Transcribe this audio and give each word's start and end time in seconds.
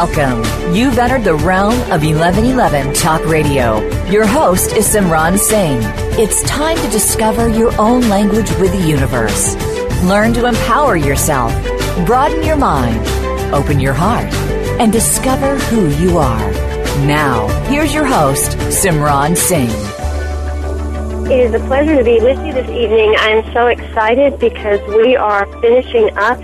Welcome. 0.00 0.44
You've 0.72 0.96
entered 0.96 1.24
the 1.24 1.34
realm 1.34 1.74
of 1.90 2.04
1111 2.04 2.94
Talk 2.94 3.20
Radio. 3.26 3.80
Your 4.08 4.28
host 4.28 4.70
is 4.76 4.86
Simran 4.86 5.36
Singh. 5.36 5.80
It's 6.16 6.40
time 6.44 6.76
to 6.76 6.88
discover 6.90 7.48
your 7.48 7.72
own 7.80 8.08
language 8.08 8.48
with 8.60 8.70
the 8.70 8.88
universe. 8.88 9.56
Learn 10.04 10.32
to 10.34 10.46
empower 10.46 10.96
yourself, 10.96 11.52
broaden 12.06 12.44
your 12.44 12.54
mind, 12.54 13.04
open 13.52 13.80
your 13.80 13.92
heart, 13.92 14.32
and 14.78 14.92
discover 14.92 15.56
who 15.56 15.88
you 16.00 16.16
are. 16.18 16.48
Now, 17.04 17.48
here's 17.64 17.92
your 17.92 18.04
host, 18.04 18.52
Simran 18.68 19.36
Singh. 19.36 19.68
It 21.28 21.40
is 21.40 21.54
a 21.54 21.66
pleasure 21.66 21.96
to 21.96 22.04
be 22.04 22.20
with 22.20 22.38
you 22.46 22.52
this 22.52 22.70
evening. 22.70 23.16
I'm 23.18 23.52
so 23.52 23.66
excited 23.66 24.38
because 24.38 24.80
we 24.94 25.16
are 25.16 25.44
finishing 25.60 26.16
up 26.16 26.38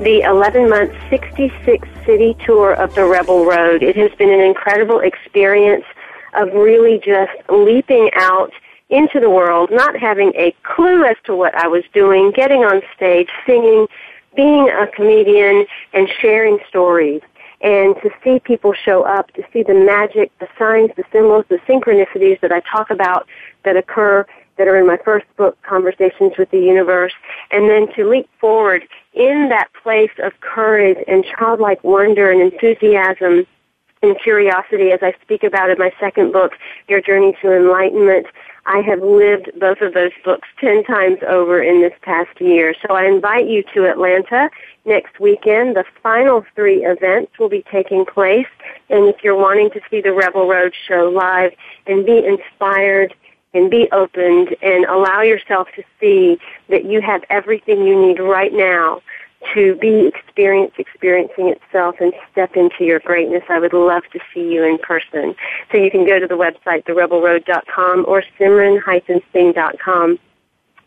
the 0.00 0.22
11 0.22 0.70
month 0.70 0.92
66 1.10 1.86
city 2.06 2.34
tour 2.46 2.72
of 2.72 2.94
the 2.94 3.04
Rebel 3.04 3.44
Road. 3.44 3.82
It 3.82 3.96
has 3.96 4.10
been 4.12 4.30
an 4.30 4.40
incredible 4.40 5.00
experience 5.00 5.84
of 6.32 6.54
really 6.54 6.98
just 6.98 7.32
leaping 7.50 8.08
out 8.14 8.50
into 8.88 9.20
the 9.20 9.28
world, 9.28 9.70
not 9.70 9.94
having 9.98 10.32
a 10.36 10.54
clue 10.62 11.04
as 11.04 11.16
to 11.24 11.36
what 11.36 11.54
I 11.54 11.68
was 11.68 11.84
doing, 11.92 12.32
getting 12.32 12.64
on 12.64 12.80
stage, 12.96 13.28
singing, 13.44 13.86
being 14.34 14.70
a 14.70 14.86
comedian, 14.86 15.66
and 15.92 16.08
sharing 16.20 16.58
stories. 16.66 17.20
And 17.60 17.94
to 17.96 18.10
see 18.24 18.40
people 18.40 18.72
show 18.72 19.02
up, 19.02 19.30
to 19.32 19.44
see 19.52 19.62
the 19.62 19.74
magic, 19.74 20.32
the 20.38 20.48
signs, 20.58 20.90
the 20.96 21.04
symbols, 21.12 21.44
the 21.50 21.58
synchronicities 21.68 22.40
that 22.40 22.52
I 22.52 22.60
talk 22.60 22.88
about 22.88 23.28
that 23.64 23.76
occur 23.76 24.24
that 24.60 24.68
are 24.68 24.76
in 24.76 24.86
my 24.86 24.98
first 24.98 25.24
book, 25.38 25.56
Conversations 25.62 26.34
with 26.36 26.50
the 26.50 26.60
Universe, 26.60 27.14
and 27.50 27.70
then 27.70 27.90
to 27.94 28.06
leap 28.06 28.28
forward 28.38 28.86
in 29.14 29.48
that 29.48 29.68
place 29.82 30.10
of 30.22 30.38
courage 30.40 30.98
and 31.08 31.24
childlike 31.24 31.82
wonder 31.82 32.30
and 32.30 32.42
enthusiasm 32.42 33.46
and 34.02 34.20
curiosity, 34.20 34.92
as 34.92 35.00
I 35.02 35.14
speak 35.22 35.44
about 35.44 35.70
in 35.70 35.78
my 35.78 35.92
second 35.98 36.32
book, 36.32 36.52
Your 36.88 37.00
Journey 37.00 37.34
to 37.40 37.56
Enlightenment, 37.56 38.26
I 38.66 38.82
have 38.82 39.02
lived 39.02 39.50
both 39.58 39.80
of 39.80 39.94
those 39.94 40.12
books 40.24 40.46
ten 40.58 40.84
times 40.84 41.18
over 41.26 41.62
in 41.62 41.80
this 41.80 41.94
past 42.02 42.38
year. 42.38 42.74
So 42.86 42.94
I 42.94 43.06
invite 43.06 43.46
you 43.46 43.62
to 43.74 43.90
Atlanta 43.90 44.50
next 44.84 45.18
weekend. 45.18 45.76
The 45.76 45.84
final 46.02 46.44
three 46.54 46.84
events 46.84 47.38
will 47.38 47.48
be 47.48 47.64
taking 47.70 48.04
place. 48.04 48.46
And 48.90 49.08
if 49.08 49.24
you're 49.24 49.36
wanting 49.36 49.70
to 49.70 49.80
see 49.90 50.02
the 50.02 50.12
Rebel 50.12 50.46
Road 50.46 50.74
show 50.86 51.10
live 51.10 51.52
and 51.86 52.04
be 52.04 52.24
inspired 52.24 53.14
and 53.52 53.70
be 53.70 53.88
opened 53.92 54.54
and 54.62 54.84
allow 54.86 55.22
yourself 55.22 55.68
to 55.76 55.82
see 55.98 56.38
that 56.68 56.84
you 56.84 57.00
have 57.00 57.24
everything 57.30 57.86
you 57.86 58.00
need 58.00 58.20
right 58.20 58.52
now 58.52 59.02
to 59.54 59.74
be 59.76 60.06
experience 60.06 60.72
experiencing 60.78 61.48
itself 61.48 61.96
and 62.00 62.12
step 62.30 62.56
into 62.56 62.84
your 62.84 63.00
greatness. 63.00 63.42
I 63.48 63.58
would 63.58 63.72
love 63.72 64.02
to 64.12 64.20
see 64.34 64.52
you 64.52 64.64
in 64.64 64.78
person. 64.78 65.34
So 65.72 65.78
you 65.78 65.90
can 65.90 66.06
go 66.06 66.18
to 66.18 66.26
the 66.26 66.34
website 66.34 66.84
therebelroad.com 66.84 68.04
or 68.06 68.22
simran-singh.com 68.38 70.18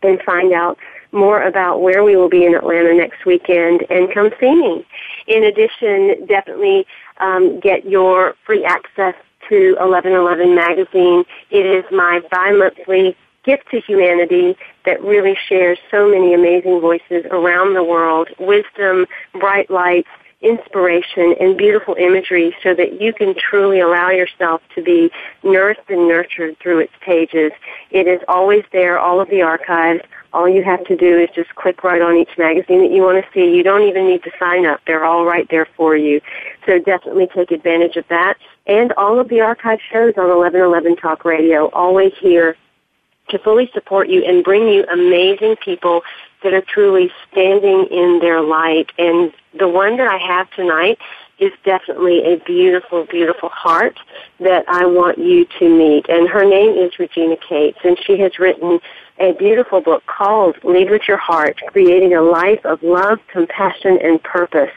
and 0.02 0.22
find 0.22 0.52
out 0.52 0.78
more 1.12 1.42
about 1.42 1.80
where 1.80 2.04
we 2.04 2.16
will 2.16 2.28
be 2.28 2.44
in 2.44 2.54
Atlanta 2.54 2.94
next 2.94 3.24
weekend 3.24 3.84
and 3.90 4.12
come 4.12 4.30
see 4.40 4.54
me. 4.54 4.86
In 5.26 5.44
addition, 5.44 6.26
definitely 6.26 6.86
um, 7.18 7.60
get 7.60 7.86
your 7.86 8.34
free 8.44 8.64
access 8.64 9.14
to 9.48 9.74
1111 9.78 10.54
magazine. 10.54 11.24
It 11.50 11.66
is 11.66 11.84
my 11.90 12.20
bi-monthly 12.30 13.16
gift 13.44 13.70
to 13.70 13.80
humanity 13.80 14.56
that 14.84 15.02
really 15.02 15.36
shares 15.48 15.78
so 15.90 16.08
many 16.08 16.34
amazing 16.34 16.80
voices 16.80 17.24
around 17.30 17.74
the 17.74 17.84
world, 17.84 18.28
wisdom, 18.38 19.06
bright 19.32 19.70
lights, 19.70 20.08
inspiration, 20.44 21.34
and 21.40 21.56
beautiful 21.56 21.94
imagery 21.94 22.54
so 22.62 22.74
that 22.74 23.00
you 23.00 23.12
can 23.12 23.34
truly 23.34 23.80
allow 23.80 24.10
yourself 24.10 24.60
to 24.74 24.82
be 24.82 25.10
nourished 25.42 25.88
and 25.88 26.06
nurtured 26.06 26.58
through 26.58 26.80
its 26.80 26.92
pages. 27.00 27.52
It 27.90 28.06
is 28.06 28.20
always 28.28 28.64
there, 28.70 28.98
all 28.98 29.20
of 29.20 29.30
the 29.30 29.42
archives. 29.42 30.02
All 30.32 30.48
you 30.48 30.62
have 30.64 30.84
to 30.84 30.96
do 30.96 31.18
is 31.18 31.30
just 31.34 31.54
click 31.54 31.82
right 31.82 32.02
on 32.02 32.16
each 32.16 32.36
magazine 32.36 32.80
that 32.80 32.90
you 32.90 33.02
want 33.02 33.24
to 33.24 33.32
see. 33.32 33.56
You 33.56 33.62
don't 33.62 33.82
even 33.82 34.06
need 34.06 34.22
to 34.24 34.32
sign 34.38 34.66
up. 34.66 34.80
They're 34.86 35.04
all 35.04 35.24
right 35.24 35.48
there 35.48 35.66
for 35.76 35.96
you. 35.96 36.20
So 36.66 36.78
definitely 36.78 37.28
take 37.28 37.50
advantage 37.50 37.96
of 37.96 38.06
that. 38.08 38.36
And 38.66 38.92
all 38.92 39.18
of 39.18 39.28
the 39.28 39.40
archive 39.40 39.78
shows 39.90 40.14
on 40.16 40.28
1111 40.28 40.96
Talk 40.96 41.24
Radio, 41.24 41.68
always 41.68 42.12
here 42.20 42.56
to 43.28 43.38
fully 43.38 43.70
support 43.72 44.08
you 44.08 44.24
and 44.24 44.44
bring 44.44 44.68
you 44.68 44.84
amazing 44.92 45.56
people 45.56 46.02
that 46.44 46.54
are 46.54 46.62
truly 46.62 47.10
standing 47.30 47.86
in 47.90 48.20
their 48.20 48.40
light. 48.40 48.92
And 48.98 49.32
the 49.58 49.68
one 49.68 49.96
that 49.96 50.06
I 50.06 50.18
have 50.18 50.48
tonight 50.52 50.98
is 51.40 51.50
definitely 51.64 52.32
a 52.32 52.38
beautiful, 52.44 53.04
beautiful 53.06 53.48
heart 53.48 53.98
that 54.38 54.64
I 54.68 54.86
want 54.86 55.18
you 55.18 55.46
to 55.58 55.68
meet. 55.68 56.08
And 56.08 56.28
her 56.28 56.44
name 56.44 56.76
is 56.78 56.96
Regina 56.98 57.36
Cates, 57.36 57.78
and 57.82 57.98
she 58.06 58.18
has 58.20 58.38
written 58.38 58.78
a 59.18 59.32
beautiful 59.32 59.80
book 59.80 60.04
called 60.06 60.56
Lead 60.62 60.90
with 60.90 61.02
Your 61.08 61.16
Heart, 61.16 61.60
Creating 61.68 62.14
a 62.14 62.22
Life 62.22 62.64
of 62.64 62.82
Love, 62.82 63.18
Compassion, 63.28 63.98
and 64.02 64.22
Purpose. 64.22 64.70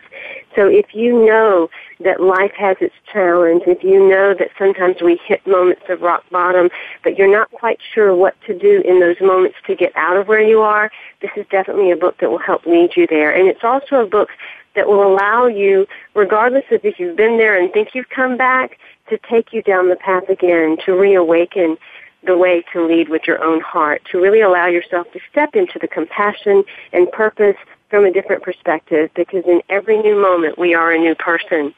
So 0.55 0.67
if 0.67 0.93
you 0.93 1.25
know 1.25 1.69
that 1.99 2.21
life 2.21 2.53
has 2.57 2.77
its 2.81 2.95
challenge, 3.11 3.63
if 3.67 3.83
you 3.83 4.07
know 4.07 4.33
that 4.33 4.49
sometimes 4.57 5.01
we 5.01 5.19
hit 5.25 5.45
moments 5.45 5.83
of 5.89 6.01
rock 6.01 6.23
bottom, 6.31 6.69
but 7.03 7.17
you're 7.17 7.31
not 7.31 7.51
quite 7.51 7.79
sure 7.93 8.15
what 8.15 8.35
to 8.47 8.57
do 8.57 8.81
in 8.85 8.99
those 8.99 9.19
moments 9.21 9.57
to 9.67 9.75
get 9.75 9.95
out 9.95 10.17
of 10.17 10.27
where 10.27 10.41
you 10.41 10.61
are, 10.61 10.91
this 11.21 11.31
is 11.35 11.45
definitely 11.49 11.91
a 11.91 11.95
book 11.95 12.17
that 12.19 12.29
will 12.29 12.37
help 12.39 12.65
lead 12.65 12.95
you 12.95 13.05
there. 13.07 13.31
And 13.31 13.47
it's 13.47 13.63
also 13.63 13.97
a 13.97 14.07
book 14.07 14.29
that 14.75 14.87
will 14.87 15.05
allow 15.05 15.47
you, 15.47 15.87
regardless 16.13 16.65
of 16.71 16.85
if 16.85 16.99
you've 16.99 17.17
been 17.17 17.37
there 17.37 17.59
and 17.59 17.71
think 17.71 17.89
you've 17.93 18.09
come 18.09 18.37
back, 18.37 18.77
to 19.09 19.17
take 19.29 19.53
you 19.53 19.61
down 19.61 19.89
the 19.89 19.95
path 19.95 20.27
again, 20.29 20.77
to 20.85 20.93
reawaken 20.93 21.77
the 22.23 22.37
way 22.37 22.63
to 22.73 22.85
lead 22.85 23.09
with 23.09 23.23
your 23.25 23.43
own 23.43 23.61
heart, 23.61 24.01
to 24.11 24.19
really 24.19 24.41
allow 24.41 24.67
yourself 24.67 25.09
to 25.13 25.19
step 25.31 25.55
into 25.55 25.79
the 25.79 25.87
compassion 25.87 26.63
and 26.93 27.11
purpose 27.11 27.55
from 27.89 28.05
a 28.05 28.11
different 28.11 28.43
perspective 28.43 29.09
because 29.15 29.43
in 29.45 29.61
every 29.69 29.97
new 29.97 30.19
moment 30.19 30.57
we 30.57 30.73
are 30.73 30.91
a 30.91 30.97
new 30.97 31.15
person. 31.15 31.73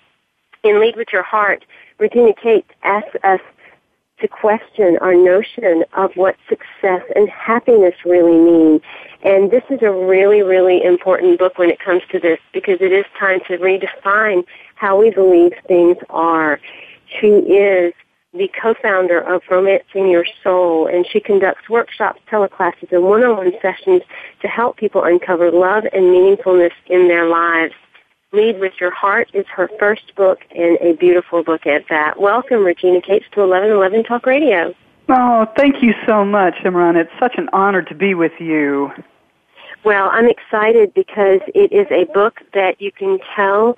In 0.63 0.79
Lead 0.79 0.95
with 0.95 1.09
Your 1.13 1.23
Heart, 1.23 1.65
Regina 1.99 2.33
Cates 2.33 2.69
asks 2.83 3.15
us 3.23 3.39
to 4.19 4.27
question 4.27 4.97
our 5.01 5.15
notion 5.15 5.85
of 5.93 6.11
what 6.15 6.35
success 6.49 7.01
and 7.15 7.29
happiness 7.29 7.95
really 8.03 8.37
mean. 8.37 8.81
And 9.23 9.49
this 9.51 9.63
is 9.69 9.81
a 9.81 9.91
really, 9.91 10.41
really 10.41 10.83
important 10.83 11.39
book 11.39 11.57
when 11.57 11.69
it 11.69 11.79
comes 11.79 12.01
to 12.11 12.19
this 12.19 12.39
because 12.53 12.79
it 12.81 12.91
is 12.91 13.05
time 13.17 13.39
to 13.47 13.57
redefine 13.57 14.43
how 14.75 14.99
we 14.99 15.11
believe 15.11 15.53
things 15.67 15.97
are. 16.09 16.59
She 17.19 17.27
is 17.27 17.93
the 18.33 18.49
co-founder 18.61 19.19
of 19.21 19.41
Romancing 19.49 20.07
Your 20.07 20.25
Soul, 20.43 20.87
and 20.87 21.05
she 21.11 21.19
conducts 21.19 21.67
workshops, 21.67 22.21
teleclasses, 22.31 22.91
and 22.91 23.03
one-on-one 23.03 23.53
sessions 23.61 24.03
to 24.41 24.47
help 24.47 24.77
people 24.77 25.03
uncover 25.03 25.51
love 25.51 25.85
and 25.91 26.03
meaningfulness 26.05 26.73
in 26.87 27.07
their 27.07 27.27
lives. 27.27 27.73
Lead 28.31 28.59
with 28.59 28.73
Your 28.79 28.91
Heart 28.91 29.29
is 29.33 29.47
her 29.47 29.67
first 29.79 30.15
book 30.15 30.39
and 30.55 30.77
a 30.79 30.93
beautiful 30.93 31.43
book 31.43 31.65
at 31.65 31.85
that. 31.89 32.21
Welcome, 32.21 32.63
Regina 32.63 33.01
Cates, 33.01 33.25
to 33.31 33.39
1111 33.39 34.03
Talk 34.03 34.27
Radio. 34.27 34.75
Oh, 35.09 35.47
thank 35.57 35.81
you 35.81 35.95
so 36.05 36.23
much, 36.23 36.53
Simran. 36.63 36.95
It's 36.95 37.09
such 37.19 37.33
an 37.37 37.49
honor 37.51 37.81
to 37.81 37.95
be 37.95 38.13
with 38.13 38.33
you. 38.39 38.91
Well, 39.83 40.09
I'm 40.11 40.29
excited 40.29 40.93
because 40.93 41.39
it 41.55 41.71
is 41.71 41.87
a 41.89 42.05
book 42.13 42.41
that 42.53 42.79
you 42.79 42.91
can 42.91 43.17
tell 43.35 43.75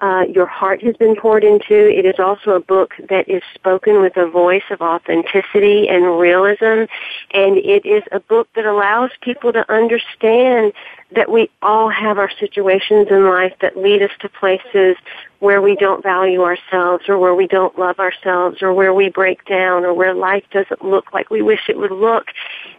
uh, 0.00 0.24
your 0.28 0.46
heart 0.46 0.82
has 0.82 0.96
been 0.96 1.14
poured 1.14 1.44
into. 1.44 1.74
It 1.74 2.04
is 2.04 2.18
also 2.18 2.52
a 2.52 2.60
book 2.60 2.94
that 3.08 3.28
is 3.28 3.42
spoken 3.54 4.00
with 4.00 4.16
a 4.16 4.28
voice 4.28 4.64
of 4.70 4.80
authenticity 4.80 5.88
and 5.88 6.18
realism, 6.18 6.90
and 7.32 7.56
it 7.58 7.86
is 7.86 8.02
a 8.10 8.20
book 8.20 8.48
that 8.56 8.66
allows 8.66 9.10
people 9.20 9.52
to 9.52 9.70
understand 9.72 10.72
that 11.14 11.30
we 11.30 11.48
all 11.62 11.88
have 11.88 12.18
our 12.18 12.30
situations 12.40 13.06
in 13.10 13.28
life 13.28 13.54
that 13.60 13.76
lead 13.76 14.02
us 14.02 14.10
to 14.20 14.28
places 14.28 14.96
where 15.38 15.62
we 15.62 15.76
don't 15.76 16.02
value 16.02 16.42
ourselves 16.42 17.08
or 17.08 17.18
where 17.18 17.34
we 17.34 17.46
don't 17.46 17.78
love 17.78 17.98
ourselves 18.00 18.62
or 18.62 18.72
where 18.72 18.92
we 18.92 19.10
break 19.10 19.44
down 19.44 19.84
or 19.84 19.94
where 19.94 20.14
life 20.14 20.44
doesn't 20.50 20.84
look 20.84 21.12
like 21.12 21.30
we 21.30 21.42
wish 21.42 21.68
it 21.68 21.76
would 21.76 21.92
look. 21.92 22.26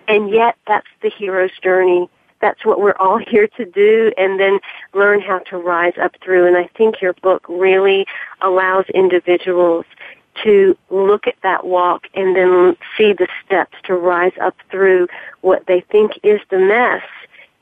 And 0.07 0.29
yet 0.29 0.57
that's 0.67 0.87
the 1.01 1.09
hero's 1.09 1.51
journey 1.63 2.09
that's 2.45 2.63
what 2.63 2.79
we're 2.79 2.95
all 2.99 3.17
here 3.27 3.47
to 3.57 3.65
do 3.65 4.11
and 4.17 4.39
then 4.39 4.59
learn 4.93 5.19
how 5.19 5.39
to 5.39 5.57
rise 5.57 5.97
up 6.01 6.15
through. 6.23 6.45
And 6.45 6.55
I 6.55 6.69
think 6.77 7.01
your 7.01 7.13
book 7.13 7.43
really 7.49 8.05
allows 8.41 8.85
individuals 8.93 9.85
to 10.43 10.77
look 10.89 11.27
at 11.27 11.35
that 11.43 11.65
walk 11.65 12.07
and 12.13 12.35
then 12.35 12.75
see 12.97 13.13
the 13.13 13.27
steps 13.45 13.75
to 13.85 13.95
rise 13.95 14.33
up 14.41 14.55
through 14.69 15.07
what 15.41 15.65
they 15.65 15.79
think 15.79 16.11
is 16.23 16.41
the 16.49 16.59
mess 16.59 17.03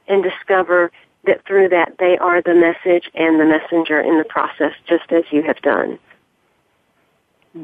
and 0.08 0.24
discover 0.24 0.92
that 1.26 1.46
through 1.46 1.70
that 1.70 1.96
they 2.00 2.18
are 2.18 2.42
the 2.42 2.56
message 2.56 3.10
and 3.14 3.40
the 3.40 3.46
messenger 3.46 4.02
in 4.02 4.18
the 4.18 4.26
process, 4.26 4.74
just 4.86 5.12
as 5.12 5.24
you 5.32 5.44
have 5.44 5.62
done. 5.62 5.98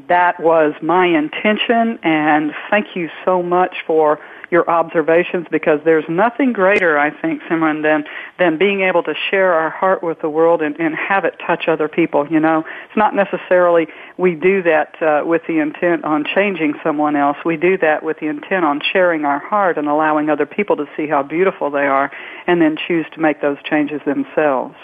That 0.08 0.40
was 0.40 0.76
my 0.84 1.08
intention, 1.08 1.98
and 2.04 2.54
thank 2.70 2.96
you 2.96 3.10
so 3.26 3.42
much 3.42 3.78
for 3.88 4.20
your 4.52 4.70
observations 4.70 5.48
because 5.50 5.80
there's 5.84 6.06
nothing 6.08 6.54
greater, 6.54 7.00
I 7.00 7.10
think, 7.10 7.42
Simran, 7.50 7.82
than 7.82 8.04
than 8.38 8.60
being 8.60 8.82
able 8.82 9.02
to 9.02 9.16
share 9.32 9.52
our 9.52 9.72
heart 9.72 10.04
with 10.04 10.22
the 10.22 10.30
world 10.30 10.62
and, 10.62 10.80
and 10.80 10.94
have 10.96 11.26
it 11.26 11.42
touch 11.46 11.68
other 11.68 11.88
people. 11.88 12.28
You 12.28 12.40
know, 12.40 12.66
it's 12.86 12.98
not 12.98 13.16
necessarily 13.16 13.88
we 14.16 14.36
do 14.36 14.62
that 14.62 15.02
uh, 15.02 15.26
with 15.26 15.42
the 15.48 15.58
intent 15.58 16.04
on 16.06 16.24
changing 16.24 16.76
someone 16.84 17.16
else. 17.16 17.38
We 17.44 17.58
do 17.58 17.76
that 17.80 18.04
with 18.04 18.20
the 18.20 18.28
intent 18.28 18.66
on 18.66 18.82
sharing 18.94 19.26
our 19.26 19.40
heart 19.40 19.80
and 19.80 19.88
allowing 19.88 20.30
other 20.30 20.46
people 20.46 20.76
to 20.76 20.86
see 20.96 21.08
how 21.08 21.24
beautiful 21.24 21.72
they 21.72 21.88
are, 21.88 22.12
and 22.46 22.62
then 22.62 22.78
choose 22.88 23.08
to 23.16 23.20
make 23.20 23.42
those 23.42 23.58
changes 23.64 24.02
themselves. 24.06 24.76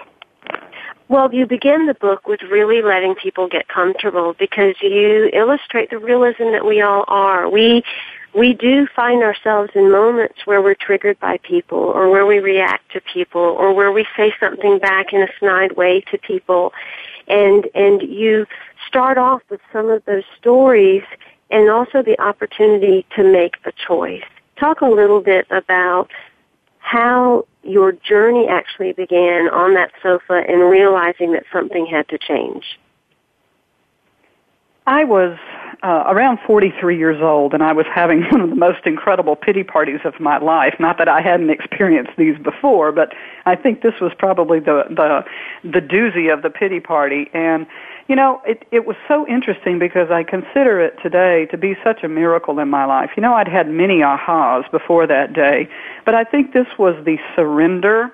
Well, 1.07 1.31
you 1.33 1.45
begin 1.45 1.85
the 1.85 1.93
book 1.93 2.27
with 2.27 2.41
really 2.41 2.81
letting 2.81 3.13
people 3.13 3.47
get 3.47 3.67
comfortable 3.67 4.33
because 4.39 4.75
you 4.81 5.29
illustrate 5.33 5.91
the 5.91 5.99
realism 5.99 6.51
that 6.51 6.65
we 6.65 6.81
all 6.81 7.05
are. 7.07 7.47
We 7.47 7.83
we 8.33 8.53
do 8.53 8.85
find 8.93 9.23
ourselves 9.23 9.71
in 9.75 9.91
moments 9.91 10.45
where 10.45 10.61
we're 10.61 10.75
triggered 10.75 11.17
by 11.21 11.37
people 11.37 11.79
or 11.79 12.09
where 12.09 12.25
we 12.25 12.39
react 12.39 12.91
to 12.91 12.99
people 12.99 13.39
or 13.39 13.73
where 13.73 13.93
we 13.93 14.05
say 14.17 14.33
something 14.41 14.77
back 14.77 15.13
in 15.13 15.21
a 15.21 15.27
snide 15.39 15.77
way 15.77 16.01
to 16.11 16.17
people. 16.17 16.73
And, 17.29 17.65
and 17.73 18.01
you 18.01 18.45
start 18.85 19.17
off 19.17 19.41
with 19.49 19.61
some 19.71 19.89
of 19.89 20.03
those 20.03 20.25
stories 20.37 21.03
and 21.49 21.69
also 21.69 22.03
the 22.03 22.19
opportunity 22.19 23.05
to 23.15 23.23
make 23.23 23.55
a 23.63 23.71
choice. 23.71 24.23
Talk 24.59 24.81
a 24.81 24.87
little 24.87 25.21
bit 25.21 25.47
about 25.49 26.11
how 26.85 27.47
your 27.63 27.91
journey 27.91 28.47
actually 28.47 28.93
began 28.93 29.49
on 29.49 29.73
that 29.73 29.91
sofa 30.03 30.43
and 30.47 30.69
realizing 30.69 31.31
that 31.33 31.43
something 31.51 31.87
had 31.87 32.07
to 32.09 32.17
change. 32.19 32.63
I 34.87 35.03
was 35.03 35.37
uh, 35.83 36.03
around 36.07 36.39
43 36.45 36.97
years 36.97 37.21
old, 37.21 37.53
and 37.53 37.63
I 37.63 37.73
was 37.73 37.85
having 37.93 38.23
one 38.31 38.41
of 38.41 38.49
the 38.49 38.55
most 38.55 38.85
incredible 38.85 39.35
pity 39.35 39.63
parties 39.63 39.99
of 40.05 40.19
my 40.19 40.37
life. 40.37 40.75
Not 40.79 40.97
that 40.97 41.07
I 41.07 41.21
hadn't 41.21 41.49
experienced 41.49 42.11
these 42.17 42.37
before, 42.37 42.91
but 42.91 43.13
I 43.45 43.55
think 43.55 43.81
this 43.81 43.99
was 43.99 44.11
probably 44.17 44.59
the 44.59 44.83
the 44.89 45.23
the 45.63 45.81
doozy 45.81 46.31
of 46.31 46.41
the 46.41 46.49
pity 46.49 46.79
party. 46.79 47.29
And 47.33 47.65
you 48.07 48.15
know, 48.15 48.41
it 48.45 48.65
it 48.71 48.85
was 48.85 48.95
so 49.07 49.27
interesting 49.27 49.79
because 49.79 50.11
I 50.11 50.23
consider 50.23 50.79
it 50.79 50.95
today 51.01 51.47
to 51.47 51.57
be 51.57 51.75
such 51.83 52.03
a 52.03 52.07
miracle 52.07 52.59
in 52.59 52.69
my 52.69 52.85
life. 52.85 53.11
You 53.15 53.21
know, 53.21 53.33
I'd 53.33 53.47
had 53.47 53.69
many 53.69 53.99
ahas 53.99 54.69
before 54.71 55.07
that 55.07 55.33
day, 55.33 55.67
but 56.05 56.15
I 56.15 56.23
think 56.23 56.53
this 56.53 56.67
was 56.77 56.95
the 57.05 57.17
surrender 57.35 58.11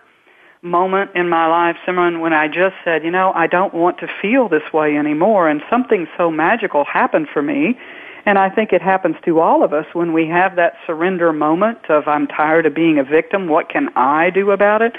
moment 0.61 1.11
in 1.15 1.27
my 1.27 1.47
life, 1.47 1.75
Simran, 1.85 2.21
when 2.21 2.33
I 2.33 2.47
just 2.47 2.75
said, 2.83 3.03
you 3.03 3.11
know, 3.11 3.31
I 3.33 3.47
don't 3.47 3.73
want 3.73 3.97
to 3.99 4.07
feel 4.21 4.47
this 4.47 4.71
way 4.71 4.95
anymore. 4.95 5.49
And 5.49 5.61
something 5.69 6.07
so 6.17 6.29
magical 6.29 6.85
happened 6.85 7.27
for 7.33 7.41
me. 7.41 7.77
And 8.25 8.37
I 8.37 8.49
think 8.49 8.71
it 8.71 8.83
happens 8.83 9.15
to 9.25 9.39
all 9.39 9.63
of 9.63 9.73
us 9.73 9.87
when 9.93 10.13
we 10.13 10.27
have 10.27 10.55
that 10.55 10.75
surrender 10.85 11.33
moment 11.33 11.89
of, 11.89 12.07
I'm 12.07 12.27
tired 12.27 12.67
of 12.67 12.75
being 12.75 12.99
a 12.99 13.03
victim. 13.03 13.47
What 13.47 13.69
can 13.69 13.89
I 13.95 14.29
do 14.29 14.51
about 14.51 14.83
it? 14.83 14.95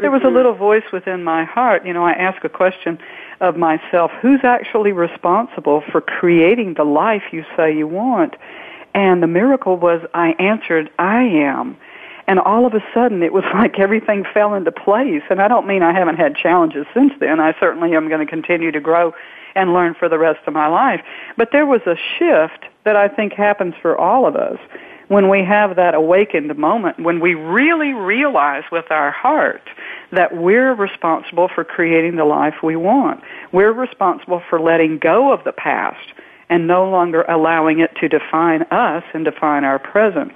There 0.00 0.10
was 0.10 0.22
a 0.22 0.24
mm-hmm. 0.24 0.36
little 0.36 0.54
voice 0.54 0.84
within 0.90 1.22
my 1.22 1.44
heart. 1.44 1.84
You 1.84 1.92
know, 1.92 2.04
I 2.04 2.12
ask 2.12 2.42
a 2.44 2.48
question 2.48 2.98
of 3.42 3.58
myself, 3.58 4.10
who's 4.22 4.40
actually 4.42 4.92
responsible 4.92 5.82
for 5.92 6.00
creating 6.00 6.74
the 6.74 6.84
life 6.84 7.24
you 7.30 7.44
say 7.54 7.76
you 7.76 7.86
want? 7.86 8.36
And 8.94 9.22
the 9.22 9.26
miracle 9.26 9.76
was 9.76 10.00
I 10.14 10.30
answered, 10.38 10.90
I 10.98 11.22
am. 11.24 11.76
And 12.32 12.40
all 12.40 12.64
of 12.64 12.72
a 12.72 12.82
sudden, 12.94 13.22
it 13.22 13.34
was 13.34 13.44
like 13.54 13.78
everything 13.78 14.24
fell 14.32 14.54
into 14.54 14.72
place. 14.72 15.20
And 15.28 15.42
I 15.42 15.48
don't 15.48 15.66
mean 15.66 15.82
I 15.82 15.92
haven't 15.92 16.16
had 16.16 16.34
challenges 16.34 16.86
since 16.94 17.12
then. 17.20 17.40
I 17.40 17.54
certainly 17.60 17.94
am 17.94 18.08
going 18.08 18.24
to 18.24 18.30
continue 18.30 18.72
to 18.72 18.80
grow 18.80 19.12
and 19.54 19.74
learn 19.74 19.92
for 19.92 20.08
the 20.08 20.16
rest 20.18 20.40
of 20.46 20.54
my 20.54 20.66
life. 20.66 21.02
But 21.36 21.50
there 21.52 21.66
was 21.66 21.82
a 21.84 21.94
shift 22.18 22.64
that 22.84 22.96
I 22.96 23.08
think 23.08 23.34
happens 23.34 23.74
for 23.82 23.98
all 23.98 24.26
of 24.26 24.34
us 24.34 24.58
when 25.08 25.28
we 25.28 25.44
have 25.44 25.76
that 25.76 25.92
awakened 25.92 26.56
moment, 26.56 26.98
when 27.00 27.20
we 27.20 27.34
really 27.34 27.92
realize 27.92 28.64
with 28.72 28.90
our 28.90 29.10
heart 29.10 29.68
that 30.10 30.34
we're 30.34 30.72
responsible 30.72 31.50
for 31.54 31.64
creating 31.64 32.16
the 32.16 32.24
life 32.24 32.54
we 32.62 32.76
want. 32.76 33.22
We're 33.52 33.74
responsible 33.74 34.42
for 34.48 34.58
letting 34.58 34.96
go 34.96 35.34
of 35.34 35.44
the 35.44 35.52
past 35.52 36.14
and 36.52 36.66
no 36.66 36.88
longer 36.88 37.22
allowing 37.22 37.80
it 37.80 37.94
to 37.96 38.08
define 38.08 38.62
us 38.70 39.02
and 39.14 39.24
define 39.24 39.64
our 39.64 39.78
present. 39.78 40.32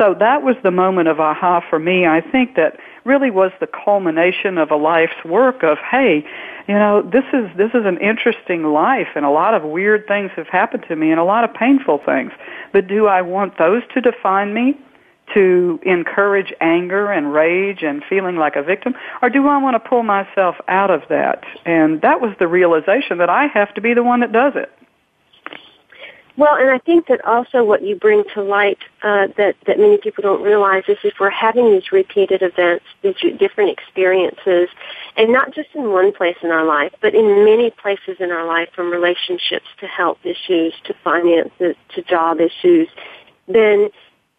So 0.00 0.14
that 0.18 0.42
was 0.42 0.56
the 0.62 0.70
moment 0.70 1.08
of 1.08 1.20
aha 1.20 1.62
for 1.68 1.78
me. 1.78 2.06
I 2.06 2.22
think 2.22 2.56
that 2.56 2.78
really 3.04 3.30
was 3.30 3.52
the 3.60 3.66
culmination 3.66 4.56
of 4.56 4.70
a 4.70 4.76
life's 4.76 5.22
work 5.26 5.62
of, 5.62 5.76
hey, 5.76 6.24
you 6.66 6.74
know, 6.74 7.02
this 7.02 7.24
is 7.34 7.54
this 7.54 7.68
is 7.74 7.84
an 7.84 7.98
interesting 7.98 8.64
life 8.64 9.08
and 9.14 9.26
a 9.26 9.30
lot 9.30 9.52
of 9.52 9.62
weird 9.62 10.06
things 10.06 10.30
have 10.36 10.46
happened 10.46 10.86
to 10.88 10.96
me 10.96 11.10
and 11.10 11.20
a 11.20 11.24
lot 11.24 11.44
of 11.44 11.52
painful 11.52 12.00
things. 12.06 12.32
But 12.72 12.88
do 12.88 13.08
I 13.08 13.20
want 13.20 13.58
those 13.58 13.82
to 13.92 14.00
define 14.00 14.54
me? 14.54 14.78
To 15.34 15.78
encourage 15.84 16.52
anger 16.60 17.12
and 17.12 17.32
rage 17.32 17.82
and 17.82 18.02
feeling 18.08 18.36
like 18.36 18.56
a 18.56 18.62
victim? 18.62 18.94
Or 19.20 19.28
do 19.28 19.46
I 19.48 19.58
want 19.58 19.74
to 19.74 19.88
pull 19.88 20.02
myself 20.02 20.56
out 20.66 20.90
of 20.90 21.02
that? 21.10 21.44
And 21.66 22.00
that 22.00 22.22
was 22.22 22.34
the 22.38 22.48
realization 22.48 23.18
that 23.18 23.28
I 23.28 23.46
have 23.48 23.72
to 23.74 23.82
be 23.82 23.94
the 23.94 24.02
one 24.02 24.20
that 24.20 24.32
does 24.32 24.54
it. 24.56 24.72
Well, 26.40 26.56
and 26.56 26.70
I 26.70 26.78
think 26.78 27.08
that 27.08 27.22
also 27.26 27.62
what 27.62 27.82
you 27.82 27.96
bring 27.96 28.24
to 28.32 28.42
light 28.42 28.78
uh, 29.02 29.26
that 29.36 29.56
that 29.66 29.78
many 29.78 29.98
people 29.98 30.22
don't 30.22 30.42
realize 30.42 30.84
is 30.88 30.96
if 31.04 31.20
we're 31.20 31.28
having 31.28 31.70
these 31.70 31.92
repeated 31.92 32.40
events, 32.40 32.86
these 33.02 33.14
different 33.38 33.78
experiences, 33.78 34.70
and 35.18 35.34
not 35.34 35.54
just 35.54 35.68
in 35.74 35.90
one 35.90 36.14
place 36.14 36.38
in 36.42 36.50
our 36.50 36.64
life, 36.64 36.94
but 37.02 37.14
in 37.14 37.44
many 37.44 37.70
places 37.70 38.16
in 38.20 38.30
our 38.30 38.46
life, 38.46 38.70
from 38.74 38.90
relationships 38.90 39.66
to 39.80 39.86
health 39.86 40.16
issues 40.24 40.72
to 40.84 40.94
finances 41.04 41.76
to 41.94 42.00
job 42.04 42.40
issues, 42.40 42.88
then 43.46 43.90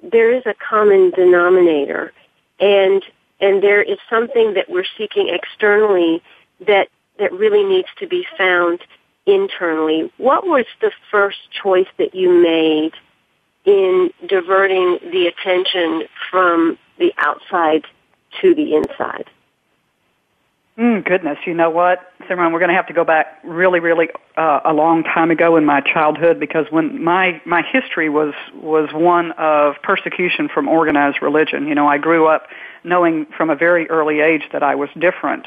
there 0.02 0.34
is 0.34 0.42
a 0.48 0.56
common 0.56 1.12
denominator, 1.12 2.14
and 2.60 3.04
and 3.40 3.62
there 3.62 3.84
is 3.84 4.00
something 4.10 4.56
that 4.56 4.72
we're 4.72 4.92
seeking 4.98 5.30
externally 5.30 6.24
that 6.66 6.88
that 7.20 7.32
really 7.32 7.64
needs 7.64 7.90
to 8.00 8.08
be 8.08 8.26
found 8.36 8.80
internally, 9.26 10.12
what 10.18 10.46
was 10.46 10.66
the 10.82 10.92
first 11.12 11.40
choice 11.52 11.88
that 11.98 12.16
you 12.16 12.30
made 12.42 12.92
in 13.66 14.12
diverting 14.28 15.00
the 15.12 15.28
attention 15.28 16.08
from 16.30 16.78
the 16.98 17.14
outside 17.18 17.84
to 18.42 18.56
the 18.56 18.76
inside? 18.76 19.26
Mm, 20.78 21.06
goodness, 21.06 21.38
you 21.46 21.54
know 21.54 21.70
what, 21.70 22.00
Simran, 22.22 22.54
we're 22.54 22.60
going 22.60 22.70
to 22.70 22.76
have 22.76 22.88
to 22.88 22.94
go 22.94 23.04
back 23.04 23.40
really, 23.44 23.80
really 23.80 24.08
uh, 24.38 24.62
a 24.64 24.74
long 24.74 25.04
time 25.04 25.30
ago 25.30 25.58
in 25.58 25.66
my 25.66 25.82
childhood 25.82 26.40
because 26.40 26.66
when 26.70 27.04
my 27.04 27.42
my 27.46 27.62
history 27.62 28.10
was 28.10 28.34
was 28.56 28.90
one 28.94 29.34
of 29.34 29.76
persecution 29.84 30.48
from 30.48 30.70
organized 30.70 31.22
religion. 31.22 31.68
You 31.68 31.76
know, 31.76 31.88
I 31.88 31.98
grew 31.98 32.28
up 32.28 32.48
knowing 32.86 33.28
from 33.38 33.50
a 33.50 33.56
very 33.56 33.88
early 33.90 34.22
age 34.22 34.44
that 34.54 34.64
I 34.64 34.76
was 34.76 34.90
different 34.98 35.46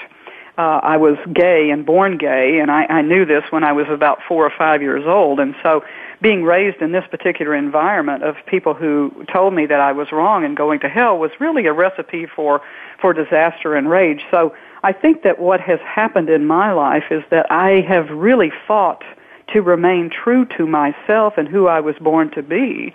uh, 0.57 0.81
I 0.83 0.97
was 0.97 1.17
gay 1.33 1.71
and 1.71 1.85
born 1.85 2.17
gay, 2.17 2.59
and 2.61 2.71
I, 2.71 2.85
I 2.87 3.03
knew 3.03 3.25
this 3.25 3.43
when 3.51 3.65
I 3.65 3.73
was 3.73 3.87
about 3.89 4.21
four 4.27 4.47
or 4.47 4.53
five 4.57 4.83
years 4.83 5.05
old. 5.07 5.41
And 5.41 5.55
so, 5.63 5.85
being 6.23 6.45
raised 6.45 6.81
in 6.81 6.93
this 6.93 7.05
particular 7.11 7.55
environment 7.55 8.23
of 8.23 8.37
people 8.47 8.73
who 8.73 9.27
told 9.33 9.53
me 9.53 9.67
that 9.67 9.81
I 9.81 9.93
was 9.93 10.13
wrong 10.13 10.45
and 10.45 10.57
going 10.57 10.81
to 10.81 10.89
hell 10.89 11.19
was 11.19 11.33
really 11.41 11.67
a 11.67 11.73
recipe 11.73 12.27
for 12.27 12.63
for 13.01 13.13
disaster 13.13 13.75
and 13.75 13.91
rage. 13.91 14.23
So, 14.31 14.55
I 14.85 14.93
think 14.93 15.23
that 15.23 15.41
what 15.41 15.61
has 15.61 15.81
happened 15.81 16.31
in 16.31 16.47
my 16.47 16.73
life 16.73 17.05
is 17.11 17.25
that 17.31 17.51
I 17.51 17.81
have 17.89 18.09
really 18.11 18.53
fought 18.67 19.03
to 19.53 19.61
remain 19.61 20.09
true 20.11 20.45
to 20.57 20.67
myself 20.67 21.35
and 21.37 21.49
who 21.49 21.67
I 21.67 21.81
was 21.81 21.97
born 22.01 22.31
to 22.33 22.43
be 22.43 22.93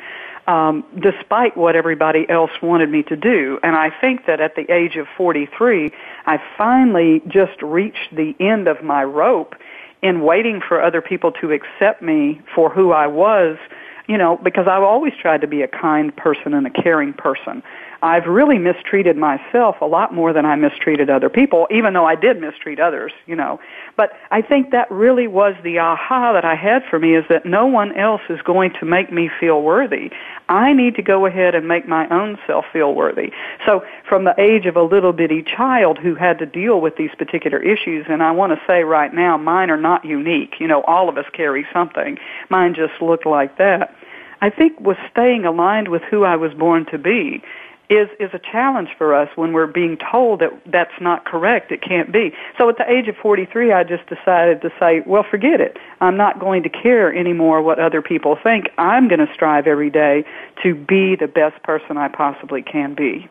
um, 0.50 0.84
despite 1.00 1.56
what 1.56 1.76
everybody 1.76 2.28
else 2.28 2.50
wanted 2.60 2.90
me 2.90 3.04
to 3.04 3.16
do. 3.16 3.60
And 3.62 3.76
I 3.76 3.92
think 4.02 4.26
that 4.26 4.42
at 4.42 4.56
the 4.56 4.70
age 4.74 4.96
of 4.96 5.06
43, 5.16 5.92
I 6.26 6.42
finally 6.58 7.22
just 7.28 7.62
reached 7.62 8.10
the 8.12 8.34
end 8.40 8.68
of 8.68 8.84
my 8.84 9.04
rope 9.04 9.54
in 10.02 10.22
waiting 10.22 10.60
for 10.68 10.82
other 10.82 11.02
people 11.02 11.32
to 11.34 11.52
accept 11.52 12.02
me 12.02 12.42
for 12.56 12.72
who 12.72 12.92
I 12.92 13.06
was, 13.06 13.60
you 14.08 14.18
know, 14.18 14.38
because 14.38 14.66
I've 14.68 14.82
always 14.82 15.14
tried 15.22 15.42
to 15.42 15.48
be 15.48 15.62
a 15.62 15.68
kind 15.68 16.16
person 16.16 16.56
and 16.56 16.66
a 16.66 16.72
caring 16.72 17.14
person. 17.14 17.62
I've 18.02 18.26
really 18.26 18.58
mistreated 18.58 19.18
myself 19.18 19.76
a 19.82 19.86
lot 19.86 20.14
more 20.14 20.32
than 20.32 20.46
I 20.46 20.56
mistreated 20.56 21.10
other 21.10 21.30
people, 21.30 21.68
even 21.70 21.94
though 21.94 22.06
I 22.06 22.16
did 22.16 22.40
mistreat 22.40 22.80
others, 22.80 23.12
you 23.26 23.36
know. 23.36 23.60
But 23.98 24.14
I 24.32 24.42
think 24.42 24.72
that 24.72 24.90
really 24.90 25.28
was 25.28 25.56
the 25.64 25.80
aha 25.80 26.32
that 26.34 26.46
I 26.46 26.56
had 26.56 26.84
for 26.90 26.98
me 26.98 27.16
is 27.16 27.26
that 27.30 27.46
no 27.46 27.66
one 27.66 27.92
else 27.98 28.22
is 28.30 28.42
going 28.42 28.72
to 28.80 28.86
make 28.86 29.12
me 29.12 29.30
feel 29.40 29.62
worthy. 29.62 30.12
I 30.48 30.72
need 30.72 30.96
to 30.96 31.02
go 31.02 31.26
ahead 31.26 31.56
and 31.56 31.68
make 31.68 31.88
my 31.88 32.08
own 32.10 32.38
self 32.48 32.66
feel 32.72 32.94
worthy. 32.94 33.32
So 33.66 33.84
from 34.08 34.24
the 34.24 34.36
age 34.40 34.66
of 34.66 34.78
a 34.78 34.84
little 34.84 35.12
bitty 35.12 35.44
child 35.44 35.98
who 35.98 36.16
had 36.16 36.40
to 36.40 36.46
deal 36.46 36.80
with 36.80 36.96
these 36.96 37.12
particular 37.18 37.60
issues, 37.60 38.06
and 38.10 38.24
I 38.24 38.32
want 38.32 38.54
to 38.54 38.62
say 38.66 38.84
right 38.84 39.14
now, 39.14 39.38
mine 39.38 39.70
are 39.70 39.78
not 39.78 40.06
unique. 40.06 40.56
You 40.60 40.68
know, 40.68 40.84
all 40.84 41.10
of 41.10 41.18
us 41.18 41.26
carry 41.34 41.68
something. 41.74 42.18
Mine 42.50 42.74
just 42.74 43.02
looked 43.02 43.26
like 43.26 43.58
that. 43.58 43.94
I 44.42 44.50
think 44.50 44.80
was 44.80 44.96
staying 45.12 45.44
aligned 45.44 45.90
with 45.90 46.02
who 46.04 46.24
I 46.24 46.38
was 46.38 46.54
born 46.54 46.86
to 46.92 46.98
be 46.98 47.44
is 47.90 48.08
is 48.20 48.30
a 48.34 48.40
challenge 48.40 48.90
for 48.98 49.14
us 49.16 49.30
when 49.36 49.52
we're 49.52 49.68
being 49.68 49.98
told 49.98 50.40
that 50.42 50.52
that's 50.68 50.94
not 51.02 51.26
correct. 51.26 51.72
It 51.72 51.82
can't 51.82 52.12
be. 52.12 52.34
So 52.58 52.70
at 52.70 52.78
the 52.78 52.90
age 52.90 53.08
of 53.08 53.16
43, 53.18 53.74
I 53.74 53.84
just 53.84 54.06
decided 54.08 54.62
to 54.62 54.72
say, 54.80 55.02
well, 55.06 55.24
forget 55.24 55.60
it. 55.60 55.78
I'm 56.00 56.16
not 56.16 56.40
going 56.40 56.64
to 56.64 56.70
care 56.70 57.14
anymore 57.14 57.62
what 57.62 57.80
other 57.80 58.02
people 58.02 58.38
think. 58.42 58.70
I'm 58.78 59.08
going 59.08 59.26
to 59.26 59.34
strive 59.34 59.66
every 59.66 59.90
day 59.90 60.24
to 60.64 60.76
be 60.76 61.16
the 61.16 61.28
best 61.28 61.62
person 61.64 61.98
I 61.98 62.08
possibly 62.10 62.62
can 62.62 62.94
be. 62.94 63.28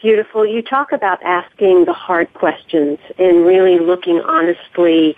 Beautiful. 0.00 0.44
You 0.44 0.62
talk 0.62 0.90
about 0.90 1.22
asking 1.22 1.84
the 1.84 1.92
hard 1.92 2.34
questions 2.34 2.98
and 3.20 3.46
really 3.46 3.78
looking 3.78 4.20
honestly 4.20 5.14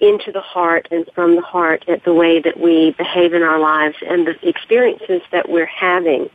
into 0.00 0.32
the 0.32 0.40
heart 0.40 0.88
and 0.90 1.06
from 1.14 1.36
the 1.36 1.42
heart 1.42 1.84
at 1.88 2.04
the 2.04 2.14
way 2.14 2.40
that 2.40 2.58
we 2.58 2.92
behave 2.92 3.34
in 3.34 3.42
our 3.42 3.58
lives 3.58 3.96
and 4.06 4.26
the 4.26 4.48
experiences 4.48 5.20
that 5.30 5.50
we're 5.50 5.66
having 5.66 6.30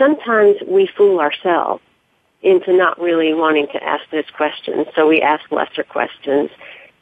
sometimes 0.00 0.56
we 0.66 0.86
fool 0.96 1.20
ourselves 1.20 1.82
into 2.42 2.72
not 2.72 2.98
really 2.98 3.34
wanting 3.34 3.66
to 3.66 3.84
ask 3.84 4.02
those 4.10 4.28
questions, 4.34 4.86
so 4.96 5.06
we 5.06 5.20
ask 5.20 5.52
lesser 5.52 5.84
questions. 5.84 6.48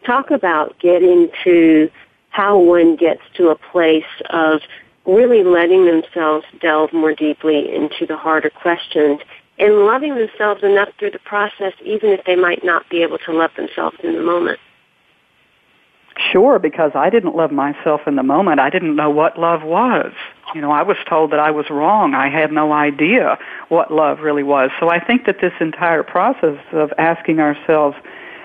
Talk 0.04 0.32
about 0.32 0.76
getting 0.80 1.30
to 1.44 1.88
how 2.30 2.58
one 2.58 2.96
gets 2.96 3.22
to 3.34 3.50
a 3.50 3.54
place 3.54 4.04
of 4.30 4.62
really 5.06 5.44
letting 5.44 5.86
themselves 5.86 6.44
delve 6.60 6.92
more 6.92 7.14
deeply 7.14 7.72
into 7.72 8.04
the 8.04 8.16
harder 8.16 8.50
questions 8.50 9.20
and 9.60 9.86
loving 9.86 10.16
themselves 10.16 10.62
enough 10.64 10.88
through 10.98 11.12
the 11.12 11.20
process, 11.20 11.72
even 11.84 12.10
if 12.10 12.24
they 12.24 12.36
might 12.36 12.64
not 12.64 12.88
be 12.88 13.02
able 13.02 13.18
to 13.18 13.32
love 13.32 13.50
themselves 13.56 13.96
in 14.02 14.14
the 14.14 14.22
moment. 14.22 14.58
Sure, 16.32 16.58
because 16.58 16.92
I 16.94 17.10
didn't 17.10 17.36
love 17.36 17.52
myself 17.52 18.02
in 18.06 18.16
the 18.16 18.22
moment. 18.22 18.58
I 18.60 18.70
didn't 18.70 18.96
know 18.96 19.08
what 19.08 19.38
love 19.38 19.62
was. 19.62 20.12
You 20.54 20.60
know, 20.60 20.72
I 20.72 20.82
was 20.82 20.96
told 21.08 21.30
that 21.30 21.38
I 21.38 21.50
was 21.50 21.70
wrong. 21.70 22.14
I 22.14 22.28
had 22.28 22.50
no 22.50 22.72
idea 22.72 23.38
what 23.68 23.92
love 23.92 24.20
really 24.20 24.42
was. 24.42 24.70
So 24.80 24.88
I 24.88 24.98
think 24.98 25.26
that 25.26 25.40
this 25.40 25.52
entire 25.60 26.02
process 26.02 26.58
of 26.72 26.92
asking 26.98 27.38
ourselves, 27.38 27.96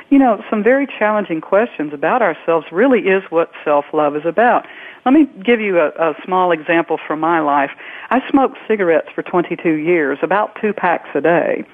you 0.10 0.20
know, 0.20 0.44
some 0.50 0.62
very 0.62 0.86
challenging 0.86 1.42
questions 1.42 1.94
about 1.94 2.22
ourselves 2.22 2.68
really 2.72 3.08
is 3.08 3.24
what 3.32 3.52
self-love 3.64 4.16
is 4.16 4.26
about. 4.26 4.68
Let 5.06 5.14
me 5.14 5.26
give 5.44 5.60
you 5.60 5.80
a, 5.80 5.90
a 5.90 6.14
small 6.24 6.52
example 6.52 7.00
from 7.08 7.20
my 7.20 7.40
life. 7.40 7.72
I 8.12 8.22
smoked 8.30 8.58
cigarettes 8.68 9.10
for 9.16 9.24
22 9.24 9.72
years, 9.72 10.20
about 10.22 10.56
two 10.62 10.74
packs 10.74 11.10
a 11.16 11.22
day. 11.22 11.66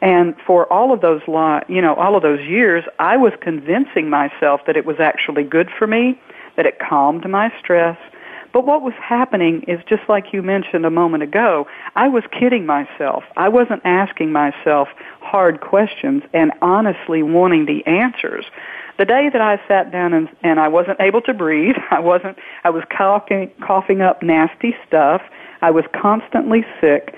And 0.00 0.34
for 0.46 0.70
all 0.72 0.92
of 0.92 1.00
those, 1.00 1.22
you 1.68 1.82
know, 1.82 1.94
all 1.94 2.16
of 2.16 2.22
those 2.22 2.40
years, 2.40 2.84
I 2.98 3.16
was 3.16 3.32
convincing 3.40 4.08
myself 4.08 4.60
that 4.66 4.76
it 4.76 4.86
was 4.86 5.00
actually 5.00 5.44
good 5.44 5.68
for 5.76 5.86
me, 5.86 6.20
that 6.56 6.66
it 6.66 6.78
calmed 6.78 7.28
my 7.28 7.52
stress. 7.58 7.98
But 8.52 8.66
what 8.66 8.82
was 8.82 8.94
happening 8.94 9.62
is 9.68 9.80
just 9.88 10.02
like 10.08 10.32
you 10.32 10.42
mentioned 10.42 10.86
a 10.86 10.90
moment 10.90 11.22
ago, 11.22 11.66
I 11.96 12.08
was 12.08 12.24
kidding 12.30 12.64
myself. 12.64 13.24
I 13.36 13.48
wasn't 13.48 13.82
asking 13.84 14.32
myself 14.32 14.88
hard 15.20 15.60
questions 15.60 16.22
and 16.32 16.52
honestly 16.62 17.22
wanting 17.22 17.66
the 17.66 17.84
answers. 17.86 18.46
The 18.98 19.04
day 19.04 19.28
that 19.32 19.40
I 19.40 19.60
sat 19.68 19.92
down 19.92 20.12
and, 20.12 20.28
and 20.42 20.58
I 20.58 20.66
wasn't 20.68 21.00
able 21.00 21.20
to 21.22 21.34
breathe, 21.34 21.76
I 21.90 22.00
wasn't, 22.00 22.38
I 22.64 22.70
was 22.70 22.84
coughing, 22.96 23.50
coughing 23.64 24.00
up 24.00 24.22
nasty 24.22 24.74
stuff, 24.86 25.22
I 25.60 25.70
was 25.70 25.84
constantly 25.92 26.64
sick, 26.80 27.14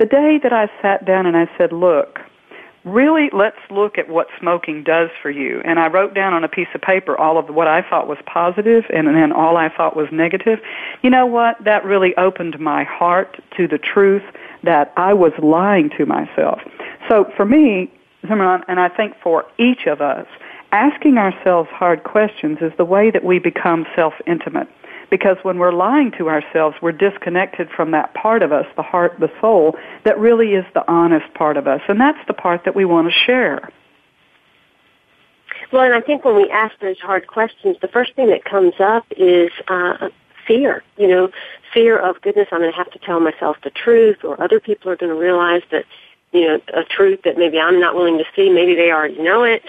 the 0.00 0.06
day 0.06 0.40
that 0.42 0.52
I 0.52 0.68
sat 0.80 1.04
down 1.04 1.26
and 1.26 1.36
I 1.36 1.46
said, 1.58 1.72
look, 1.72 2.18
really 2.84 3.28
let's 3.34 3.58
look 3.70 3.98
at 3.98 4.08
what 4.08 4.28
smoking 4.40 4.82
does 4.82 5.10
for 5.20 5.30
you. 5.30 5.60
And 5.66 5.78
I 5.78 5.88
wrote 5.88 6.14
down 6.14 6.32
on 6.32 6.42
a 6.42 6.48
piece 6.48 6.68
of 6.74 6.80
paper 6.80 7.16
all 7.18 7.36
of 7.36 7.54
what 7.54 7.68
I 7.68 7.82
thought 7.82 8.08
was 8.08 8.16
positive 8.24 8.84
and 8.88 9.06
then 9.08 9.30
all 9.30 9.58
I 9.58 9.68
thought 9.68 9.94
was 9.94 10.08
negative. 10.10 10.58
You 11.02 11.10
know 11.10 11.26
what? 11.26 11.62
That 11.62 11.84
really 11.84 12.16
opened 12.16 12.58
my 12.58 12.82
heart 12.82 13.38
to 13.58 13.68
the 13.68 13.76
truth 13.76 14.22
that 14.62 14.90
I 14.96 15.12
was 15.12 15.32
lying 15.38 15.90
to 15.98 16.06
myself. 16.06 16.60
So 17.06 17.30
for 17.36 17.44
me, 17.44 17.92
Simran, 18.24 18.64
and 18.68 18.80
I 18.80 18.88
think 18.88 19.14
for 19.22 19.44
each 19.58 19.86
of 19.86 20.00
us, 20.00 20.26
asking 20.72 21.18
ourselves 21.18 21.68
hard 21.70 22.04
questions 22.04 22.58
is 22.62 22.72
the 22.78 22.84
way 22.86 23.10
that 23.10 23.24
we 23.24 23.38
become 23.38 23.86
self-intimate. 23.94 24.68
Because 25.10 25.36
when 25.42 25.58
we're 25.58 25.72
lying 25.72 26.12
to 26.18 26.28
ourselves, 26.28 26.76
we're 26.80 26.92
disconnected 26.92 27.68
from 27.68 27.90
that 27.90 28.14
part 28.14 28.42
of 28.42 28.52
us, 28.52 28.66
the 28.76 28.82
heart, 28.82 29.16
the 29.18 29.30
soul, 29.40 29.76
that 30.04 30.18
really 30.18 30.54
is 30.54 30.64
the 30.72 30.88
honest 30.88 31.32
part 31.34 31.56
of 31.56 31.66
us. 31.66 31.80
And 31.88 32.00
that's 32.00 32.24
the 32.28 32.32
part 32.32 32.64
that 32.64 32.76
we 32.76 32.84
want 32.84 33.12
to 33.12 33.12
share. 33.12 33.70
Well, 35.72 35.82
and 35.82 35.94
I 35.94 36.00
think 36.00 36.24
when 36.24 36.36
we 36.36 36.48
ask 36.50 36.78
those 36.80 36.98
hard 36.98 37.26
questions, 37.26 37.76
the 37.80 37.88
first 37.88 38.14
thing 38.14 38.28
that 38.28 38.44
comes 38.44 38.74
up 38.78 39.04
is 39.16 39.50
uh, 39.68 40.08
fear. 40.46 40.82
You 40.96 41.08
know, 41.08 41.30
fear 41.72 41.98
of 41.98 42.20
goodness, 42.22 42.48
I'm 42.52 42.60
going 42.60 42.72
to 42.72 42.76
have 42.76 42.90
to 42.92 42.98
tell 42.98 43.20
myself 43.20 43.56
the 43.62 43.70
truth, 43.70 44.24
or 44.24 44.40
other 44.42 44.60
people 44.60 44.90
are 44.90 44.96
going 44.96 45.12
to 45.12 45.18
realize 45.18 45.62
that, 45.70 45.84
you 46.32 46.46
know, 46.46 46.60
a 46.74 46.84
truth 46.84 47.20
that 47.24 47.36
maybe 47.36 47.58
I'm 47.58 47.80
not 47.80 47.94
willing 47.94 48.18
to 48.18 48.24
see. 48.34 48.50
Maybe 48.50 48.74
they 48.74 48.90
already 48.90 49.20
know 49.20 49.44
it. 49.44 49.64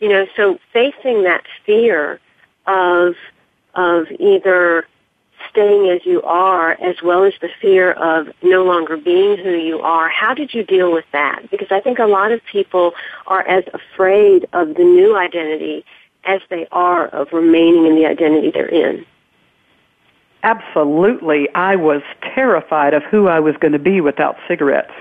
You 0.00 0.08
know, 0.08 0.26
so 0.36 0.58
facing 0.72 1.24
that 1.24 1.44
fear 1.64 2.20
of 2.66 3.14
of 3.74 4.06
either 4.18 4.86
staying 5.50 5.90
as 5.90 6.04
you 6.04 6.22
are 6.22 6.72
as 6.72 6.96
well 7.02 7.24
as 7.24 7.34
the 7.40 7.48
fear 7.60 7.92
of 7.92 8.28
no 8.42 8.64
longer 8.64 8.96
being 8.96 9.36
who 9.36 9.50
you 9.50 9.80
are. 9.80 10.08
How 10.08 10.34
did 10.34 10.54
you 10.54 10.64
deal 10.64 10.92
with 10.92 11.04
that? 11.12 11.48
Because 11.50 11.68
I 11.70 11.80
think 11.80 11.98
a 11.98 12.06
lot 12.06 12.32
of 12.32 12.40
people 12.50 12.92
are 13.26 13.46
as 13.46 13.64
afraid 13.72 14.46
of 14.52 14.74
the 14.74 14.84
new 14.84 15.16
identity 15.16 15.84
as 16.24 16.40
they 16.48 16.66
are 16.72 17.06
of 17.08 17.32
remaining 17.32 17.86
in 17.86 17.94
the 17.94 18.06
identity 18.06 18.50
they're 18.50 18.66
in. 18.66 19.04
Absolutely. 20.42 21.48
I 21.54 21.76
was 21.76 22.02
terrified 22.34 22.94
of 22.94 23.02
who 23.04 23.28
I 23.28 23.40
was 23.40 23.56
going 23.56 23.72
to 23.72 23.78
be 23.78 24.00
without 24.00 24.36
cigarettes 24.46 24.92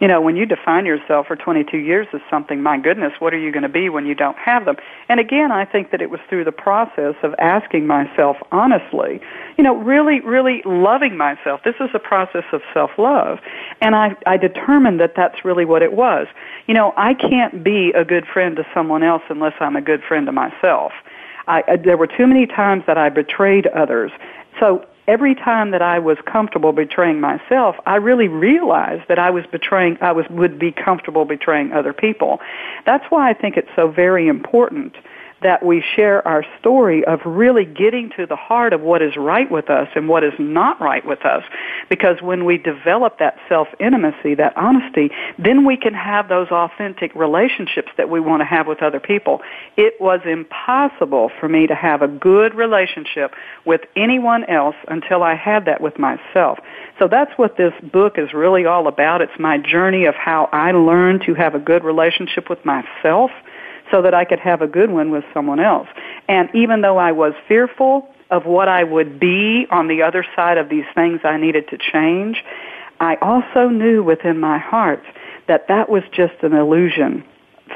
you 0.00 0.06
know, 0.06 0.20
when 0.20 0.36
you 0.36 0.44
define 0.44 0.84
yourself 0.84 1.26
for 1.26 1.36
22 1.36 1.78
years 1.78 2.06
as 2.12 2.20
something, 2.30 2.62
my 2.62 2.78
goodness, 2.78 3.12
what 3.18 3.32
are 3.32 3.38
you 3.38 3.50
going 3.50 3.62
to 3.62 3.68
be 3.68 3.88
when 3.88 4.04
you 4.04 4.14
don't 4.14 4.36
have 4.36 4.66
them? 4.66 4.76
And 5.08 5.18
again, 5.18 5.50
I 5.50 5.64
think 5.64 5.90
that 5.90 6.02
it 6.02 6.10
was 6.10 6.20
through 6.28 6.44
the 6.44 6.52
process 6.52 7.14
of 7.22 7.34
asking 7.38 7.86
myself 7.86 8.36
honestly, 8.52 9.20
you 9.56 9.64
know, 9.64 9.74
really, 9.76 10.20
really 10.20 10.62
loving 10.66 11.16
myself. 11.16 11.62
This 11.64 11.76
is 11.80 11.88
a 11.94 11.98
process 11.98 12.44
of 12.52 12.60
self-love. 12.74 13.38
And 13.80 13.94
I, 13.94 14.14
I 14.26 14.36
determined 14.36 15.00
that 15.00 15.14
that's 15.16 15.44
really 15.44 15.64
what 15.64 15.82
it 15.82 15.94
was. 15.94 16.26
You 16.66 16.74
know, 16.74 16.92
I 16.96 17.14
can't 17.14 17.64
be 17.64 17.92
a 17.96 18.04
good 18.04 18.26
friend 18.26 18.56
to 18.56 18.66
someone 18.74 19.02
else 19.02 19.22
unless 19.30 19.54
I'm 19.60 19.76
a 19.76 19.82
good 19.82 20.02
friend 20.02 20.26
to 20.26 20.32
myself. 20.32 20.92
I, 21.48 21.76
there 21.82 21.96
were 21.96 22.08
too 22.08 22.26
many 22.26 22.46
times 22.46 22.82
that 22.86 22.98
I 22.98 23.08
betrayed 23.08 23.68
others. 23.68 24.10
So 24.58 24.84
every 25.08 25.34
time 25.34 25.70
that 25.70 25.82
I 25.82 25.98
was 25.98 26.18
comfortable 26.26 26.72
betraying 26.72 27.20
myself, 27.20 27.76
I 27.86 27.96
really 27.96 28.28
realized 28.28 29.08
that 29.08 29.18
I 29.18 29.30
was 29.30 29.44
betraying, 29.46 29.98
I 30.00 30.12
was, 30.12 30.26
would 30.30 30.58
be 30.58 30.72
comfortable 30.72 31.24
betraying 31.24 31.72
other 31.72 31.92
people. 31.92 32.40
That's 32.84 33.04
why 33.10 33.30
I 33.30 33.34
think 33.34 33.56
it's 33.56 33.68
so 33.76 33.88
very 33.88 34.26
important 34.28 34.96
that 35.42 35.64
we 35.64 35.84
share 35.94 36.26
our 36.26 36.44
story 36.58 37.04
of 37.04 37.20
really 37.26 37.64
getting 37.64 38.10
to 38.16 38.26
the 38.26 38.36
heart 38.36 38.72
of 38.72 38.80
what 38.80 39.02
is 39.02 39.16
right 39.16 39.50
with 39.50 39.68
us 39.68 39.88
and 39.94 40.08
what 40.08 40.24
is 40.24 40.32
not 40.38 40.80
right 40.80 41.04
with 41.06 41.24
us. 41.26 41.42
Because 41.88 42.22
when 42.22 42.44
we 42.44 42.56
develop 42.56 43.18
that 43.18 43.36
self-intimacy, 43.48 44.34
that 44.36 44.56
honesty, 44.56 45.10
then 45.38 45.66
we 45.66 45.76
can 45.76 45.92
have 45.92 46.28
those 46.28 46.48
authentic 46.48 47.14
relationships 47.14 47.90
that 47.96 48.08
we 48.08 48.18
want 48.18 48.40
to 48.40 48.46
have 48.46 48.66
with 48.66 48.82
other 48.82 48.98
people. 48.98 49.42
It 49.76 49.94
was 50.00 50.20
impossible 50.24 51.30
for 51.38 51.48
me 51.48 51.66
to 51.66 51.74
have 51.74 52.00
a 52.00 52.08
good 52.08 52.54
relationship 52.54 53.34
with 53.66 53.82
anyone 53.94 54.44
else 54.44 54.76
until 54.88 55.22
I 55.22 55.34
had 55.34 55.66
that 55.66 55.80
with 55.80 55.98
myself. 55.98 56.58
So 56.98 57.08
that's 57.08 57.32
what 57.36 57.58
this 57.58 57.74
book 57.92 58.14
is 58.16 58.32
really 58.32 58.64
all 58.64 58.88
about. 58.88 59.20
It's 59.20 59.38
my 59.38 59.58
journey 59.58 60.06
of 60.06 60.14
how 60.14 60.48
I 60.52 60.72
learned 60.72 61.22
to 61.26 61.34
have 61.34 61.54
a 61.54 61.58
good 61.58 61.84
relationship 61.84 62.48
with 62.48 62.64
myself 62.64 63.30
so 63.90 64.02
that 64.02 64.14
I 64.14 64.24
could 64.24 64.40
have 64.40 64.62
a 64.62 64.66
good 64.66 64.90
one 64.90 65.10
with 65.10 65.24
someone 65.32 65.60
else. 65.60 65.88
And 66.28 66.48
even 66.54 66.80
though 66.80 66.98
I 66.98 67.12
was 67.12 67.34
fearful 67.48 68.08
of 68.30 68.44
what 68.44 68.68
I 68.68 68.82
would 68.84 69.20
be 69.20 69.66
on 69.70 69.88
the 69.88 70.02
other 70.02 70.24
side 70.34 70.58
of 70.58 70.68
these 70.68 70.84
things 70.94 71.20
I 71.24 71.36
needed 71.36 71.68
to 71.68 71.78
change, 71.78 72.42
I 73.00 73.16
also 73.16 73.68
knew 73.68 74.02
within 74.02 74.40
my 74.40 74.58
heart 74.58 75.02
that 75.48 75.68
that 75.68 75.88
was 75.88 76.02
just 76.12 76.34
an 76.42 76.52
illusion. 76.52 77.24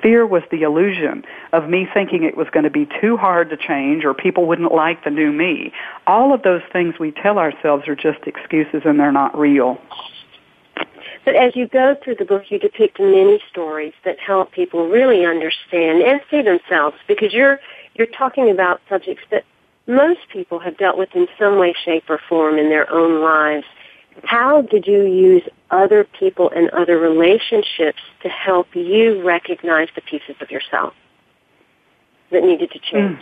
Fear 0.03 0.27
was 0.27 0.43
the 0.51 0.63
illusion 0.63 1.25
of 1.53 1.69
me 1.69 1.87
thinking 1.93 2.23
it 2.23 2.37
was 2.37 2.49
going 2.51 2.65
to 2.65 2.71
be 2.71 2.89
too 3.01 3.17
hard 3.17 3.51
to 3.51 3.57
change 3.57 4.05
or 4.05 4.15
people 4.15 4.47
wouldn't 4.47 4.73
like 4.73 5.05
the 5.05 5.11
new 5.11 5.33
me. 5.33 5.73
All 6.07 6.33
of 6.33 6.43
those 6.43 6.63
things 6.73 6.95
we 6.99 7.11
tell 7.11 7.39
ourselves 7.39 7.89
are 7.89 7.97
just 7.97 8.21
excuses 8.27 8.83
and 8.85 8.99
they're 8.99 9.13
not 9.13 9.37
real. 9.39 9.81
But 11.25 11.37
as 11.37 11.55
you 11.55 11.67
go 11.67 11.97
through 12.03 12.17
the 12.17 12.25
book, 12.25 12.51
you 12.51 12.59
depict 12.59 12.99
many 12.99 13.43
stories 13.51 13.93
that 14.05 14.19
help 14.19 14.53
people 14.53 14.89
really 14.89 15.27
understand 15.27 16.03
and 16.03 16.21
see 16.31 16.43
themselves 16.43 16.97
because 17.07 17.33
you're 17.33 17.61
you're 17.95 18.07
talking 18.07 18.51
about 18.51 18.81
subjects 18.89 19.25
that 19.31 19.45
most 19.87 20.21
people 20.33 20.59
have 20.61 20.79
dealt 20.79 20.97
with 20.97 21.15
in 21.15 21.27
some 21.39 21.59
way, 21.59 21.75
shape, 21.85 22.05
or 22.09 22.21
form 22.29 22.59
in 22.59 22.69
their 22.69 22.91
own 22.91 23.21
lives. 23.23 23.67
How 24.25 24.63
did 24.63 24.87
you 24.87 25.05
use 25.05 25.43
other 25.71 26.05
people 26.05 26.51
and 26.55 26.71
other 26.71 26.99
relationships 26.99 28.01
to 28.23 28.29
help 28.29 28.75
you 28.75 29.23
recognize 29.23 29.89
the 29.95 30.01
pieces 30.01 30.37
of 30.41 30.51
yourself 30.51 30.95
that 32.31 32.43
needed 32.43 32.71
to 32.71 32.79
change? 32.79 33.21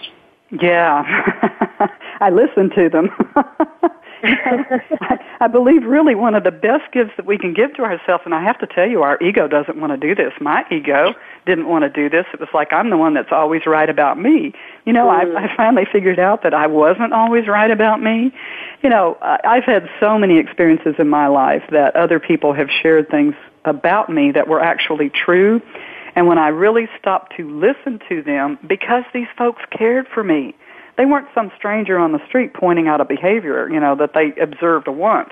Mm. 0.52 0.62
Yeah, 0.62 1.88
I 2.20 2.30
listened 2.30 2.72
to 2.74 2.88
them. 2.88 3.10
I, 5.40 5.46
believe 5.46 5.84
really 5.84 6.14
one 6.14 6.34
of 6.34 6.44
the 6.44 6.50
best 6.50 6.90
gifts 6.92 7.12
that 7.16 7.26
we 7.26 7.38
can 7.38 7.54
give 7.54 7.74
to 7.74 7.82
ourselves, 7.82 8.22
and 8.24 8.34
I 8.34 8.42
have 8.42 8.58
to 8.58 8.66
tell 8.66 8.88
you, 8.88 9.02
our 9.02 9.18
ego 9.22 9.46
doesn't 9.46 9.78
want 9.78 9.92
to 9.92 9.96
do 9.96 10.14
this. 10.14 10.32
My 10.40 10.64
ego 10.70 11.14
didn't 11.46 11.68
want 11.68 11.82
to 11.82 11.88
do 11.88 12.10
this. 12.10 12.26
It 12.32 12.40
was 12.40 12.48
like 12.52 12.72
I'm 12.72 12.90
the 12.90 12.96
one 12.96 13.14
that's 13.14 13.32
always 13.32 13.66
right 13.66 13.88
about 13.88 14.18
me. 14.18 14.52
You 14.84 14.92
know, 14.92 15.06
mm. 15.06 15.36
I, 15.36 15.44
I 15.44 15.56
finally 15.56 15.86
figured 15.90 16.18
out 16.18 16.42
that 16.42 16.54
I 16.54 16.66
wasn't 16.66 17.12
always 17.12 17.46
right 17.46 17.70
about 17.70 18.02
me. 18.02 18.32
You 18.82 18.90
know, 18.90 19.16
I, 19.22 19.38
I've 19.44 19.64
had 19.64 19.88
so 20.00 20.18
many 20.18 20.38
experiences 20.38 20.94
in 20.98 21.08
my 21.08 21.28
life 21.28 21.62
that 21.70 21.94
other 21.94 22.18
people 22.18 22.52
have 22.54 22.68
shared 22.70 23.08
things 23.08 23.34
about 23.64 24.10
me 24.10 24.32
that 24.32 24.48
were 24.48 24.60
actually 24.60 25.10
true. 25.10 25.60
And 26.16 26.26
when 26.26 26.38
I 26.38 26.48
really 26.48 26.88
stopped 26.98 27.36
to 27.36 27.48
listen 27.48 28.00
to 28.08 28.22
them, 28.22 28.58
because 28.66 29.04
these 29.14 29.28
folks 29.36 29.62
cared 29.70 30.08
for 30.08 30.24
me, 30.24 30.56
they 30.98 31.06
weren't 31.06 31.28
some 31.32 31.50
stranger 31.56 31.96
on 31.96 32.12
the 32.12 32.20
street 32.26 32.52
pointing 32.52 32.88
out 32.88 33.00
a 33.00 33.04
behavior, 33.04 33.70
you 33.70 33.78
know, 33.78 33.94
that 33.94 34.12
they 34.14 34.34
observed 34.40 34.88
once. 34.88 35.30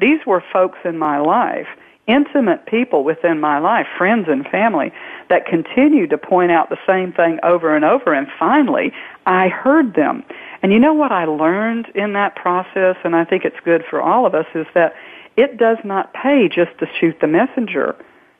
These 0.00 0.24
were 0.24 0.42
folks 0.52 0.78
in 0.84 0.96
my 0.96 1.18
life, 1.18 1.66
intimate 2.06 2.64
people 2.66 3.02
within 3.02 3.40
my 3.40 3.58
life, 3.58 3.88
friends 3.98 4.28
and 4.28 4.46
family, 4.46 4.92
that 5.28 5.46
continued 5.46 6.10
to 6.10 6.18
point 6.18 6.52
out 6.52 6.70
the 6.70 6.78
same 6.86 7.12
thing 7.12 7.40
over 7.42 7.74
and 7.74 7.84
over. 7.84 8.14
And 8.14 8.28
finally, 8.38 8.92
I 9.26 9.48
heard 9.48 9.94
them. 9.94 10.22
And 10.62 10.72
you 10.72 10.78
know 10.78 10.94
what 10.94 11.10
I 11.10 11.24
learned 11.24 11.88
in 11.94 12.12
that 12.12 12.36
process, 12.36 12.96
and 13.02 13.16
I 13.16 13.24
think 13.24 13.44
it's 13.44 13.60
good 13.64 13.84
for 13.90 14.00
all 14.00 14.26
of 14.26 14.34
us, 14.34 14.46
is 14.54 14.66
that 14.74 14.94
it 15.36 15.58
does 15.58 15.78
not 15.82 16.14
pay 16.14 16.48
just 16.48 16.78
to 16.78 16.86
shoot 16.98 17.18
the 17.20 17.26
messenger 17.26 17.96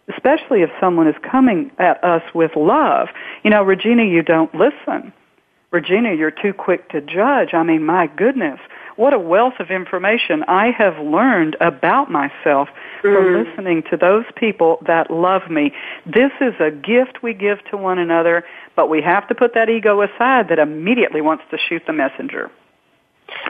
especially 0.08 0.62
if 0.62 0.70
someone 0.80 1.06
is 1.06 1.14
coming 1.22 1.70
at 1.78 2.02
us 2.02 2.22
with 2.34 2.56
love. 2.56 3.08
You 3.44 3.50
know, 3.50 3.62
Regina, 3.62 4.02
you 4.02 4.22
don't 4.22 4.52
listen. 4.52 5.12
Regina, 5.70 6.14
you're 6.14 6.32
too 6.32 6.52
quick 6.52 6.88
to 6.90 7.00
judge. 7.00 7.54
I 7.54 7.62
mean, 7.62 7.84
my 7.84 8.08
goodness, 8.08 8.58
what 8.96 9.14
a 9.14 9.18
wealth 9.18 9.54
of 9.60 9.70
information 9.70 10.42
I 10.48 10.72
have 10.76 10.98
learned 10.98 11.56
about 11.60 12.10
myself 12.10 12.68
mm. 13.02 13.14
from 13.14 13.44
listening 13.44 13.82
to 13.90 13.96
those 13.96 14.24
people 14.34 14.78
that 14.86 15.10
love 15.10 15.48
me. 15.48 15.72
This 16.04 16.32
is 16.40 16.54
a 16.58 16.72
gift 16.72 17.22
we 17.22 17.34
give 17.34 17.64
to 17.70 17.76
one 17.76 17.98
another, 17.98 18.44
but 18.74 18.88
we 18.88 19.00
have 19.02 19.28
to 19.28 19.34
put 19.34 19.54
that 19.54 19.68
ego 19.68 20.02
aside 20.02 20.48
that 20.48 20.58
immediately 20.58 21.20
wants 21.20 21.44
to 21.52 21.58
shoot 21.58 21.82
the 21.86 21.92
messenger. 21.92 22.50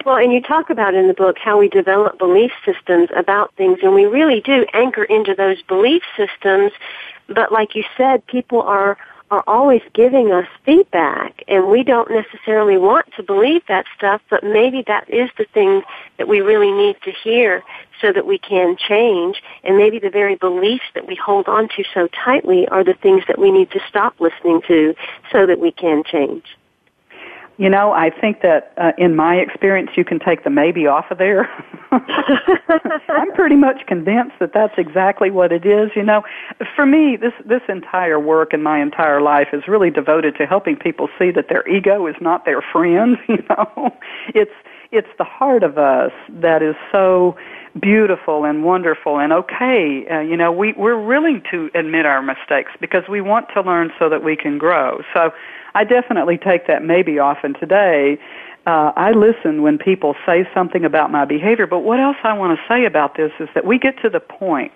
Well, 0.05 0.17
and 0.17 0.31
you 0.31 0.43
talk 0.43 0.69
about 0.69 0.95
in 0.95 1.09
the 1.09 1.15
book 1.15 1.37
how 1.39 1.59
we 1.59 1.69
develop 1.69 2.19
belief 2.19 2.51
systems 2.67 3.09
about 3.17 3.55
things, 3.57 3.79
and 3.83 3.95
we 3.95 4.05
really 4.05 4.43
do 4.43 4.67
anchor 4.75 5.05
into 5.05 5.35
those 5.35 5.63
belief 5.63 6.03
systems. 6.17 6.73
But 7.29 7.51
like 7.51 7.75
you 7.75 7.85
said, 7.97 8.27
people 8.27 8.61
are 8.61 8.99
are 9.31 9.45
always 9.47 9.83
giving 9.95 10.33
us 10.33 10.47
feedback 10.65 11.45
and 11.47 11.69
we 11.69 11.85
don't 11.85 12.11
necessarily 12.11 12.77
want 12.77 13.07
to 13.17 13.23
believe 13.23 13.63
that 13.69 13.87
stuff, 13.97 14.21
but 14.29 14.43
maybe 14.43 14.83
that 14.87 15.09
is 15.09 15.31
the 15.39 15.47
thing 15.55 15.83
that 16.19 16.27
we 16.27 16.41
really 16.41 16.73
need 16.73 16.97
to 17.05 17.13
hear 17.13 17.63
so 18.01 18.13
that 18.13 18.27
we 18.27 18.39
can 18.39 18.77
change 18.77 19.43
and 19.63 19.77
maybe 19.77 19.99
the 19.99 20.11
very 20.11 20.35
beliefs 20.35 20.85
that 20.95 21.07
we 21.07 21.15
hold 21.15 21.47
on 21.47 21.69
to 21.69 21.85
so 21.95 22.09
tightly 22.09 22.67
are 22.69 22.83
the 22.83 22.95
things 22.95 23.23
that 23.29 23.39
we 23.39 23.53
need 23.53 23.71
to 23.71 23.81
stop 23.89 24.21
listening 24.21 24.63
to 24.67 24.95
so 25.31 25.47
that 25.47 25.61
we 25.61 25.71
can 25.71 26.03
change. 26.03 26.45
You 27.61 27.69
know, 27.69 27.93
I 27.93 28.09
think 28.09 28.41
that 28.41 28.73
uh, 28.79 28.93
in 28.97 29.15
my 29.15 29.35
experience, 29.35 29.91
you 29.95 30.03
can 30.03 30.19
take 30.19 30.45
the 30.45 30.51
maybe 30.51 30.87
off 30.87 31.11
of 31.11 31.19
there. 31.19 31.47
I'm 31.93 33.31
pretty 33.35 33.57
much 33.57 33.87
convinced 33.87 34.37
that 34.41 34.53
that's 34.55 34.73
exactly 34.79 35.31
what 35.31 35.53
it 35.53 35.67
is. 35.67 35.91
You 35.95 36.03
know, 36.03 36.23
for 36.75 36.87
me, 36.87 37.19
this 37.21 37.35
this 37.45 37.61
entire 37.69 38.19
work 38.19 38.55
and 38.55 38.65
my 38.65 38.81
entire 38.81 39.21
life 39.21 39.49
is 39.53 39.69
really 39.69 39.91
devoted 39.91 40.37
to 40.37 40.47
helping 40.47 40.75
people 40.75 41.11
see 41.19 41.31
that 41.33 41.51
their 41.51 41.69
ego 41.69 42.07
is 42.07 42.15
not 42.19 42.47
their 42.47 42.63
friend. 42.63 43.19
You 43.29 43.45
know, 43.51 43.91
it's 44.35 44.57
it's 44.91 45.09
the 45.19 45.25
heart 45.25 45.63
of 45.63 45.77
us 45.77 46.13
that 46.31 46.63
is 46.63 46.75
so 46.91 47.37
beautiful 47.79 48.45
and 48.45 48.65
wonderful 48.65 49.19
and 49.19 49.35
okay. 49.35 50.07
Uh, 50.11 50.21
you 50.21 50.37
know, 50.37 50.51
we 50.51 50.73
we're 50.79 51.01
willing 51.01 51.43
to 51.51 51.71
admit 51.75 52.07
our 52.07 52.23
mistakes 52.23 52.73
because 52.81 53.03
we 53.09 53.21
want 53.21 53.49
to 53.55 53.61
learn 53.61 53.91
so 53.99 54.09
that 54.09 54.25
we 54.25 54.35
can 54.35 54.57
grow. 54.57 55.03
So 55.13 55.31
I 55.75 55.85
definitely 55.85 56.39
take 56.39 56.67
that 56.67 56.83
maybe 56.83 57.19
off. 57.19 57.39
And 57.43 57.57
today, 57.59 58.19
uh, 58.67 58.93
I 58.97 59.13
listen 59.13 59.63
when 59.63 59.79
people 59.79 60.15
say 60.27 60.49
something 60.53 60.85
about 60.85 61.11
my 61.11 61.25
behavior. 61.25 61.67
But 61.67 61.81
what 61.81 62.01
else 62.01 62.17
I 62.23 62.33
want 62.35 62.59
to 62.59 62.65
say 62.69 62.85
about 62.85 63.17
this 63.17 63.33
is 63.41 63.49
that 63.55 63.65
we 63.65 63.79
get 63.79 64.01
to 64.03 64.11
the 64.11 64.21
point 64.21 64.73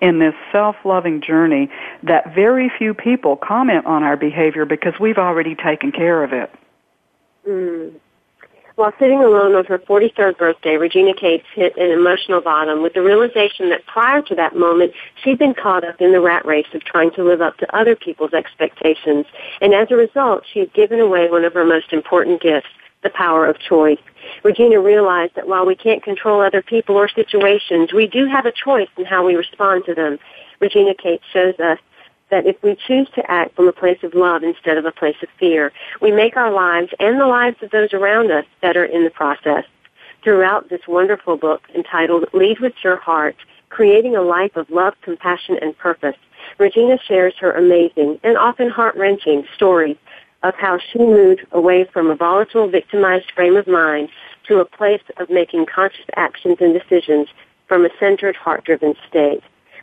in 0.00 0.18
this 0.18 0.34
self-loving 0.50 1.22
journey 1.22 1.70
that 2.02 2.34
very 2.34 2.70
few 2.76 2.92
people 2.92 3.36
comment 3.36 3.86
on 3.86 4.02
our 4.02 4.16
behavior 4.16 4.64
because 4.64 4.94
we've 4.98 5.18
already 5.18 5.54
taken 5.54 5.92
care 5.92 6.24
of 6.24 6.32
it. 6.32 6.50
Mm. 7.48 7.94
While 8.82 8.92
sitting 8.98 9.22
alone 9.22 9.54
on 9.54 9.64
her 9.66 9.78
43rd 9.78 10.38
birthday, 10.38 10.76
Regina 10.76 11.14
Cates 11.14 11.46
hit 11.54 11.76
an 11.76 11.92
emotional 11.92 12.40
bottom 12.40 12.82
with 12.82 12.94
the 12.94 13.00
realization 13.00 13.70
that 13.70 13.86
prior 13.86 14.22
to 14.22 14.34
that 14.34 14.56
moment, 14.56 14.92
she'd 15.22 15.38
been 15.38 15.54
caught 15.54 15.84
up 15.84 16.00
in 16.00 16.10
the 16.10 16.20
rat 16.20 16.44
race 16.44 16.66
of 16.74 16.82
trying 16.82 17.12
to 17.12 17.22
live 17.22 17.40
up 17.40 17.56
to 17.58 17.76
other 17.76 17.94
people's 17.94 18.32
expectations. 18.32 19.26
And 19.60 19.72
as 19.72 19.92
a 19.92 19.94
result, 19.94 20.42
she 20.52 20.58
had 20.58 20.74
given 20.74 20.98
away 20.98 21.30
one 21.30 21.44
of 21.44 21.54
her 21.54 21.64
most 21.64 21.92
important 21.92 22.42
gifts, 22.42 22.66
the 23.04 23.10
power 23.10 23.46
of 23.46 23.56
choice. 23.60 24.00
Regina 24.42 24.80
realized 24.80 25.36
that 25.36 25.46
while 25.46 25.64
we 25.64 25.76
can't 25.76 26.02
control 26.02 26.40
other 26.40 26.60
people 26.60 26.96
or 26.96 27.08
situations, 27.08 27.92
we 27.92 28.08
do 28.08 28.26
have 28.26 28.46
a 28.46 28.52
choice 28.52 28.88
in 28.98 29.04
how 29.04 29.24
we 29.24 29.36
respond 29.36 29.84
to 29.86 29.94
them. 29.94 30.18
Regina 30.58 30.96
Cates 30.96 31.22
shows 31.32 31.54
us 31.60 31.78
that 32.32 32.46
if 32.46 32.60
we 32.62 32.74
choose 32.74 33.08
to 33.14 33.30
act 33.30 33.54
from 33.54 33.68
a 33.68 33.72
place 33.72 34.02
of 34.02 34.14
love 34.14 34.42
instead 34.42 34.78
of 34.78 34.86
a 34.86 34.90
place 34.90 35.16
of 35.22 35.28
fear, 35.38 35.70
we 36.00 36.10
make 36.10 36.34
our 36.34 36.50
lives 36.50 36.88
and 36.98 37.20
the 37.20 37.26
lives 37.26 37.62
of 37.62 37.70
those 37.70 37.92
around 37.92 38.32
us 38.32 38.46
better 38.62 38.84
in 38.84 39.04
the 39.04 39.10
process. 39.10 39.64
Throughout 40.24 40.70
this 40.70 40.80
wonderful 40.88 41.36
book 41.36 41.60
entitled 41.74 42.24
Lead 42.32 42.58
with 42.58 42.72
Your 42.82 42.96
Heart, 42.96 43.36
Creating 43.68 44.16
a 44.16 44.22
Life 44.22 44.56
of 44.56 44.70
Love, 44.70 44.94
Compassion, 45.02 45.58
and 45.60 45.76
Purpose, 45.76 46.16
Regina 46.58 46.98
shares 47.06 47.34
her 47.38 47.52
amazing 47.52 48.18
and 48.24 48.38
often 48.38 48.70
heart-wrenching 48.70 49.44
story 49.54 49.98
of 50.42 50.54
how 50.54 50.78
she 50.78 51.00
moved 51.00 51.44
away 51.52 51.84
from 51.84 52.10
a 52.10 52.16
volatile, 52.16 52.66
victimized 52.66 53.30
frame 53.34 53.56
of 53.56 53.66
mind 53.66 54.08
to 54.48 54.58
a 54.58 54.64
place 54.64 55.02
of 55.18 55.28
making 55.28 55.66
conscious 55.66 56.06
actions 56.16 56.56
and 56.60 56.72
decisions 56.72 57.28
from 57.68 57.84
a 57.84 57.90
centered, 58.00 58.36
heart-driven 58.36 58.94
state 59.06 59.42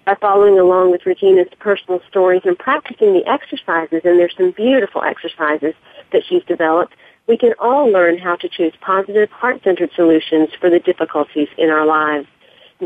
by 0.09 0.15
following 0.15 0.57
along 0.57 0.89
with 0.89 1.05
Regina's 1.05 1.53
personal 1.59 2.01
stories 2.09 2.41
and 2.43 2.57
practicing 2.57 3.13
the 3.13 3.23
exercises, 3.29 4.01
and 4.03 4.17
there's 4.17 4.33
some 4.35 4.49
beautiful 4.49 5.03
exercises 5.03 5.75
that 6.11 6.23
she's 6.27 6.43
developed, 6.45 6.95
we 7.27 7.37
can 7.37 7.53
all 7.59 7.87
learn 7.91 8.17
how 8.17 8.35
to 8.37 8.49
choose 8.49 8.73
positive, 8.81 9.29
heart-centered 9.29 9.91
solutions 9.95 10.49
for 10.59 10.67
the 10.67 10.79
difficulties 10.79 11.47
in 11.59 11.69
our 11.69 11.85
lives. 11.85 12.27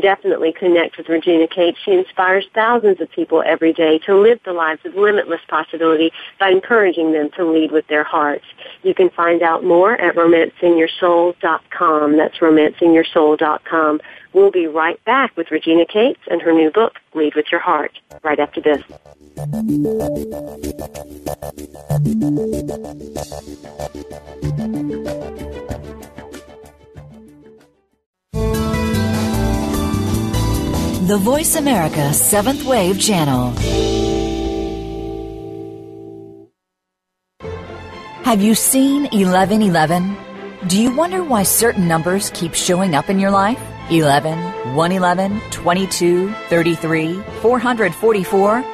Definitely 0.00 0.52
connect 0.52 0.98
with 0.98 1.08
Regina 1.08 1.46
Cates. 1.46 1.78
She 1.84 1.92
inspires 1.92 2.44
thousands 2.52 3.00
of 3.00 3.08
people 3.12 3.44
every 3.46 3.72
day 3.72 4.00
to 4.06 4.16
live 4.16 4.40
the 4.44 4.52
lives 4.52 4.84
of 4.84 4.96
limitless 4.96 5.40
possibility 5.48 6.10
by 6.40 6.50
encouraging 6.50 7.12
them 7.12 7.30
to 7.36 7.44
lead 7.44 7.70
with 7.70 7.86
their 7.86 8.02
hearts. 8.02 8.44
You 8.82 8.92
can 8.92 9.08
find 9.10 9.40
out 9.40 9.62
more 9.62 9.92
at 9.92 10.16
romancingyoursoul.com. 10.16 12.16
That's 12.16 12.38
romancingyoursoul.com. 12.38 14.00
We'll 14.32 14.50
be 14.50 14.66
right 14.66 15.04
back 15.04 15.36
with 15.36 15.52
Regina 15.52 15.86
Cates 15.86 16.22
and 16.28 16.42
her 16.42 16.52
new 16.52 16.72
book, 16.72 16.94
Lead 17.14 17.36
with 17.36 17.46
Your 17.52 17.60
Heart, 17.60 17.92
right 18.24 18.40
after 18.40 18.60
this. 18.60 18.82
The 31.04 31.18
Voice 31.18 31.56
America 31.56 32.14
Seventh 32.14 32.64
Wave 32.64 32.98
Channel. 32.98 33.50
Have 38.24 38.40
you 38.40 38.54
seen 38.54 39.02
1111? 39.12 40.16
Do 40.66 40.80
you 40.80 40.96
wonder 40.96 41.22
why 41.22 41.42
certain 41.42 41.86
numbers 41.86 42.30
keep 42.32 42.54
showing 42.54 42.94
up 42.94 43.10
in 43.10 43.18
your 43.18 43.30
life? 43.30 43.60
11, 43.90 44.38
111, 44.74 45.42
22, 45.50 46.32
33, 46.48 47.20
444. 47.42 48.73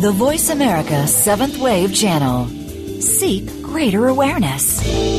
The 0.01 0.11
Voice 0.11 0.49
America 0.51 1.07
Seventh 1.07 1.57
Wave 1.57 1.93
Channel. 1.93 2.47
Seek 3.01 3.63
greater 3.63 4.07
awareness. 4.07 5.16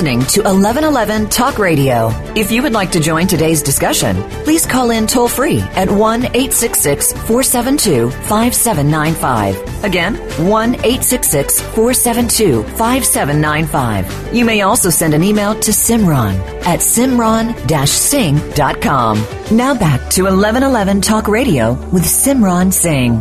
Listening 0.00 0.24
to 0.28 0.40
1111 0.44 1.28
Talk 1.28 1.58
Radio. 1.58 2.08
If 2.34 2.50
you 2.50 2.62
would 2.62 2.72
like 2.72 2.90
to 2.92 3.00
join 3.00 3.26
today's 3.26 3.62
discussion, 3.62 4.16
please 4.44 4.64
call 4.64 4.92
in 4.92 5.06
toll 5.06 5.28
free 5.28 5.60
at 5.76 5.90
1 5.90 6.24
866 6.24 7.12
472 7.12 8.10
5795. 8.10 9.84
Again, 9.84 10.14
1 10.48 10.74
866 10.76 11.60
472 11.60 12.62
5795. 12.78 14.34
You 14.34 14.46
may 14.46 14.62
also 14.62 14.88
send 14.88 15.12
an 15.12 15.22
email 15.22 15.52
to 15.60 15.70
Simran 15.70 16.34
at 16.64 16.80
simran 16.80 17.52
singh.com. 17.86 19.18
Now 19.54 19.74
back 19.74 20.00
to 20.12 20.22
1111 20.22 21.02
Talk 21.02 21.28
Radio 21.28 21.74
with 21.92 22.04
Simran 22.04 22.72
Singh. 22.72 23.20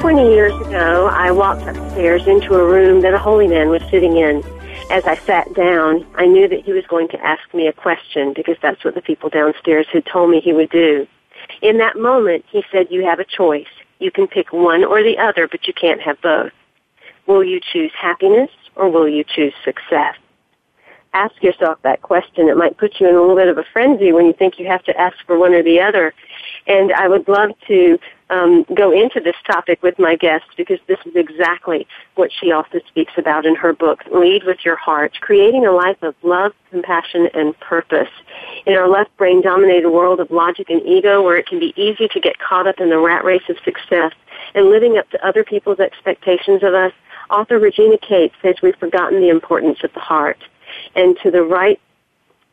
20 0.00 0.30
years 0.30 0.54
ago, 0.66 1.10
I 1.12 1.30
walked 1.30 1.68
upstairs 1.68 2.26
into 2.26 2.54
a 2.54 2.64
room 2.64 3.02
that 3.02 3.12
a 3.12 3.18
holy 3.18 3.48
man 3.48 3.68
was 3.68 3.82
sitting 3.90 4.16
in. 4.16 4.42
As 4.90 5.04
I 5.04 5.14
sat 5.24 5.54
down, 5.54 6.04
I 6.16 6.26
knew 6.26 6.48
that 6.48 6.64
he 6.64 6.72
was 6.72 6.84
going 6.88 7.06
to 7.10 7.24
ask 7.24 7.54
me 7.54 7.68
a 7.68 7.72
question 7.72 8.32
because 8.34 8.56
that's 8.60 8.84
what 8.84 8.96
the 8.96 9.00
people 9.00 9.30
downstairs 9.30 9.86
had 9.92 10.04
told 10.04 10.30
me 10.30 10.40
he 10.40 10.52
would 10.52 10.70
do. 10.70 11.06
In 11.62 11.78
that 11.78 11.96
moment, 11.96 12.44
he 12.50 12.64
said, 12.72 12.88
you 12.90 13.04
have 13.04 13.20
a 13.20 13.24
choice. 13.24 13.68
You 14.00 14.10
can 14.10 14.26
pick 14.26 14.52
one 14.52 14.82
or 14.82 15.04
the 15.04 15.16
other, 15.16 15.46
but 15.46 15.68
you 15.68 15.72
can't 15.72 16.00
have 16.00 16.20
both. 16.20 16.50
Will 17.28 17.44
you 17.44 17.60
choose 17.72 17.92
happiness 17.96 18.50
or 18.74 18.90
will 18.90 19.08
you 19.08 19.22
choose 19.22 19.54
success? 19.64 20.16
Ask 21.12 21.40
yourself 21.40 21.78
that 21.82 22.02
question. 22.02 22.48
It 22.48 22.56
might 22.56 22.76
put 22.76 22.98
you 22.98 23.08
in 23.08 23.14
a 23.14 23.20
little 23.20 23.36
bit 23.36 23.46
of 23.46 23.58
a 23.58 23.64
frenzy 23.72 24.12
when 24.12 24.26
you 24.26 24.32
think 24.32 24.58
you 24.58 24.66
have 24.66 24.82
to 24.84 25.00
ask 25.00 25.16
for 25.24 25.38
one 25.38 25.54
or 25.54 25.62
the 25.62 25.80
other. 25.80 26.12
And 26.66 26.92
I 26.92 27.06
would 27.06 27.28
love 27.28 27.50
to 27.68 27.96
um, 28.30 28.64
go 28.74 28.92
into 28.92 29.20
this 29.20 29.36
topic 29.46 29.82
with 29.82 29.98
my 29.98 30.16
guest 30.16 30.44
because 30.56 30.78
this 30.86 30.98
is 31.04 31.16
exactly 31.16 31.86
what 32.14 32.30
she 32.32 32.52
also 32.52 32.80
speaks 32.88 33.12
about 33.16 33.44
in 33.44 33.54
her 33.56 33.72
book, 33.72 34.04
Lead 34.12 34.44
with 34.44 34.64
Your 34.64 34.76
Heart, 34.76 35.20
creating 35.20 35.66
a 35.66 35.72
life 35.72 36.02
of 36.02 36.14
love, 36.22 36.52
compassion, 36.70 37.28
and 37.34 37.58
purpose. 37.60 38.08
In 38.66 38.74
our 38.74 38.88
left 38.88 39.14
brain 39.16 39.42
dominated 39.42 39.90
world 39.90 40.20
of 40.20 40.30
logic 40.30 40.70
and 40.70 40.82
ego 40.86 41.22
where 41.22 41.36
it 41.36 41.46
can 41.46 41.58
be 41.58 41.74
easy 41.76 42.08
to 42.08 42.20
get 42.20 42.38
caught 42.38 42.66
up 42.66 42.78
in 42.78 42.88
the 42.88 42.98
rat 42.98 43.24
race 43.24 43.48
of 43.48 43.56
success 43.64 44.12
and 44.54 44.70
living 44.70 44.96
up 44.96 45.10
to 45.10 45.26
other 45.26 45.44
people's 45.44 45.80
expectations 45.80 46.62
of 46.62 46.74
us, 46.74 46.92
author 47.30 47.58
Regina 47.58 47.98
Cates 47.98 48.34
says 48.42 48.56
we've 48.62 48.76
forgotten 48.76 49.20
the 49.20 49.28
importance 49.28 49.78
of 49.84 49.92
the 49.92 50.00
heart. 50.00 50.38
And 50.94 51.18
to 51.22 51.30
the 51.30 51.42
right 51.42 51.80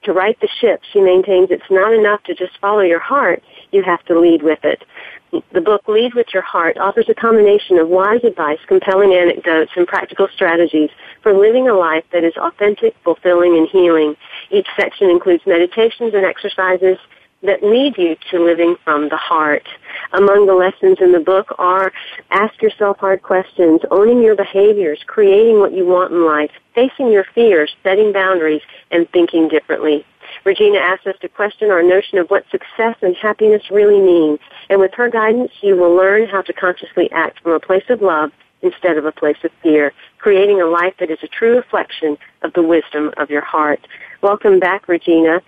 to 0.04 0.14
right 0.14 0.40
the 0.40 0.48
ship, 0.62 0.82
she 0.94 1.02
maintains 1.02 1.52
it's 1.52 1.70
not 1.70 1.94
enough 1.94 2.24
to 2.24 2.34
just 2.34 2.58
follow 2.60 2.82
your 2.82 3.00
heart, 3.00 3.44
you 3.72 3.84
have 3.84 4.04
to 4.06 4.20
lead 4.20 4.42
with 4.42 4.64
it. 4.64 4.84
The 5.32 5.62
book 5.62 5.88
Lead 5.88 6.14
with 6.14 6.28
Your 6.34 6.44
Heart 6.44 6.78
offers 6.78 7.10
a 7.10 7.14
combination 7.14 7.78
of 7.78 7.90
wise 7.90 8.24
advice, 8.24 8.60
compelling 8.68 9.14
anecdotes, 9.14 9.72
and 9.76 9.86
practical 9.86 10.30
strategies 10.34 10.90
for 11.22 11.34
living 11.34 11.68
a 11.68 11.74
life 11.74 12.06
that 12.14 12.24
is 12.24 12.34
authentic, 12.38 12.96
fulfilling, 13.04 13.58
and 13.58 13.68
healing. 13.68 14.16
Each 14.52 14.68
section 14.78 15.10
includes 15.10 15.46
meditations 15.46 16.14
and 16.14 16.26
exercises 16.26 16.98
that 17.44 17.62
lead 17.62 17.98
you 17.98 18.16
to 18.32 18.44
living 18.44 18.78
from 18.84 19.10
the 19.10 19.18
heart. 19.18 19.68
Among 20.14 20.48
the 20.48 20.56
lessons 20.56 20.98
in 21.02 21.12
the 21.12 21.20
book 21.20 21.54
are 21.60 21.92
ask 22.32 22.62
yourself 22.62 22.98
hard 23.00 23.22
questions, 23.22 23.82
owning 23.92 24.24
your 24.24 24.36
behaviors, 24.36 25.04
creating 25.06 25.60
what 25.60 25.74
you 25.74 25.86
want 25.86 26.14
in 26.14 26.26
life, 26.26 26.52
facing 26.74 27.12
your 27.12 27.26
fears, 27.36 27.76
setting 27.84 28.12
boundaries, 28.12 28.62
and 28.92 29.10
thinking 29.12 29.50
differently. 29.50 30.06
Regina 30.44 30.80
asks 30.80 31.08
us 31.08 31.16
to 31.22 31.30
question 31.30 31.72
our 31.72 31.84
notion 31.84 32.18
of 32.18 32.30
what 32.30 32.44
success 32.52 32.96
and 33.02 33.16
happiness 33.16 33.64
really 33.72 34.00
mean. 34.00 34.38
And 34.70 34.80
with 34.80 34.94
her 34.96 35.10
guidance, 35.10 35.52
you 35.62 35.76
will 35.76 35.96
learn 35.96 36.28
how 36.28 36.42
to 36.42 36.54
consciously 36.54 37.12
act 37.12 37.42
from 37.42 37.54
a 37.54 37.60
place 37.60 37.86
of 37.90 38.02
love 38.02 38.32
instead 38.62 38.98
of 38.98 39.06
a 39.06 39.12
place 39.12 39.38
of 39.44 39.52
fear, 39.62 39.94
creating 40.18 40.62
a 40.62 40.66
life 40.66 40.94
that 41.00 41.12
is 41.12 41.20
a 41.24 41.28
true 41.28 41.56
reflection 41.56 42.18
of 42.42 42.54
the 42.54 42.64
wisdom 42.64 43.12
of 43.18 43.30
your 43.30 43.44
heart. 43.44 43.88
Welcome 44.22 44.60
back, 44.60 44.88
Regina. 44.88 45.42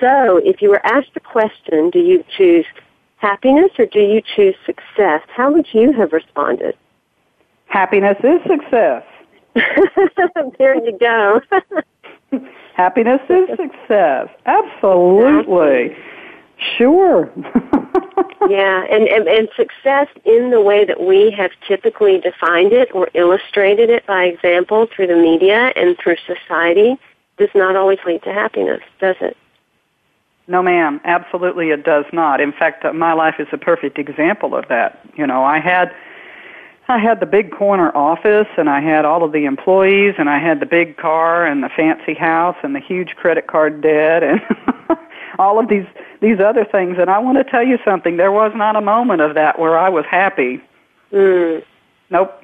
So, 0.00 0.38
if 0.38 0.60
you 0.60 0.70
were 0.70 0.84
asked 0.84 1.12
a 1.16 1.20
question, 1.20 1.90
do 1.90 2.00
you 2.00 2.24
choose 2.36 2.66
happiness 3.16 3.70
or 3.78 3.86
do 3.86 4.00
you 4.00 4.20
choose 4.20 4.54
success? 4.66 5.22
How 5.34 5.52
would 5.52 5.66
you 5.72 5.92
have 5.92 6.12
responded? 6.12 6.76
Happiness 7.66 8.16
is 8.22 8.40
success. 8.46 9.04
there 10.58 10.74
you 10.84 10.96
go. 10.98 11.40
Happiness 12.74 13.20
is 13.28 13.48
success. 13.56 14.28
Absolutely. 14.46 15.96
Sure. 16.78 17.30
yeah, 18.48 18.86
and, 18.90 19.06
and 19.08 19.28
and 19.28 19.48
success 19.56 20.08
in 20.24 20.50
the 20.50 20.60
way 20.60 20.86
that 20.86 21.02
we 21.02 21.30
have 21.30 21.50
typically 21.68 22.18
defined 22.18 22.72
it 22.72 22.94
or 22.94 23.08
illustrated 23.12 23.90
it 23.90 24.06
by 24.06 24.24
example 24.24 24.86
through 24.86 25.06
the 25.06 25.16
media 25.16 25.72
and 25.76 25.98
through 25.98 26.16
society 26.26 26.96
does 27.36 27.50
not 27.54 27.76
always 27.76 27.98
lead 28.06 28.22
to 28.22 28.32
happiness, 28.32 28.80
does 29.00 29.16
it? 29.20 29.36
No, 30.48 30.62
ma'am. 30.62 31.00
Absolutely, 31.04 31.70
it 31.70 31.84
does 31.84 32.04
not. 32.12 32.40
In 32.40 32.52
fact, 32.52 32.84
uh, 32.84 32.92
my 32.92 33.12
life 33.12 33.34
is 33.38 33.48
a 33.52 33.58
perfect 33.58 33.98
example 33.98 34.54
of 34.54 34.66
that. 34.68 35.00
You 35.16 35.26
know, 35.26 35.44
I 35.44 35.58
had 35.58 35.94
I 36.88 36.98
had 36.98 37.18
the 37.18 37.26
big 37.26 37.50
corner 37.50 37.94
office 37.96 38.46
and 38.56 38.68
I 38.70 38.80
had 38.80 39.04
all 39.04 39.24
of 39.24 39.32
the 39.32 39.44
employees 39.44 40.14
and 40.18 40.28
I 40.30 40.38
had 40.38 40.60
the 40.60 40.66
big 40.66 40.96
car 40.96 41.44
and 41.44 41.62
the 41.62 41.68
fancy 41.68 42.14
house 42.14 42.56
and 42.62 42.74
the 42.76 42.80
huge 42.80 43.16
credit 43.16 43.48
card 43.48 43.80
debt 43.80 44.22
and 44.22 44.40
all 45.38 45.58
of 45.58 45.68
these 45.68 45.86
these 46.20 46.38
other 46.40 46.64
things 46.64 46.96
and 46.98 47.10
I 47.10 47.18
want 47.18 47.38
to 47.38 47.44
tell 47.44 47.64
you 47.66 47.78
something 47.84 48.16
there 48.18 48.30
was 48.32 48.52
not 48.54 48.76
a 48.76 48.80
moment 48.80 49.20
of 49.20 49.34
that 49.34 49.58
where 49.58 49.76
I 49.76 49.88
was 49.88 50.04
happy. 50.08 50.62
Mm. 51.12 51.64
Nope. 52.10 52.42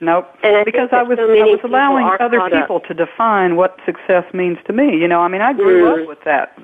Nope. 0.00 0.28
I 0.44 0.62
because 0.64 0.90
I 0.92 1.02
was 1.02 1.18
so 1.18 1.24
I 1.24 1.42
was 1.44 1.60
allowing 1.64 2.06
other 2.20 2.40
people 2.50 2.76
up. 2.76 2.84
to 2.84 2.94
define 2.94 3.56
what 3.56 3.78
success 3.84 4.32
means 4.32 4.58
to 4.68 4.72
me. 4.72 4.96
You 4.96 5.08
know, 5.08 5.20
I 5.22 5.28
mean 5.28 5.40
I 5.42 5.52
grew 5.54 5.82
Mm. 5.84 6.02
up 6.02 6.08
with 6.08 6.22
that. 6.24 6.56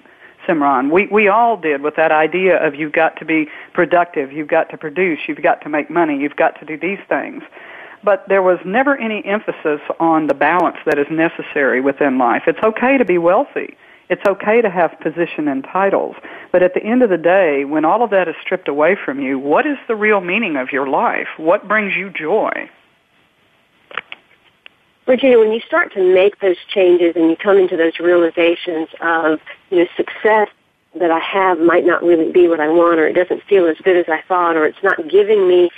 Simran. 0.47 0.91
We 0.91 1.07
we 1.07 1.29
all 1.29 1.57
did 1.57 1.83
with 1.83 1.97
that 1.97 2.13
idea 2.13 2.65
of 2.65 2.75
you've 2.75 2.93
got 2.93 3.17
to 3.19 3.25
be 3.25 3.49
productive, 3.73 4.33
you've 4.33 4.49
got 4.49 4.71
to 4.71 4.79
produce, 4.79 5.21
you've 5.27 5.43
got 5.43 5.61
to 5.63 5.69
make 5.69 5.91
money, 5.91 6.19
you've 6.19 6.37
got 6.37 6.59
to 6.61 6.65
do 6.65 6.77
these 6.77 7.01
things. 7.09 7.43
But 8.03 8.29
there 8.29 8.43
was 8.43 8.59
never 8.65 8.97
any 8.99 9.25
emphasis 9.25 9.81
on 9.99 10.27
the 10.27 10.35
balance 10.35 10.77
that 10.85 10.99
is 10.99 11.07
necessary 11.11 11.81
within 11.81 12.19
life. 12.19 12.43
It's 12.47 12.63
okay 12.63 12.99
to 12.99 13.05
be 13.05 13.17
wealthy. 13.17 13.77
It's 14.11 14.23
okay 14.27 14.61
to 14.61 14.69
have 14.69 14.99
position 15.01 15.49
and 15.49 15.65
titles. 15.65 16.17
But 16.53 16.63
at 16.63 16.75
the 16.75 16.83
end 16.83 17.03
of 17.03 17.09
the 17.09 17.17
day, 17.17 17.65
when 17.65 17.87
all 17.87 18.03
of 18.03 18.11
that 18.11 18.29
is 18.29 18.35
stripped 18.43 18.69
away 18.69 18.97
from 19.03 19.21
you, 19.21 19.39
what 19.39 19.67
is 19.67 19.79
the 19.89 19.97
real 19.97 20.21
meaning 20.21 20.57
of 20.57 20.73
your 20.73 20.87
life? 20.87 21.29
What 21.39 21.67
brings 21.67 21.97
you 21.97 22.11
joy? 22.11 22.69
Regina, 25.07 25.39
when 25.39 25.53
you 25.53 25.61
start 25.61 25.93
to 25.95 26.15
make 26.15 26.41
those 26.41 26.57
changes 26.69 27.15
and 27.17 27.29
you 27.29 27.37
come 27.37 27.59
into 27.59 27.77
those 27.77 27.99
realizations 28.01 28.89
of, 29.01 29.41
you 29.71 29.79
know, 29.79 29.87
success 29.97 30.49
that 30.95 31.11
I 31.11 31.19
have 31.19 31.59
might 31.59 31.85
not 31.85 32.03
really 32.03 32.31
be 32.33 32.49
what 32.49 32.61
I 32.61 32.69
want 32.69 32.99
or 32.99 33.07
it 33.07 33.15
doesn't 33.15 33.43
feel 33.45 33.67
as 33.67 33.77
good 33.79 33.97
as 33.97 34.09
I 34.09 34.23
thought 34.23 34.57
or 34.57 34.65
it's 34.65 34.83
not 34.83 35.09
giving 35.09 35.47
me 35.49 35.71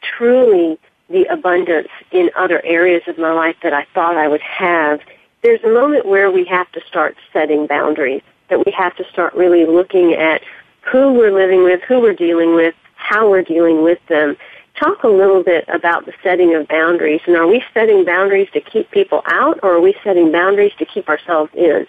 truly 0.00 0.78
the 1.08 1.24
abundance 1.26 1.88
in 2.10 2.30
other 2.36 2.64
areas 2.64 3.02
of 3.06 3.18
my 3.18 3.32
life 3.32 3.56
that 3.62 3.72
I 3.72 3.86
thought 3.94 4.16
I 4.16 4.28
would 4.28 4.40
have, 4.40 5.00
there's 5.42 5.62
a 5.62 5.68
moment 5.68 6.06
where 6.06 6.30
we 6.30 6.44
have 6.46 6.70
to 6.72 6.80
start 6.88 7.16
setting 7.32 7.66
boundaries, 7.66 8.22
that 8.48 8.64
we 8.64 8.72
have 8.72 8.96
to 8.96 9.04
start 9.12 9.34
really 9.34 9.66
looking 9.66 10.14
at 10.14 10.42
who 10.80 11.12
we're 11.12 11.32
living 11.32 11.62
with, 11.62 11.82
who 11.82 12.00
we're 12.00 12.14
dealing 12.14 12.54
with, 12.54 12.74
how 12.96 13.28
we're 13.28 13.42
dealing 13.42 13.82
with 13.82 13.98
them. 14.08 14.36
Talk 14.78 15.04
a 15.04 15.08
little 15.08 15.42
bit 15.42 15.64
about 15.68 16.06
the 16.06 16.12
setting 16.22 16.54
of 16.54 16.66
boundaries, 16.68 17.20
and 17.26 17.36
are 17.36 17.46
we 17.46 17.62
setting 17.74 18.04
boundaries 18.04 18.48
to 18.54 18.60
keep 18.60 18.90
people 18.90 19.22
out, 19.26 19.60
or 19.62 19.74
are 19.74 19.80
we 19.80 19.94
setting 20.02 20.32
boundaries 20.32 20.72
to 20.78 20.86
keep 20.86 21.08
ourselves 21.08 21.50
in? 21.54 21.86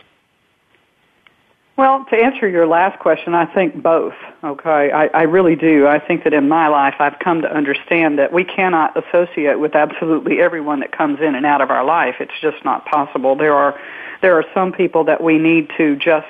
Well, 1.76 2.06
to 2.12 2.16
answer 2.16 2.48
your 2.48 2.68
last 2.68 3.00
question, 3.00 3.34
I 3.34 3.46
think 3.46 3.82
both. 3.82 4.14
Okay, 4.44 4.92
I, 4.92 5.08
I 5.08 5.24
really 5.24 5.56
do. 5.56 5.88
I 5.88 5.98
think 5.98 6.24
that 6.24 6.34
in 6.34 6.48
my 6.48 6.68
life, 6.68 6.96
I've 7.00 7.18
come 7.18 7.42
to 7.42 7.52
understand 7.52 8.20
that 8.20 8.32
we 8.32 8.44
cannot 8.44 8.96
associate 8.96 9.60
with 9.60 9.76
absolutely 9.76 10.40
everyone 10.40 10.82
that 10.82 10.92
comes 10.96 11.20
in 11.20 11.34
and 11.34 11.48
out 11.48 11.62
of 11.62 11.72
our 11.72 11.84
life. 11.84 12.16
It's 12.20 12.40
just 12.42 12.64
not 12.64 12.86
possible. 12.86 13.36
There 13.36 13.56
are 13.56 13.80
there 14.22 14.38
are 14.38 14.46
some 14.54 14.72
people 14.72 15.04
that 15.06 15.24
we 15.24 15.40
need 15.40 15.70
to 15.78 15.96
just 15.96 16.28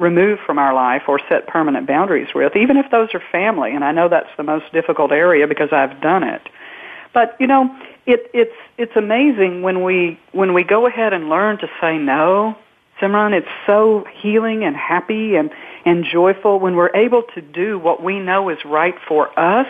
remove 0.00 0.38
from 0.46 0.58
our 0.58 0.74
life 0.74 1.02
or 1.06 1.20
set 1.28 1.46
permanent 1.46 1.86
boundaries 1.86 2.28
with, 2.34 2.56
even 2.56 2.76
if 2.76 2.90
those 2.90 3.08
are 3.14 3.22
family. 3.30 3.72
And 3.74 3.84
I 3.84 3.92
know 3.92 4.08
that's 4.08 4.30
the 4.36 4.42
most 4.42 4.72
difficult 4.72 5.12
area 5.12 5.46
because 5.46 5.68
I've 5.72 6.00
done 6.00 6.24
it. 6.24 6.42
But 7.12 7.36
you 7.38 7.46
know, 7.46 7.76
it, 8.06 8.30
it's 8.32 8.56
it's 8.78 8.96
amazing 8.96 9.62
when 9.62 9.84
we 9.84 10.18
when 10.32 10.54
we 10.54 10.64
go 10.64 10.86
ahead 10.86 11.12
and 11.12 11.28
learn 11.28 11.58
to 11.58 11.68
say 11.80 11.98
no 11.98 12.56
Simran, 13.00 13.32
it's 13.32 13.48
so 13.66 14.04
healing 14.20 14.64
and 14.64 14.76
happy 14.76 15.36
and, 15.36 15.50
and 15.84 16.04
joyful 16.04 16.60
when 16.60 16.76
we're 16.76 16.94
able 16.94 17.22
to 17.34 17.40
do 17.40 17.78
what 17.78 18.02
we 18.02 18.18
know 18.18 18.50
is 18.50 18.58
right 18.64 18.94
for 19.08 19.38
us, 19.38 19.66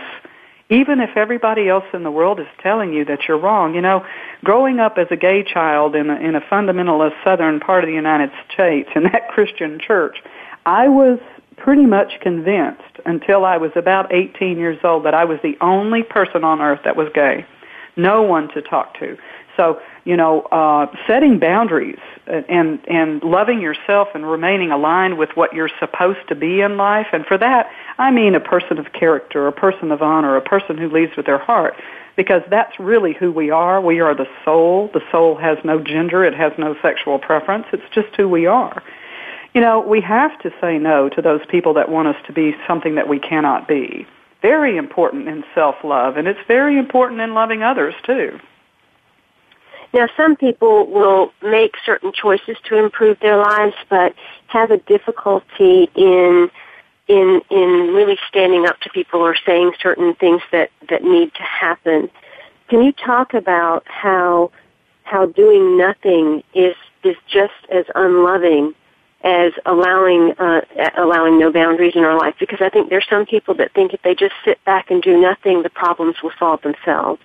even 0.70 1.00
if 1.00 1.16
everybody 1.16 1.68
else 1.68 1.84
in 1.92 2.04
the 2.04 2.10
world 2.10 2.38
is 2.40 2.46
telling 2.62 2.92
you 2.92 3.04
that 3.04 3.26
you're 3.26 3.38
wrong. 3.38 3.74
You 3.74 3.80
know, 3.80 4.06
growing 4.44 4.78
up 4.78 4.96
as 4.96 5.08
a 5.10 5.16
gay 5.16 5.42
child 5.42 5.96
in 5.96 6.08
a, 6.08 6.16
in 6.16 6.36
a 6.36 6.40
fundamentalist 6.40 7.22
southern 7.24 7.60
part 7.60 7.84
of 7.84 7.88
the 7.88 7.94
United 7.94 8.30
States 8.52 8.88
in 8.94 9.02
that 9.04 9.28
Christian 9.34 9.78
church, 9.78 10.16
I 10.64 10.88
was 10.88 11.18
pretty 11.56 11.84
much 11.84 12.20
convinced 12.20 13.00
until 13.04 13.44
I 13.44 13.58
was 13.58 13.72
about 13.76 14.12
18 14.14 14.56
years 14.56 14.78
old 14.82 15.04
that 15.04 15.14
I 15.14 15.24
was 15.24 15.38
the 15.42 15.58
only 15.60 16.02
person 16.02 16.44
on 16.44 16.60
earth 16.60 16.80
that 16.84 16.96
was 16.96 17.08
gay. 17.14 17.44
No 17.96 18.22
one 18.22 18.48
to 18.48 18.62
talk 18.62 18.98
to. 19.00 19.16
So, 19.56 19.80
you 20.04 20.16
know, 20.16 20.42
uh, 20.52 20.86
setting 21.06 21.38
boundaries 21.38 21.98
and 22.26 22.80
and 22.88 23.22
loving 23.22 23.60
yourself 23.60 24.08
and 24.14 24.28
remaining 24.28 24.70
aligned 24.70 25.18
with 25.18 25.30
what 25.34 25.52
you're 25.52 25.70
supposed 25.78 26.26
to 26.28 26.34
be 26.34 26.60
in 26.60 26.76
life. 26.76 27.08
And 27.12 27.26
for 27.26 27.36
that, 27.38 27.70
I 27.98 28.10
mean 28.10 28.34
a 28.34 28.40
person 28.40 28.78
of 28.78 28.92
character, 28.92 29.46
a 29.46 29.52
person 29.52 29.92
of 29.92 30.02
honor, 30.02 30.36
a 30.36 30.40
person 30.40 30.78
who 30.78 30.88
leads 30.88 31.16
with 31.16 31.26
their 31.26 31.38
heart, 31.38 31.74
because 32.16 32.42
that's 32.48 32.78
really 32.78 33.12
who 33.12 33.32
we 33.32 33.50
are. 33.50 33.80
We 33.80 34.00
are 34.00 34.14
the 34.14 34.28
soul. 34.44 34.90
The 34.94 35.02
soul 35.10 35.36
has 35.36 35.58
no 35.64 35.82
gender. 35.82 36.24
It 36.24 36.34
has 36.34 36.52
no 36.56 36.74
sexual 36.80 37.18
preference. 37.18 37.66
It's 37.72 37.82
just 37.92 38.14
who 38.16 38.28
we 38.28 38.46
are. 38.46 38.82
You 39.52 39.60
know, 39.60 39.80
we 39.80 40.00
have 40.00 40.38
to 40.40 40.50
say 40.60 40.78
no 40.78 41.08
to 41.10 41.20
those 41.20 41.40
people 41.48 41.74
that 41.74 41.88
want 41.90 42.08
us 42.08 42.16
to 42.28 42.32
be 42.32 42.54
something 42.68 42.94
that 42.94 43.08
we 43.08 43.18
cannot 43.18 43.66
be. 43.66 44.06
Very 44.42 44.76
important 44.76 45.28
in 45.28 45.44
self-love, 45.54 46.16
and 46.16 46.26
it's 46.26 46.40
very 46.48 46.78
important 46.78 47.20
in 47.20 47.34
loving 47.34 47.62
others 47.62 47.94
too. 48.04 48.38
Now, 49.92 50.08
some 50.16 50.36
people 50.36 50.86
will 50.86 51.32
make 51.42 51.74
certain 51.84 52.12
choices 52.12 52.56
to 52.68 52.76
improve 52.76 53.18
their 53.20 53.36
lives, 53.36 53.74
but 53.88 54.14
have 54.46 54.70
a 54.70 54.78
difficulty 54.78 55.90
in 55.94 56.50
in 57.08 57.42
in 57.50 57.92
really 57.92 58.16
standing 58.28 58.66
up 58.66 58.80
to 58.80 58.90
people 58.90 59.20
or 59.20 59.34
saying 59.44 59.72
certain 59.82 60.14
things 60.14 60.42
that 60.52 60.70
that 60.88 61.02
need 61.02 61.34
to 61.34 61.42
happen. 61.42 62.08
Can 62.68 62.82
you 62.82 62.92
talk 62.92 63.34
about 63.34 63.82
how 63.86 64.52
how 65.02 65.26
doing 65.26 65.76
nothing 65.76 66.44
is 66.54 66.76
is 67.02 67.16
just 67.28 67.52
as 67.70 67.84
unloving 67.96 68.74
as 69.22 69.52
allowing 69.66 70.32
uh, 70.38 70.62
allowing 70.96 71.38
no 71.38 71.52
boundaries 71.52 71.94
in 71.94 72.04
our 72.04 72.18
life? 72.18 72.34
Because 72.38 72.60
I 72.60 72.68
think 72.68 72.90
there's 72.90 73.06
some 73.08 73.26
people 73.26 73.54
that 73.54 73.72
think 73.72 73.92
if 73.92 74.02
they 74.02 74.14
just 74.14 74.34
sit 74.44 74.62
back 74.64 74.90
and 74.90 75.02
do 75.02 75.20
nothing, 75.20 75.62
the 75.62 75.70
problems 75.70 76.16
will 76.22 76.32
solve 76.38 76.62
themselves. 76.62 77.20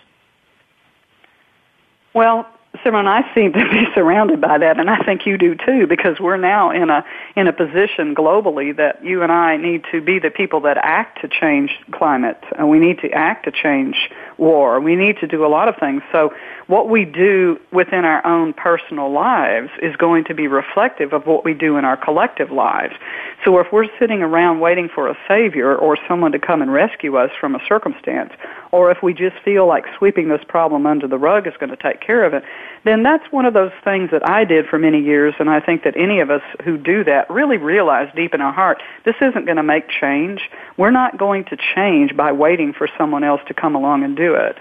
Well, 2.13 2.47
Simran, 2.83 3.07
I 3.07 3.21
seem 3.33 3.53
to 3.53 3.69
be 3.69 3.85
surrounded 3.95 4.41
by 4.41 4.57
that, 4.57 4.79
and 4.79 4.89
I 4.89 4.97
think 5.03 5.25
you 5.25 5.37
do 5.37 5.55
too, 5.55 5.87
because 5.87 6.19
we're 6.19 6.37
now 6.37 6.71
in 6.71 6.89
a 6.89 7.05
in 7.35 7.47
a 7.47 7.53
position 7.53 8.15
globally 8.15 8.75
that 8.75 9.03
you 9.03 9.23
and 9.23 9.31
I 9.31 9.57
need 9.57 9.83
to 9.91 10.01
be 10.01 10.19
the 10.19 10.29
people 10.29 10.61
that 10.61 10.77
act 10.77 11.21
to 11.21 11.27
change 11.27 11.71
climate, 11.91 12.41
and 12.57 12.69
we 12.69 12.79
need 12.79 12.99
to 12.99 13.11
act 13.11 13.45
to 13.45 13.51
change 13.51 14.09
war. 14.37 14.79
We 14.79 14.95
need 14.95 15.17
to 15.17 15.27
do 15.27 15.45
a 15.45 15.47
lot 15.47 15.67
of 15.67 15.75
things. 15.77 16.01
So 16.11 16.33
what 16.67 16.89
we 16.89 17.05
do 17.05 17.59
within 17.71 18.05
our 18.05 18.25
own 18.25 18.53
personal 18.53 19.11
lives 19.11 19.69
is 19.81 19.95
going 19.95 20.23
to 20.25 20.33
be 20.33 20.47
reflective 20.47 21.13
of 21.13 21.25
what 21.25 21.45
we 21.45 21.53
do 21.53 21.77
in 21.77 21.85
our 21.85 21.95
collective 21.95 22.51
lives. 22.51 22.95
So 23.43 23.59
if 23.59 23.67
we're 23.71 23.87
sitting 23.99 24.23
around 24.23 24.59
waiting 24.59 24.89
for 24.93 25.07
a 25.07 25.17
savior 25.27 25.75
or 25.75 25.97
someone 26.07 26.31
to 26.31 26.39
come 26.39 26.61
and 26.61 26.73
rescue 26.73 27.17
us 27.17 27.29
from 27.39 27.53
a 27.53 27.59
circumstance, 27.67 28.33
or 28.71 28.89
if 28.89 29.03
we 29.03 29.13
just 29.13 29.35
feel 29.45 29.67
like 29.67 29.85
sweeping 29.97 30.27
this 30.29 30.41
problem 30.47 30.85
under 30.87 31.07
the 31.07 31.17
rug 31.17 31.47
is 31.47 31.53
going 31.59 31.69
to 31.69 31.77
take 31.77 32.01
care 32.01 32.25
of 32.25 32.33
it, 32.33 32.43
then 32.83 33.03
that's 33.03 33.23
one 33.31 33.45
of 33.45 33.53
those 33.53 33.71
things 33.83 34.11
that 34.11 34.27
I 34.27 34.45
did 34.45 34.67
for 34.67 34.77
many 34.77 35.01
years, 35.01 35.33
and 35.39 35.49
I 35.49 35.59
think 35.59 35.83
that 35.83 35.95
any 35.97 36.19
of 36.19 36.29
us 36.29 36.41
who 36.63 36.77
do 36.77 37.03
that 37.03 37.29
really 37.29 37.57
realize 37.57 38.09
deep 38.15 38.33
in 38.33 38.41
our 38.41 38.53
heart 38.53 38.81
this 39.05 39.15
isn't 39.21 39.45
going 39.45 39.57
to 39.57 39.63
make 39.63 39.89
change. 39.89 40.49
We're 40.77 40.91
not 40.91 41.17
going 41.17 41.45
to 41.45 41.57
change 41.75 42.15
by 42.15 42.31
waiting 42.31 42.73
for 42.73 42.87
someone 42.97 43.23
else 43.23 43.41
to 43.47 43.53
come 43.53 43.75
along 43.75 44.03
and 44.03 44.15
do 44.15 44.33
it 44.35 44.57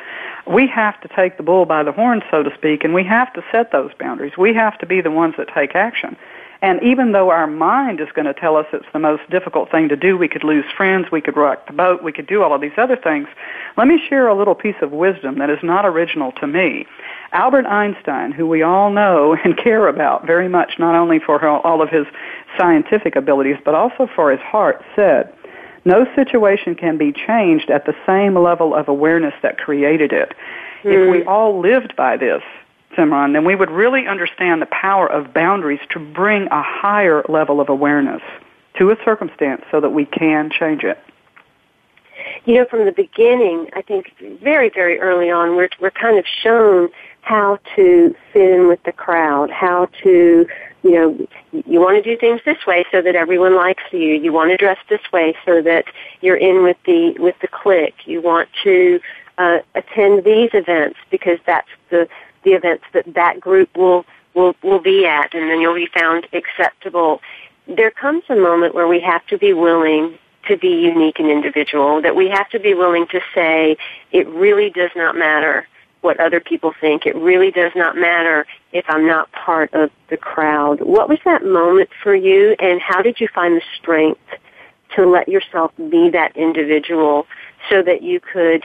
we 0.47 0.67
have 0.67 1.01
to 1.01 1.09
take 1.09 1.37
the 1.37 1.43
bull 1.43 1.65
by 1.65 1.83
the 1.83 1.93
horn, 1.93 2.23
so 2.31 2.43
to 2.43 2.55
speak, 2.55 2.85
and 2.85 2.95
we 2.95 3.05
have 3.05 3.33
to 3.35 3.43
set 3.51 3.73
those 3.73 3.91
boundaries. 3.99 4.37
We 4.37 4.55
have 4.55 4.79
to 4.79 4.87
be 4.87 5.01
the 5.01 5.11
ones 5.11 5.35
that 5.39 5.49
take 5.55 5.75
action. 5.75 6.17
And 6.65 6.83
even 6.83 7.13
though 7.13 7.29
our 7.29 7.47
mind 7.47 8.01
is 8.01 8.09
going 8.15 8.25
to 8.25 8.33
tell 8.33 8.57
us 8.57 8.65
it's 8.73 8.87
the 8.95 8.99
most 8.99 9.29
difficult 9.29 9.71
thing 9.71 9.89
to 9.91 9.97
do, 9.97 10.17
we 10.17 10.29
could 10.29 10.45
lose 10.45 10.65
friends, 10.75 11.09
we 11.13 11.21
could 11.21 11.37
rock 11.37 11.67
the 11.67 11.75
boat, 11.75 12.03
we 12.03 12.11
could 12.11 12.27
do 12.27 12.43
all 12.43 12.55
of 12.55 12.63
these 12.63 12.79
other 12.79 12.97
things, 12.97 13.29
let 13.77 13.87
me 13.87 14.01
share 14.09 14.29
a 14.29 14.35
little 14.35 14.55
piece 14.55 14.81
of 14.81 14.91
wisdom 14.91 15.39
that 15.39 15.51
is 15.51 15.59
not 15.63 15.85
original 15.85 16.33
to 16.33 16.47
me. 16.47 16.87
Albert 17.33 17.67
Einstein, 17.67 18.33
who 18.33 18.47
we 18.47 18.63
all 18.63 18.91
know 18.91 19.37
and 19.45 19.59
care 19.59 19.89
about 19.89 20.27
very 20.27 20.49
much, 20.49 20.79
not 20.79 20.95
only 20.95 21.19
for 21.19 21.47
all 21.47 21.83
of 21.83 21.91
his 21.91 22.07
scientific 22.57 23.15
abilities, 23.15 23.57
but 23.63 23.75
also 23.75 24.09
for 24.15 24.31
his 24.31 24.41
heart, 24.41 24.83
said, 24.97 25.31
no 25.85 26.07
situation 26.15 26.75
can 26.75 26.97
be 26.97 27.13
changed 27.13 27.71
at 27.71 27.87
the 27.87 27.95
same 28.07 28.35
level 28.37 28.75
of 28.75 28.89
awareness 28.89 29.35
that 29.43 29.59
created 29.59 30.13
it. 30.13 30.33
Mm. 30.83 30.93
If 30.93 31.11
we 31.11 31.23
hmm. 31.23 31.29
all 31.29 31.61
lived 31.61 31.95
by 31.97 32.17
this, 32.17 32.43
Simran, 32.97 33.33
then 33.33 33.45
we 33.45 33.55
would 33.55 33.71
really 33.71 34.07
understand 34.07 34.63
the 34.63 34.67
power 34.67 35.11
of 35.11 35.35
boundaries 35.35 35.81
to 35.91 35.99
bring 35.99 36.47
a 36.49 36.63
higher 36.63 37.25
level 37.29 37.61
of 37.61 37.69
awareness 37.69 38.23
to 38.79 38.91
a 38.91 38.97
circumstance 39.05 39.63
so 39.71 39.81
that 39.81 39.91
we 39.91 40.05
can 40.05 40.51
change 40.51 40.85
it. 40.85 40.99
You 42.45 42.55
know, 42.55 42.65
from 42.67 42.85
the 42.85 42.93
beginning, 42.93 43.69
I 43.75 43.83
think 43.83 44.15
very, 44.43 44.69
very 44.69 45.01
early 45.01 45.31
on, 45.31 45.57
we're, 45.57 45.69
we're 45.81 45.91
kind 45.91 46.19
of 46.19 46.25
shown 46.27 46.89
how 47.23 47.59
to 47.77 48.15
fit 48.33 48.51
in 48.51 48.69
with 48.69 48.83
the 48.85 48.93
crowd, 48.93 49.51
how 49.51 49.87
to 50.03 50.47
you 50.85 50.91
know, 50.91 51.27
you 51.67 51.81
want 51.81 51.97
to 51.97 52.03
do 52.03 52.17
things 52.17 52.43
this 52.45 52.67
way 52.67 52.85
so 52.93 53.01
that 53.01 53.17
everyone 53.17 53.57
likes 53.57 53.83
you. 53.91 54.01
You 54.01 54.33
want 54.33 54.51
to 54.51 54.57
dress 54.59 54.77
this 54.91 55.01
way 55.13 55.35
so 55.45 55.63
that 55.63 55.87
you're 56.21 56.37
in 56.37 56.63
with 56.63 56.77
the 56.85 57.17
with 57.19 57.35
the 57.41 57.49
clique. 57.49 58.07
You 58.07 58.21
want 58.21 58.51
to 58.65 59.01
uh, 59.39 59.59
attend 59.75 60.25
these 60.25 60.51
events 60.53 60.99
because 61.11 61.39
that's 61.47 61.69
the 61.89 62.07
the 62.45 62.53
events 62.53 62.85
that 62.93 63.07
that 63.15 63.41
group 63.41 63.75
will 63.75 64.05
will 64.35 64.55
will 64.63 64.79
be 64.79 65.07
at, 65.07 65.35
and 65.35 65.51
then 65.51 65.59
you'll 65.63 65.75
be 65.75 65.87
found 65.87 66.29
acceptable. 66.35 67.23
There 67.67 67.91
comes 67.91 68.25
a 68.29 68.37
moment 68.37 68.75
where 68.75 68.87
we 68.87 69.01
have 69.01 69.27
to 69.29 69.39
be 69.39 69.55
willing 69.55 70.19
to 70.49 70.59
be 70.59 70.69
unique 70.69 71.19
and 71.19 71.31
individual. 71.31 72.03
That 72.03 72.15
we 72.15 72.29
have 72.29 72.51
to 72.51 72.61
be 72.61 72.75
willing 72.75 73.07
to 73.07 73.23
say 73.35 73.79
it 74.13 74.29
really 74.29 74.69
does 74.69 74.91
not 74.95 75.17
matter 75.17 75.67
what 76.05 76.21
other 76.21 76.39
people 76.39 76.73
think. 76.81 77.07
It 77.07 77.17
really 77.17 77.51
does 77.51 77.73
not 77.75 77.97
matter 77.97 78.47
if 78.73 78.85
I'm 78.89 79.07
not 79.07 79.33
part 79.33 79.73
of 79.73 79.91
the 80.11 80.17
crowd. 80.17 80.81
What 80.83 81.09
was 81.09 81.19
that 81.25 81.45
moment 81.45 81.89
for 82.03 82.15
you 82.15 82.55
and 82.61 82.81
how 82.81 83.01
did 83.03 83.21
you 83.21 83.29
find 83.35 83.57
the 83.57 83.63
strength 83.79 84.21
to 84.95 85.07
let 85.07 85.29
yourself 85.29 85.73
be 85.77 86.11
that 86.11 86.37
individual 86.37 87.27
so 87.71 87.83
that 87.83 88.03
you 88.03 88.21
could 88.21 88.65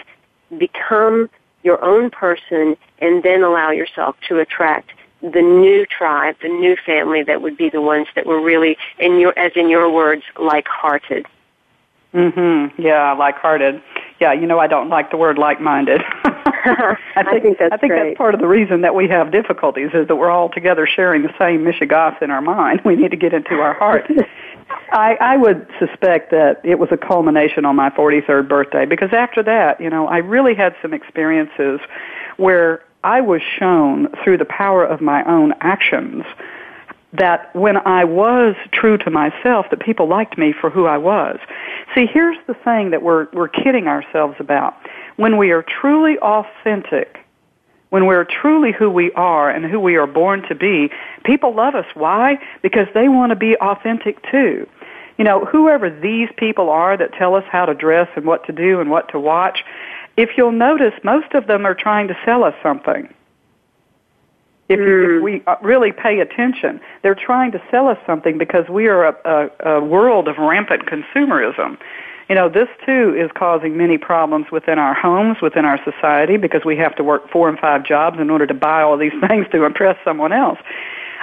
become 0.58 1.30
your 1.64 1.84
own 1.84 2.10
person 2.10 2.76
and 3.00 3.24
then 3.24 3.44
allow 3.44 3.72
yourself 3.72 4.16
to 4.28 4.40
attract 4.40 4.92
the 5.22 5.42
new 5.42 5.86
tribe, 5.86 6.36
the 6.42 6.50
new 6.50 6.76
family 6.86 7.24
that 7.24 7.42
would 7.42 7.58
be 7.58 7.70
the 7.70 7.82
ones 7.82 8.08
that 8.16 8.26
were 8.26 8.42
really, 8.42 8.78
in 9.00 9.20
your, 9.20 9.38
as 9.38 9.52
in 9.56 9.70
your 9.70 9.92
words, 9.92 10.24
like-hearted. 10.38 11.26
Mm-hmm. 12.14 12.82
Yeah, 12.82 13.14
like-hearted. 13.14 13.82
Yeah, 14.20 14.34
you 14.34 14.48
know 14.48 14.60
I 14.60 14.68
don't 14.68 14.90
like 14.90 15.12
the 15.12 15.18
word 15.18 15.38
like-minded. 15.38 16.02
I, 17.16 17.24
think, 17.24 17.28
I 17.28 17.40
think 17.40 17.58
that's 17.58 17.74
I 17.74 17.78
think 17.78 17.92
great. 17.92 18.04
that's 18.10 18.18
part 18.18 18.34
of 18.34 18.40
the 18.40 18.48
reason 18.48 18.82
that 18.82 18.96
we 18.96 19.08
have 19.08 19.32
difficulties 19.32 19.90
is 19.94 20.08
that 20.08 20.16
we're 20.16 20.32
all 20.32 20.50
together 20.50 20.88
sharing 20.88 21.24
the 21.24 21.34
same 21.38 21.64
mishegas 21.64 22.22
in 22.22 22.32
our 22.32 22.42
mind. 22.42 22.82
We 22.90 22.96
need 22.96 23.12
to 23.12 23.18
get 23.18 23.34
into 23.34 23.56
our 23.56 23.74
heart. 23.76 24.10
I, 24.92 25.16
I 25.22 25.38
would 25.38 25.68
suspect 25.78 26.32
that 26.32 26.60
it 26.64 26.80
was 26.80 26.90
a 26.92 26.98
culmination 26.98 27.66
on 27.66 27.76
my 27.76 27.92
43rd 27.92 28.48
birthday 28.50 28.86
because 28.86 29.14
after 29.14 29.44
that, 29.44 29.80
you 29.80 29.92
know, 29.92 30.08
I 30.08 30.18
really 30.18 30.56
had 30.56 30.76
some 30.82 30.92
experiences 30.92 31.80
where 32.38 32.84
I 33.04 33.22
was 33.22 33.42
shown 33.60 34.08
through 34.24 34.38
the 34.38 34.46
power 34.46 34.84
of 34.84 35.02
my 35.02 35.24
own 35.26 35.54
actions 35.62 36.24
that 37.14 37.54
when 37.56 37.78
I 37.78 38.04
was 38.04 38.56
true 38.72 38.98
to 39.00 39.10
myself, 39.10 39.66
that 39.72 39.80
people 39.80 40.08
liked 40.08 40.38
me 40.38 40.54
for 40.54 40.70
who 40.70 40.86
I 40.86 40.98
was. 40.98 41.40
See, 41.96 42.06
here's 42.06 42.38
the 42.48 42.54
thing 42.54 42.92
that 42.92 43.02
we're, 43.02 43.28
we're 43.34 43.48
kidding 43.48 43.88
ourselves 43.88 44.36
about. 44.40 44.76
When 45.16 45.38
we 45.38 45.52
are 45.52 45.64
truly 45.64 46.18
authentic, 46.20 47.26
when 47.90 48.06
we're 48.06 48.26
truly 48.26 48.72
who 48.72 48.90
we 48.90 49.12
are 49.14 49.50
and 49.50 49.66
who 49.66 49.80
we 49.80 49.96
are 49.96 50.06
born 50.06 50.44
to 50.50 50.56
be, 50.56 50.92
people 51.26 51.56
love 51.56 51.74
us. 51.74 51.86
Why? 51.96 52.38
Because 52.62 52.88
they 52.94 53.10
want 53.10 53.32
to 53.32 53.36
be 53.36 53.56
authentic 53.58 54.18
too. 54.30 54.68
You 55.18 55.26
know, 55.26 55.46
whoever 55.46 55.90
these 55.90 56.30
people 56.38 56.70
are 56.70 56.96
that 56.96 57.14
tell 57.14 57.36
us 57.36 57.44
how 57.52 57.66
to 57.66 57.74
dress 57.74 58.08
and 58.16 58.26
what 58.26 58.46
to 58.46 58.54
do 58.54 58.80
and 58.80 58.90
what 58.90 59.10
to 59.10 59.20
watch, 59.20 59.64
if 60.16 60.30
you'll 60.38 60.52
notice, 60.52 60.94
most 61.04 61.34
of 61.34 61.48
them 61.48 61.66
are 61.66 61.76
trying 61.76 62.08
to 62.08 62.18
sell 62.24 62.44
us 62.44 62.54
something. 62.62 63.14
If, 64.70 64.80
you, 64.80 65.04
if 65.04 65.10
Mm. 65.10 65.22
we 65.24 65.44
uh, 65.48 65.56
really 65.62 65.92
pay 65.92 66.20
attention, 66.20 66.80
they're 67.02 67.16
trying 67.16 67.52
to 67.52 67.62
sell 67.72 67.88
us 67.88 67.98
something 68.06 68.38
because 68.38 68.70
we 68.70 68.88
are 68.88 69.08
a, 69.08 69.16
a, 69.26 69.72
a 69.78 69.84
world 69.84 70.28
of 70.28 70.38
rampant 70.38 70.86
consumerism. 70.86 71.78
You 72.30 72.36
know, 72.36 72.48
this 72.48 72.70
too 72.86 73.16
is 73.18 73.32
causing 73.34 73.76
many 73.76 73.98
problems 73.98 74.52
within 74.52 74.78
our 74.78 74.94
homes, 74.94 75.42
within 75.42 75.66
our 75.66 75.80
society, 75.84 76.38
because 76.38 76.64
we 76.64 76.78
have 76.78 76.96
to 76.98 77.04
work 77.04 77.28
four 77.32 77.50
and 77.50 77.58
five 77.58 77.84
jobs 77.84 78.20
in 78.20 78.30
order 78.30 78.46
to 78.46 78.54
buy 78.54 78.84
all 78.84 78.98
these 78.98 79.20
things 79.28 79.48
to 79.52 79.64
impress 79.64 79.98
someone 80.06 80.32
else. 80.32 80.60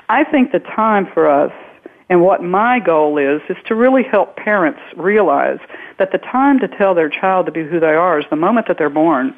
I 0.08 0.24
think 0.24 0.50
the 0.50 0.58
time 0.58 1.06
for 1.06 1.30
us 1.30 1.52
and 2.08 2.22
what 2.22 2.42
my 2.42 2.78
goal 2.78 3.18
is, 3.18 3.40
is 3.48 3.56
to 3.66 3.74
really 3.74 4.02
help 4.02 4.36
parents 4.36 4.80
realize 4.96 5.58
that 5.98 6.12
the 6.12 6.18
time 6.18 6.58
to 6.60 6.68
tell 6.68 6.94
their 6.94 7.08
child 7.08 7.46
to 7.46 7.52
be 7.52 7.64
who 7.64 7.80
they 7.80 7.94
are 7.94 8.20
is 8.20 8.26
the 8.30 8.36
moment 8.36 8.68
that 8.68 8.78
they're 8.78 8.90
born. 8.90 9.34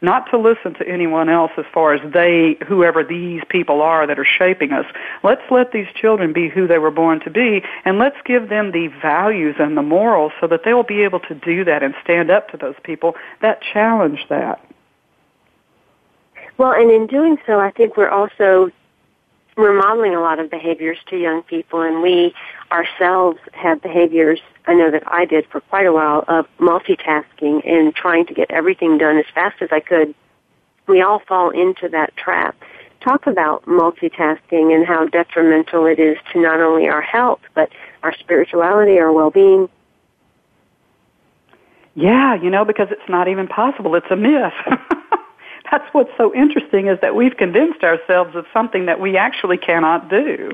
Not 0.00 0.30
to 0.30 0.38
listen 0.38 0.74
to 0.74 0.88
anyone 0.88 1.28
else 1.28 1.52
as 1.56 1.64
far 1.72 1.94
as 1.94 2.12
they, 2.12 2.56
whoever 2.66 3.02
these 3.02 3.42
people 3.48 3.80
are 3.80 4.06
that 4.06 4.18
are 4.18 4.26
shaping 4.26 4.72
us. 4.72 4.86
Let's 5.22 5.42
let 5.50 5.72
these 5.72 5.86
children 5.94 6.32
be 6.32 6.48
who 6.48 6.66
they 6.66 6.78
were 6.78 6.90
born 6.90 7.20
to 7.20 7.30
be, 7.30 7.62
and 7.84 7.98
let's 7.98 8.16
give 8.24 8.48
them 8.48 8.72
the 8.72 8.88
values 9.00 9.56
and 9.58 9.76
the 9.76 9.82
morals 9.82 10.32
so 10.40 10.46
that 10.48 10.60
they 10.64 10.74
will 10.74 10.82
be 10.82 11.02
able 11.02 11.20
to 11.20 11.34
do 11.34 11.64
that 11.64 11.82
and 11.82 11.94
stand 12.02 12.30
up 12.30 12.48
to 12.50 12.56
those 12.56 12.76
people 12.82 13.14
that 13.40 13.60
challenge 13.72 14.20
that. 14.28 14.60
Well, 16.58 16.72
and 16.72 16.90
in 16.90 17.06
doing 17.06 17.38
so, 17.46 17.58
I 17.58 17.70
think 17.70 17.96
we're 17.96 18.10
also 18.10 18.70
we're 19.56 19.72
modeling 19.72 20.14
a 20.14 20.20
lot 20.20 20.38
of 20.38 20.50
behaviors 20.50 20.98
to 21.08 21.16
young 21.16 21.42
people, 21.42 21.82
and 21.82 22.02
we 22.02 22.34
ourselves 22.72 23.38
have 23.52 23.82
behaviors. 23.82 24.40
I 24.66 24.74
know 24.74 24.90
that 24.90 25.02
I 25.06 25.24
did 25.24 25.46
for 25.46 25.60
quite 25.60 25.86
a 25.86 25.92
while 25.92 26.24
of 26.28 26.46
multitasking 26.58 27.66
and 27.68 27.94
trying 27.94 28.26
to 28.26 28.34
get 28.34 28.50
everything 28.50 28.98
done 28.98 29.18
as 29.18 29.26
fast 29.34 29.62
as 29.62 29.68
I 29.70 29.80
could. 29.80 30.14
We 30.86 31.02
all 31.02 31.20
fall 31.20 31.50
into 31.50 31.88
that 31.90 32.16
trap. 32.16 32.56
Talk 33.00 33.26
about 33.26 33.64
multitasking 33.66 34.74
and 34.74 34.86
how 34.86 35.06
detrimental 35.06 35.86
it 35.86 35.98
is 35.98 36.16
to 36.32 36.40
not 36.40 36.60
only 36.60 36.88
our 36.88 37.02
health, 37.02 37.40
but 37.54 37.70
our 38.02 38.14
spirituality, 38.14 38.98
our 38.98 39.12
well-being. 39.12 39.68
Yeah, 41.94 42.34
you 42.34 42.50
know, 42.50 42.64
because 42.64 42.88
it's 42.90 43.08
not 43.08 43.28
even 43.28 43.46
possible. 43.46 43.94
It's 43.94 44.10
a 44.10 44.16
myth. 44.16 44.52
That's 45.70 45.92
what's 45.92 46.10
so 46.16 46.34
interesting 46.34 46.86
is 46.86 46.98
that 47.00 47.14
we've 47.14 47.36
convinced 47.36 47.82
ourselves 47.82 48.34
of 48.36 48.46
something 48.52 48.86
that 48.86 49.00
we 49.00 49.16
actually 49.16 49.58
cannot 49.58 50.08
do. 50.08 50.52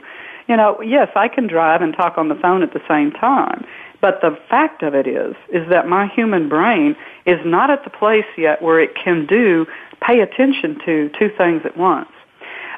You 0.49 0.57
know, 0.57 0.81
yes, 0.81 1.09
I 1.14 1.29
can 1.29 1.46
drive 1.46 1.83
and 1.83 1.94
talk 1.94 2.18
on 2.18 2.29
the 2.29 2.35
phone 2.35 2.62
at 2.62 2.73
the 2.73 2.83
same 2.88 3.12
time, 3.12 3.64
but 4.01 4.20
the 4.20 4.37
fact 4.49 4.83
of 4.83 4.94
it 4.94 5.07
is, 5.07 5.37
is 5.49 5.68
that 5.68 5.87
my 5.87 6.07
human 6.07 6.49
brain 6.49 6.96
is 7.27 7.38
not 7.44 7.70
at 7.70 7.85
the 7.85 7.90
place 7.90 8.25
yet 8.37 8.61
where 8.62 8.81
it 8.81 8.94
can 8.94 9.27
do, 9.27 9.66
pay 10.01 10.20
attention 10.20 10.81
to 10.85 11.11
two 11.18 11.29
things 11.37 11.62
at 11.64 11.77
once. 11.77 12.09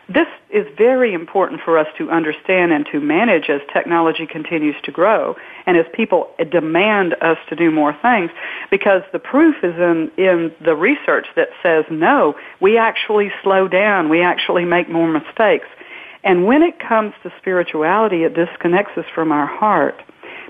This 0.08 0.26
is 0.50 0.66
very 0.76 1.14
important 1.14 1.60
for 1.64 1.78
us 1.78 1.86
to 1.98 2.10
understand 2.10 2.72
and 2.72 2.84
to 2.90 3.00
manage 3.00 3.48
as 3.48 3.60
technology 3.72 4.26
continues 4.26 4.74
to 4.82 4.90
grow 4.90 5.36
and 5.64 5.76
as 5.76 5.86
people 5.94 6.30
demand 6.50 7.14
us 7.20 7.38
to 7.48 7.56
do 7.56 7.70
more 7.70 7.96
things 8.02 8.30
because 8.70 9.02
the 9.12 9.20
proof 9.20 9.56
is 9.62 9.74
in, 9.76 10.10
in 10.18 10.52
the 10.64 10.74
research 10.74 11.26
that 11.36 11.48
says 11.62 11.84
no, 11.90 12.34
we 12.60 12.76
actually 12.76 13.30
slow 13.42 13.68
down, 13.68 14.08
we 14.08 14.22
actually 14.22 14.64
make 14.64 14.90
more 14.90 15.08
mistakes. 15.08 15.68
And 16.24 16.46
when 16.46 16.62
it 16.62 16.78
comes 16.78 17.14
to 17.22 17.32
spirituality, 17.38 18.24
it 18.24 18.34
disconnects 18.34 18.96
us 18.98 19.06
from 19.14 19.32
our 19.32 19.46
heart. 19.46 20.02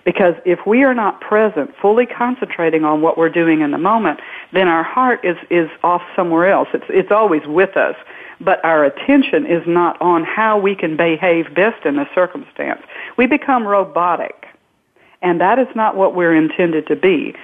Because 0.04 0.34
if 0.44 0.66
we 0.66 0.82
are 0.82 0.94
not 0.94 1.20
present, 1.20 1.70
fully 1.80 2.06
concentrating 2.06 2.84
on 2.84 3.02
what 3.02 3.16
we're 3.16 3.28
doing 3.28 3.60
in 3.60 3.70
the 3.70 3.78
moment, 3.78 4.20
then 4.52 4.66
our 4.66 4.82
heart 4.82 5.20
is, 5.24 5.36
is 5.48 5.68
off 5.84 6.02
somewhere 6.16 6.50
else. 6.50 6.68
It's, 6.74 6.84
it's 6.88 7.12
always 7.12 7.42
with 7.46 7.76
us 7.76 7.94
but 8.44 8.64
our 8.64 8.84
attention 8.84 9.46
is 9.46 9.62
not 9.66 10.00
on 10.00 10.24
how 10.24 10.58
we 10.58 10.74
can 10.74 10.96
behave 10.96 11.54
best 11.54 11.84
in 11.84 11.96
the 11.96 12.06
circumstance. 12.14 12.82
We 13.16 13.26
become 13.26 13.66
robotic, 13.66 14.46
and 15.20 15.40
that 15.40 15.58
is 15.58 15.68
not 15.74 15.96
what 15.96 16.14
we're 16.14 16.34
intended 16.34 16.86
to 16.88 16.96
be. 16.96 17.34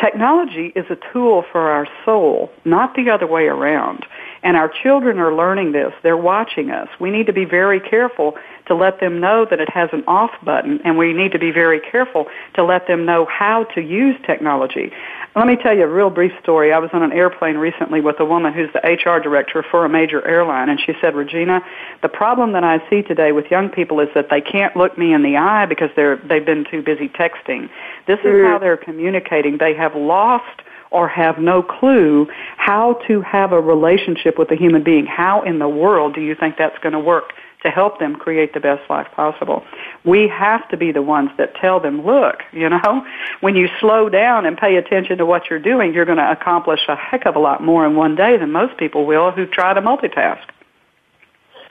Technology 0.00 0.72
is 0.74 0.86
a 0.90 0.96
tool 1.12 1.44
for 1.52 1.70
our 1.70 1.86
soul, 2.04 2.50
not 2.64 2.94
the 2.94 3.10
other 3.10 3.26
way 3.26 3.44
around. 3.44 4.06
And 4.42 4.56
our 4.56 4.68
children 4.82 5.18
are 5.18 5.34
learning 5.34 5.72
this. 5.72 5.92
They're 6.02 6.16
watching 6.16 6.70
us. 6.70 6.88
We 7.00 7.10
need 7.10 7.26
to 7.26 7.32
be 7.32 7.44
very 7.44 7.78
careful 7.78 8.34
to 8.66 8.74
let 8.74 9.00
them 9.00 9.20
know 9.20 9.46
that 9.48 9.60
it 9.60 9.68
has 9.70 9.90
an 9.92 10.04
off 10.06 10.30
button, 10.44 10.80
and 10.84 10.96
we 10.96 11.12
need 11.12 11.32
to 11.32 11.38
be 11.38 11.50
very 11.50 11.80
careful 11.80 12.26
to 12.54 12.64
let 12.64 12.86
them 12.86 13.04
know 13.04 13.26
how 13.26 13.64
to 13.74 13.80
use 13.80 14.16
technology. 14.26 14.90
Let 15.34 15.46
me 15.46 15.56
tell 15.56 15.76
you 15.76 15.84
a 15.84 15.88
real 15.88 16.10
brief 16.10 16.32
story. 16.42 16.72
I 16.72 16.78
was 16.78 16.90
on 16.92 17.02
an 17.02 17.12
airplane 17.12 17.56
recently 17.56 18.00
with 18.00 18.20
a 18.20 18.24
woman 18.24 18.52
who's 18.52 18.70
the 18.72 18.80
HR 18.80 19.20
director 19.20 19.64
for 19.68 19.84
a 19.84 19.88
major 19.88 20.26
airline, 20.26 20.68
and 20.68 20.80
she 20.80 20.92
said, 21.00 21.14
Regina, 21.14 21.60
the 22.02 22.08
problem 22.08 22.52
that 22.52 22.64
I 22.64 22.78
see 22.90 23.02
today 23.02 23.32
with 23.32 23.50
young 23.50 23.68
people 23.68 24.00
is 24.00 24.08
that 24.14 24.28
they 24.30 24.40
can't 24.40 24.76
look 24.76 24.98
me 24.98 25.12
in 25.12 25.22
the 25.22 25.36
eye 25.36 25.66
because 25.66 25.90
they're, 25.96 26.16
they've 26.16 26.44
been 26.44 26.64
too 26.70 26.82
busy 26.82 27.08
texting. 27.08 27.70
This 28.06 28.18
is 28.20 28.44
how 28.44 28.58
mm. 28.58 28.60
they're 28.60 28.76
communicating. 28.76 29.58
They 29.58 29.74
have 29.74 29.94
lost 29.94 30.62
or 30.92 31.08
have 31.08 31.38
no 31.38 31.62
clue 31.62 32.28
how 32.56 32.94
to 33.08 33.20
have 33.22 33.52
a 33.52 33.60
relationship 33.60 34.38
with 34.38 34.50
a 34.50 34.56
human 34.56 34.82
being. 34.84 35.06
How 35.06 35.42
in 35.42 35.58
the 35.58 35.68
world 35.68 36.14
do 36.14 36.20
you 36.20 36.34
think 36.34 36.56
that's 36.58 36.78
going 36.78 36.92
to 36.92 37.00
work 37.00 37.32
to 37.62 37.70
help 37.70 37.98
them 37.98 38.16
create 38.16 38.54
the 38.54 38.60
best 38.60 38.88
life 38.90 39.06
possible? 39.14 39.64
We 40.04 40.28
have 40.28 40.68
to 40.68 40.76
be 40.76 40.92
the 40.92 41.02
ones 41.02 41.30
that 41.38 41.54
tell 41.56 41.80
them, 41.80 42.04
look, 42.04 42.36
you 42.52 42.68
know, 42.68 43.06
when 43.40 43.56
you 43.56 43.68
slow 43.80 44.08
down 44.08 44.46
and 44.46 44.56
pay 44.56 44.76
attention 44.76 45.18
to 45.18 45.26
what 45.26 45.48
you're 45.48 45.58
doing, 45.58 45.94
you're 45.94 46.04
going 46.04 46.18
to 46.18 46.30
accomplish 46.30 46.80
a 46.88 46.96
heck 46.96 47.26
of 47.26 47.36
a 47.36 47.40
lot 47.40 47.62
more 47.62 47.86
in 47.86 47.96
one 47.96 48.14
day 48.14 48.36
than 48.36 48.52
most 48.52 48.76
people 48.76 49.06
will 49.06 49.30
who 49.30 49.46
try 49.46 49.72
to 49.72 49.80
multitask. 49.80 50.44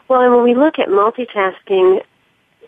Well, 0.08 0.22
and 0.22 0.34
when 0.34 0.44
we 0.44 0.56
look 0.56 0.80
at 0.80 0.88
multitasking, 0.90 2.04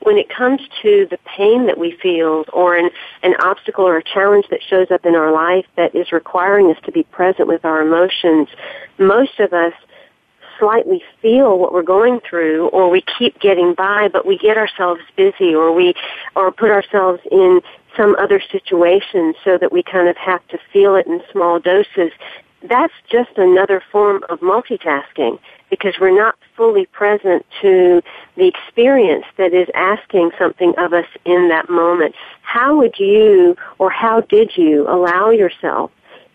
when 0.04 0.18
it 0.18 0.30
comes 0.30 0.62
to 0.82 1.08
the 1.10 1.18
pain 1.26 1.66
that 1.68 1.78
we 1.78 1.98
feel 2.02 2.46
or 2.54 2.78
an, 2.78 2.90
an 3.24 3.36
obstacle 3.44 3.86
or 3.86 3.98
a 3.98 4.04
challenge 4.04 4.46
that 4.50 4.62
shows 4.62 4.92
up 4.92 5.06
in 5.06 5.16
our 5.16 5.32
life 5.32 5.66
that 5.76 5.96
is 5.96 6.12
requiring 6.12 6.70
us 6.70 6.78
to 6.84 6.92
be 6.92 7.04
present 7.04 7.48
with 7.48 7.64
our 7.66 7.82
emotions, 7.82 8.48
most 8.98 9.40
of 9.40 9.54
us 9.54 9.74
slightly 10.60 11.02
feel 11.22 11.58
what 11.58 11.74
we're 11.74 11.82
going 11.82 12.20
through 12.30 12.68
or 12.70 12.90
we 12.90 13.04
keep 13.18 13.40
getting 13.40 13.74
by 13.74 14.08
but 14.08 14.26
we 14.26 14.38
get 14.38 14.58
ourselves 14.58 15.02
busy 15.16 15.54
or 15.54 15.74
we 15.74 15.94
or 16.36 16.52
put 16.52 16.70
ourselves 16.70 17.20
in 17.32 17.60
some 17.98 18.16
other 18.18 18.42
situation 18.52 19.34
so 19.44 19.58
that 19.58 19.72
we 19.72 19.84
kind 19.84 20.08
of 20.08 20.18
have 20.18 20.46
to 20.48 20.58
feel 20.72 20.96
it 20.96 21.08
in 21.08 21.22
small 21.32 21.60
doses. 21.60 22.12
That's 22.64 22.94
just 23.10 23.32
another 23.38 23.84
form 23.92 24.24
of 24.30 24.40
multitasking 24.40 25.40
because 25.70 25.96
we're 26.00 26.16
not 26.16 26.36
fully 26.56 26.86
present 26.88 27.46
to 27.62 28.02
the 28.36 28.48
experience 28.48 29.26
that 29.38 29.54
is 29.54 29.68
asking 29.74 30.32
something 30.38 30.74
of 30.78 30.94
us 30.94 31.08
in 31.26 31.50
that 31.50 31.70
moment. 31.70 32.16
How 32.42 32.78
would 32.78 32.98
you 33.00 33.56
or 33.80 33.90
how 33.90 34.22
did 34.22 34.52
you 34.56 34.88
allow 34.88 35.30
yourself 35.30 35.92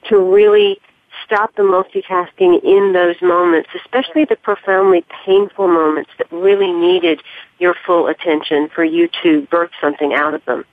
to 0.08 0.18
really 0.18 0.78
stop 1.24 1.54
the 1.56 1.62
multitasking 1.62 2.62
in 2.62 2.92
those 2.92 3.20
moments, 3.20 3.68
especially 3.74 4.24
the 4.24 4.36
profoundly 4.36 5.04
painful 5.24 5.68
moments 5.68 6.10
that 6.18 6.30
really 6.30 6.72
needed 6.72 7.20
your 7.58 7.74
full 7.86 8.06
attention 8.06 8.68
for 8.74 8.84
you 8.84 9.08
to 9.22 9.42
birth 9.50 9.70
something 9.80 10.14
out 10.14 10.34
of 10.34 10.44
them? 10.44 10.64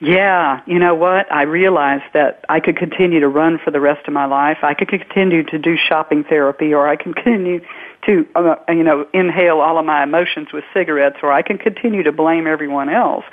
Yeah, 0.00 0.62
you 0.66 0.78
know 0.78 0.94
what? 0.94 1.30
I 1.30 1.42
realized 1.42 2.04
that 2.14 2.44
I 2.48 2.58
could 2.60 2.78
continue 2.78 3.20
to 3.20 3.28
run 3.28 3.58
for 3.62 3.70
the 3.70 3.80
rest 3.80 4.08
of 4.08 4.14
my 4.14 4.24
life. 4.24 4.58
I 4.62 4.72
could 4.72 4.88
continue 4.88 5.42
to 5.44 5.58
do 5.58 5.76
shopping 5.76 6.24
therapy, 6.24 6.72
or 6.72 6.88
I 6.88 6.96
can 6.96 7.12
continue 7.12 7.60
to, 8.06 8.26
uh, 8.34 8.56
you 8.68 8.82
know, 8.82 9.06
inhale 9.12 9.60
all 9.60 9.78
of 9.78 9.84
my 9.84 10.02
emotions 10.02 10.48
with 10.52 10.64
cigarettes, 10.72 11.18
or 11.22 11.32
I 11.32 11.42
can 11.42 11.58
continue 11.58 12.02
to 12.02 12.12
blame 12.12 12.46
everyone 12.46 12.88
else. 12.88 13.24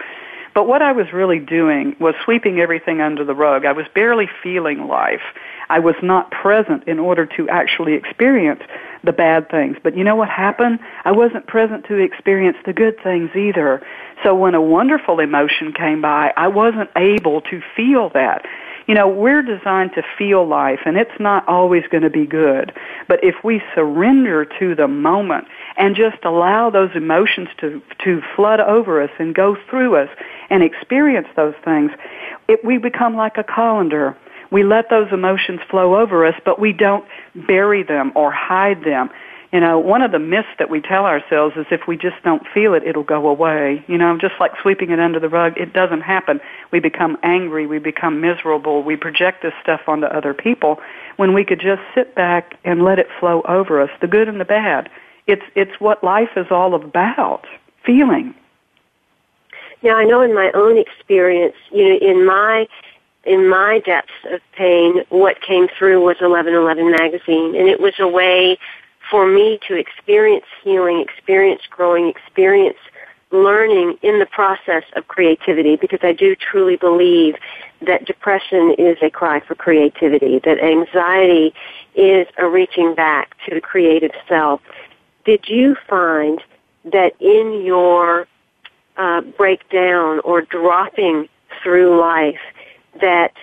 But 0.53 0.67
what 0.67 0.81
I 0.81 0.91
was 0.91 1.13
really 1.13 1.37
doing 1.37 1.95
was 1.99 2.15
sweeping 2.23 2.59
everything 2.59 2.99
under 2.99 3.23
the 3.23 3.35
rug. 3.35 3.63
I 3.63 3.73
was 3.73 3.85
barely 3.93 4.27
feeling 4.41 4.87
life. 4.87 5.21
I 5.69 5.77
was 5.77 5.93
not 6.01 6.31
present 6.31 6.87
in 6.87 6.97
order 6.97 7.27
to 7.37 7.47
actually 7.47 7.93
experience 7.93 8.61
the 9.03 9.11
bad 9.11 9.51
things. 9.51 9.77
But 9.83 9.95
you 9.95 10.03
know 10.03 10.15
what 10.15 10.29
happened? 10.29 10.79
I 11.05 11.11
wasn't 11.11 11.45
present 11.45 11.85
to 11.89 11.97
experience 11.97 12.57
the 12.65 12.73
good 12.73 12.95
things 13.03 13.29
either. 13.35 13.85
So 14.23 14.33
when 14.33 14.55
a 14.55 14.61
wonderful 14.61 15.19
emotion 15.19 15.73
came 15.73 16.01
by, 16.01 16.33
I 16.35 16.47
wasn't 16.47 16.89
able 16.95 17.41
to 17.41 17.61
feel 17.75 18.09
that. 18.15 18.43
You 18.87 18.95
know, 18.95 19.07
we're 19.07 19.41
designed 19.41 19.91
to 19.95 20.03
feel 20.17 20.47
life 20.47 20.79
and 20.85 20.97
it's 20.97 21.19
not 21.19 21.47
always 21.47 21.83
going 21.91 22.03
to 22.03 22.09
be 22.09 22.25
good. 22.25 22.71
But 23.07 23.21
if 23.21 23.35
we 23.43 23.61
surrender 23.75 24.45
to 24.59 24.75
the 24.75 24.87
moment 24.87 25.47
and 25.77 25.95
just 25.95 26.23
allow 26.23 26.69
those 26.69 26.91
emotions 26.95 27.49
to, 27.59 27.81
to 28.05 28.21
flood 28.35 28.61
over 28.61 29.01
us 29.01 29.11
and 29.19 29.35
go 29.35 29.57
through 29.69 29.97
us 29.97 30.09
and 30.49 30.63
experience 30.63 31.27
those 31.35 31.55
things, 31.65 31.91
it, 32.47 32.63
we 32.63 32.77
become 32.77 33.15
like 33.15 33.37
a 33.37 33.43
colander. 33.43 34.15
We 34.51 34.63
let 34.63 34.89
those 34.89 35.11
emotions 35.11 35.59
flow 35.69 35.97
over 35.97 36.25
us, 36.25 36.35
but 36.45 36.57
we 36.59 36.71
don't 36.71 37.05
bury 37.35 37.83
them 37.83 38.13
or 38.15 38.31
hide 38.31 38.85
them. 38.85 39.09
You 39.53 39.61
know, 39.61 39.79
one 39.79 40.01
of 40.01 40.11
the 40.11 40.19
myths 40.19 40.49
that 40.59 40.69
we 40.69 40.81
tell 40.81 41.05
ourselves 41.05 41.55
is 41.55 41.65
if 41.71 41.87
we 41.87 41.95
just 41.95 42.21
don't 42.23 42.45
feel 42.53 42.73
it, 42.73 42.83
it'll 42.83 43.03
go 43.03 43.29
away. 43.29 43.83
You 43.87 43.97
know, 43.97 44.17
just 44.17 44.35
like 44.41 44.51
sweeping 44.61 44.89
it 44.89 44.99
under 44.99 45.21
the 45.21 45.29
rug, 45.29 45.57
it 45.57 45.71
doesn't 45.71 46.01
happen. 46.01 46.41
We 46.71 46.79
become 46.81 47.17
angry, 47.23 47.65
we 47.65 47.79
become 47.79 48.19
miserable, 48.19 48.83
we 48.83 48.97
project 48.97 49.43
this 49.43 49.53
stuff 49.63 49.81
onto 49.87 50.07
other 50.07 50.33
people 50.33 50.81
when 51.15 51.33
we 51.33 51.45
could 51.45 51.61
just 51.61 51.81
sit 51.95 52.13
back 52.13 52.57
and 52.65 52.83
let 52.83 52.99
it 52.99 53.07
flow 53.19 53.41
over 53.47 53.81
us, 53.81 53.89
the 54.01 54.07
good 54.07 54.27
and 54.27 54.39
the 54.39 54.45
bad. 54.45 54.89
It's 55.27 55.43
it's 55.55 55.79
what 55.79 56.03
life 56.03 56.31
is 56.35 56.47
all 56.51 56.75
about, 56.75 57.45
feeling. 57.85 58.35
Now 59.81 59.95
I 59.95 60.03
know 60.03 60.21
in 60.21 60.33
my 60.33 60.51
own 60.53 60.77
experience, 60.77 61.55
you 61.71 61.87
know, 61.87 61.97
in 62.05 62.25
my 62.25 62.67
in 63.23 63.49
my 63.49 63.79
depths 63.79 64.11
of 64.31 64.41
pain, 64.53 65.03
what 65.09 65.41
came 65.41 65.67
through 65.77 65.99
was 65.99 66.17
1111 66.19 66.91
magazine, 66.91 67.55
and 67.55 67.67
it 67.67 67.79
was 67.79 67.93
a 67.99 68.07
way 68.07 68.57
for 69.09 69.27
me 69.27 69.59
to 69.67 69.75
experience 69.75 70.45
healing, 70.63 70.99
experience 71.01 71.61
growing, 71.69 72.07
experience 72.07 72.77
learning 73.31 73.97
in 74.01 74.19
the 74.19 74.25
process 74.25 74.83
of 74.95 75.07
creativity 75.07 75.75
because 75.75 75.99
I 76.01 76.13
do 76.13 76.35
truly 76.35 76.77
believe 76.77 77.35
that 77.85 78.05
depression 78.05 78.73
is 78.77 78.97
a 79.01 79.09
cry 79.09 79.41
for 79.41 79.53
creativity, 79.55 80.39
that 80.39 80.59
anxiety 80.59 81.53
is 81.95 82.27
a 82.37 82.47
reaching 82.47 82.95
back 82.95 83.35
to 83.45 83.55
the 83.55 83.61
creative 83.61 84.11
self. 84.27 84.61
Did 85.25 85.45
you 85.47 85.75
find 85.89 86.41
that 86.85 87.13
in 87.19 87.65
your 87.65 88.27
uh, 88.95 89.21
breakdown 89.21 90.21
or 90.23 90.41
dropping 90.41 91.27
through 91.61 91.99
life 91.99 92.39
that 93.01 93.33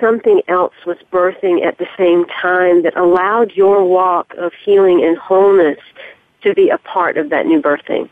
something 0.00 0.42
else 0.48 0.74
was 0.86 0.96
birthing 1.12 1.64
at 1.64 1.78
the 1.78 1.86
same 1.96 2.24
time 2.26 2.82
that 2.82 2.96
allowed 2.96 3.52
your 3.52 3.84
walk 3.84 4.34
of 4.38 4.52
healing 4.64 5.04
and 5.04 5.16
wholeness 5.18 5.78
to 6.42 6.54
be 6.54 6.70
a 6.70 6.78
part 6.78 7.16
of 7.16 7.30
that 7.30 7.46
new 7.46 7.60
birthing? 7.60 8.08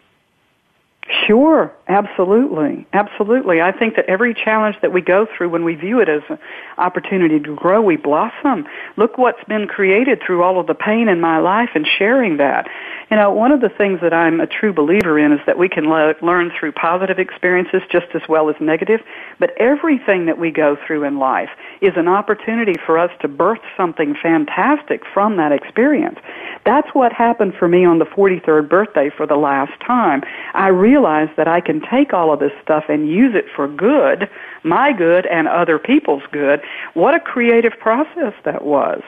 Sure, 1.26 1.72
absolutely, 1.88 2.86
absolutely. 2.92 3.62
I 3.62 3.72
think 3.72 3.96
that 3.96 4.04
every 4.10 4.34
challenge 4.34 4.76
that 4.82 4.92
we 4.92 5.00
go 5.00 5.26
through, 5.26 5.48
when 5.48 5.64
we 5.64 5.74
view 5.74 6.00
it 6.00 6.08
as 6.08 6.20
an 6.28 6.38
opportunity 6.76 7.40
to 7.40 7.54
grow, 7.56 7.80
we 7.80 7.96
blossom. 7.96 8.66
Look 8.98 9.16
what's 9.16 9.42
been 9.48 9.66
created 9.66 10.20
through 10.24 10.42
all 10.42 10.60
of 10.60 10.66
the 10.66 10.74
pain 10.74 11.08
in 11.08 11.18
my 11.18 11.38
life 11.38 11.70
and 11.74 11.86
sharing 11.98 12.36
that. 12.38 12.68
You 13.10 13.16
know, 13.16 13.32
one 13.32 13.52
of 13.52 13.62
the 13.62 13.70
things 13.70 14.00
that 14.02 14.12
I'm 14.12 14.38
a 14.38 14.46
true 14.46 14.74
believer 14.74 15.18
in 15.18 15.32
is 15.32 15.40
that 15.46 15.56
we 15.56 15.66
can 15.70 15.88
le- 15.88 16.12
learn 16.20 16.52
through 16.60 16.72
positive 16.72 17.18
experiences 17.18 17.80
just 17.90 18.08
as 18.14 18.20
well 18.28 18.50
as 18.50 18.56
negative, 18.60 19.00
but 19.38 19.52
everything 19.56 20.26
that 20.26 20.38
we 20.38 20.50
go 20.50 20.76
through 20.86 21.04
in 21.04 21.18
life 21.18 21.48
is 21.80 21.92
an 21.96 22.06
opportunity 22.06 22.74
for 22.84 22.98
us 22.98 23.10
to 23.22 23.28
birth 23.28 23.60
something 23.78 24.14
fantastic 24.22 25.00
from 25.14 25.38
that 25.38 25.52
experience. 25.52 26.18
That's 26.66 26.88
what 26.92 27.14
happened 27.14 27.54
for 27.58 27.66
me 27.66 27.86
on 27.86 27.98
the 27.98 28.04
43rd 28.04 28.68
birthday 28.68 29.08
for 29.16 29.26
the 29.26 29.36
last 29.36 29.72
time. 29.86 30.22
I 30.52 30.68
realized 30.68 30.97
that 31.36 31.48
I 31.48 31.60
can 31.60 31.80
take 31.80 32.12
all 32.12 32.32
of 32.32 32.40
this 32.40 32.52
stuff 32.62 32.84
and 32.88 33.08
use 33.08 33.34
it 33.34 33.46
for 33.54 33.68
good, 33.68 34.28
my 34.62 34.92
good 34.92 35.26
and 35.26 35.48
other 35.48 35.78
people's 35.78 36.22
good. 36.32 36.60
What 36.94 37.14
a 37.14 37.20
creative 37.20 37.72
process 37.78 38.34
that 38.44 38.64
was. 38.64 39.02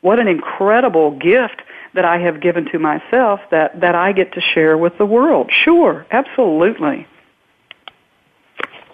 What 0.00 0.18
an 0.20 0.28
incredible 0.28 1.12
gift 1.12 1.62
that 1.94 2.04
I 2.04 2.18
have 2.18 2.40
given 2.40 2.66
to 2.72 2.78
myself 2.78 3.40
that, 3.50 3.80
that 3.80 3.94
I 3.94 4.12
get 4.12 4.32
to 4.34 4.40
share 4.40 4.76
with 4.76 4.98
the 4.98 5.06
world. 5.06 5.50
Sure, 5.52 6.06
absolutely. 6.10 7.06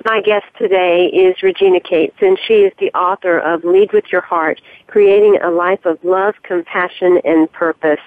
My 0.05 0.22
guest 0.22 0.46
today 0.57 1.07
is 1.07 1.42
Regina 1.42 1.80
Cates, 1.80 2.16
and 2.22 2.38
she 2.46 2.62
is 2.62 2.72
the 2.78 2.90
author 2.92 3.38
of 3.38 3.64
Lead 3.64 3.92
with 3.92 4.05
Your 4.11 4.22
Heart, 4.22 4.61
Creating 4.86 5.38
a 5.42 5.51
Life 5.51 5.84
of 5.84 6.03
Love, 6.03 6.36
Compassion, 6.42 7.20
and 7.24 7.53
Purpose. 7.53 8.01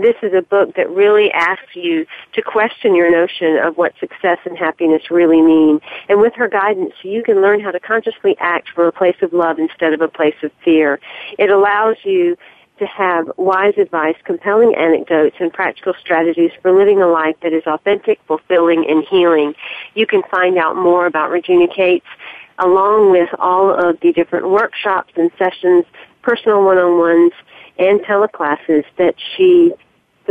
This 0.00 0.16
is 0.22 0.32
a 0.32 0.42
book 0.42 0.76
that 0.76 0.88
really 0.90 1.30
asks 1.32 1.74
you 1.74 2.06
to 2.32 2.42
question 2.42 2.94
your 2.94 3.10
notion 3.10 3.58
of 3.58 3.76
what 3.76 3.92
success 4.00 4.38
and 4.44 4.56
happiness 4.56 5.10
really 5.10 5.42
mean. 5.42 5.80
And 6.08 6.20
with 6.20 6.34
her 6.36 6.48
guidance, 6.48 6.94
you 7.02 7.22
can 7.22 7.42
learn 7.42 7.60
how 7.60 7.70
to 7.70 7.80
consciously 7.80 8.36
act 8.38 8.70
from 8.70 8.86
a 8.86 8.92
place 8.92 9.16
of 9.20 9.32
love 9.32 9.58
instead 9.58 9.92
of 9.92 10.00
a 10.00 10.08
place 10.08 10.36
of 10.42 10.52
fear. 10.64 11.00
It 11.38 11.50
allows 11.50 11.96
you 12.04 12.36
to 12.78 12.86
have 12.86 13.30
wise 13.36 13.74
advice, 13.76 14.16
compelling 14.24 14.74
anecdotes, 14.74 15.36
and 15.38 15.52
practical 15.52 15.92
strategies 16.00 16.50
for 16.62 16.72
living 16.72 17.02
a 17.02 17.06
life 17.06 17.36
that 17.42 17.52
is 17.52 17.62
authentic, 17.66 18.18
fulfilling, 18.26 18.86
and 18.88 19.04
healing. 19.04 19.54
You 19.94 20.06
can 20.06 20.22
find 20.30 20.56
out 20.56 20.76
more 20.76 21.04
about 21.04 21.30
Regina 21.30 21.68
Cates 21.68 22.06
along 22.58 23.10
with 23.10 23.28
all 23.38 23.70
of 23.70 24.00
the 24.00 24.12
different 24.12 24.48
workshops 24.48 25.12
and 25.16 25.30
sessions, 25.38 25.84
personal 26.22 26.64
one-on-ones, 26.64 27.32
and 27.78 28.00
teleclasses 28.00 28.84
that 28.98 29.14
she 29.36 29.72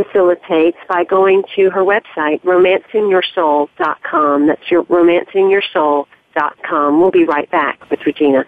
facilitates 0.04 0.78
by 0.88 1.04
going 1.04 1.44
to 1.56 1.72
her 1.72 1.82
website, 1.82 2.42
romancingyoursoul.com. 2.44 4.48
That's 4.48 4.72
your 4.72 4.84
romancingyoursoul.com. 4.86 7.02
We'll 7.02 7.12
be 7.12 7.26
right 7.26 7.52
back 7.52 7.90
with 7.90 8.00
Regina. 8.06 8.46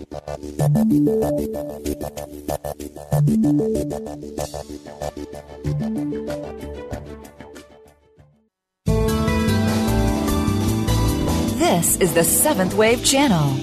This 11.58 11.98
is 11.98 12.14
the 12.14 12.24
Seventh 12.24 12.76
Wave 12.76 13.04
Channel 13.04 13.60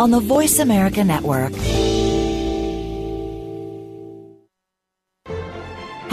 on 0.00 0.10
the 0.10 0.20
Voice 0.20 0.58
America 0.58 1.04
Network. 1.04 1.52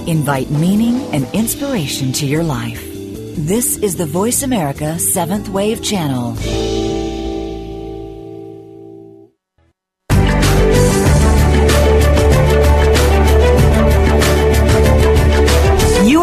Invite 0.08 0.50
meaning 0.50 0.94
and 1.12 1.26
inspiration 1.34 2.12
to 2.12 2.24
your 2.24 2.42
life. 2.42 2.82
This 3.36 3.76
is 3.76 3.96
the 3.96 4.06
Voice 4.06 4.42
America 4.42 4.96
7th 4.96 5.50
Wave 5.50 5.82
Channel. 5.82 6.34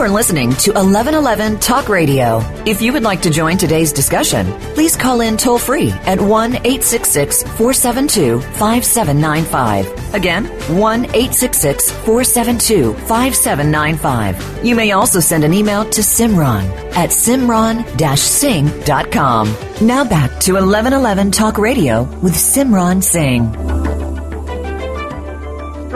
Are 0.06 0.10
listening 0.10 0.52
to 0.52 0.72
1111 0.72 1.60
Talk 1.60 1.90
Radio. 1.90 2.40
If 2.68 2.80
you 2.80 2.94
would 2.94 3.02
like 3.02 3.24
to 3.24 3.32
join 3.32 3.58
today's 3.58 3.92
discussion, 3.92 4.46
please 4.76 4.96
call 4.96 5.22
in 5.22 5.36
toll 5.36 5.58
free 5.58 5.90
at 6.06 6.22
1 6.22 6.58
866 6.58 7.42
472 7.42 8.40
5795. 8.40 10.14
Again, 10.14 10.46
1 10.46 11.06
866 11.06 11.92
472 11.92 12.94
5795. 12.94 14.64
You 14.64 14.76
may 14.76 14.92
also 14.92 15.20
send 15.20 15.44
an 15.44 15.56
email 15.56 15.86
to 15.86 16.02
Simran 16.02 16.66
at 16.96 17.10
simran 17.10 17.84
singh.com. 18.16 19.48
Now 19.82 20.04
back 20.04 20.30
to 20.42 20.54
1111 20.54 21.32
Talk 21.32 21.58
Radio 21.58 22.04
with 22.22 22.34
Simran 22.34 23.04
Singh. 23.04 23.75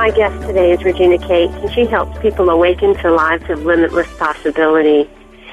My 0.10 0.16
guest 0.16 0.42
today 0.48 0.72
is 0.72 0.84
Regina 0.84 1.20
Cates, 1.20 1.54
and 1.54 1.72
she 1.72 1.86
helps 1.86 2.18
people 2.18 2.50
awaken 2.50 2.96
to 2.96 3.12
lives 3.12 3.48
of 3.48 3.64
limitless 3.64 4.08
possibility. 4.18 5.08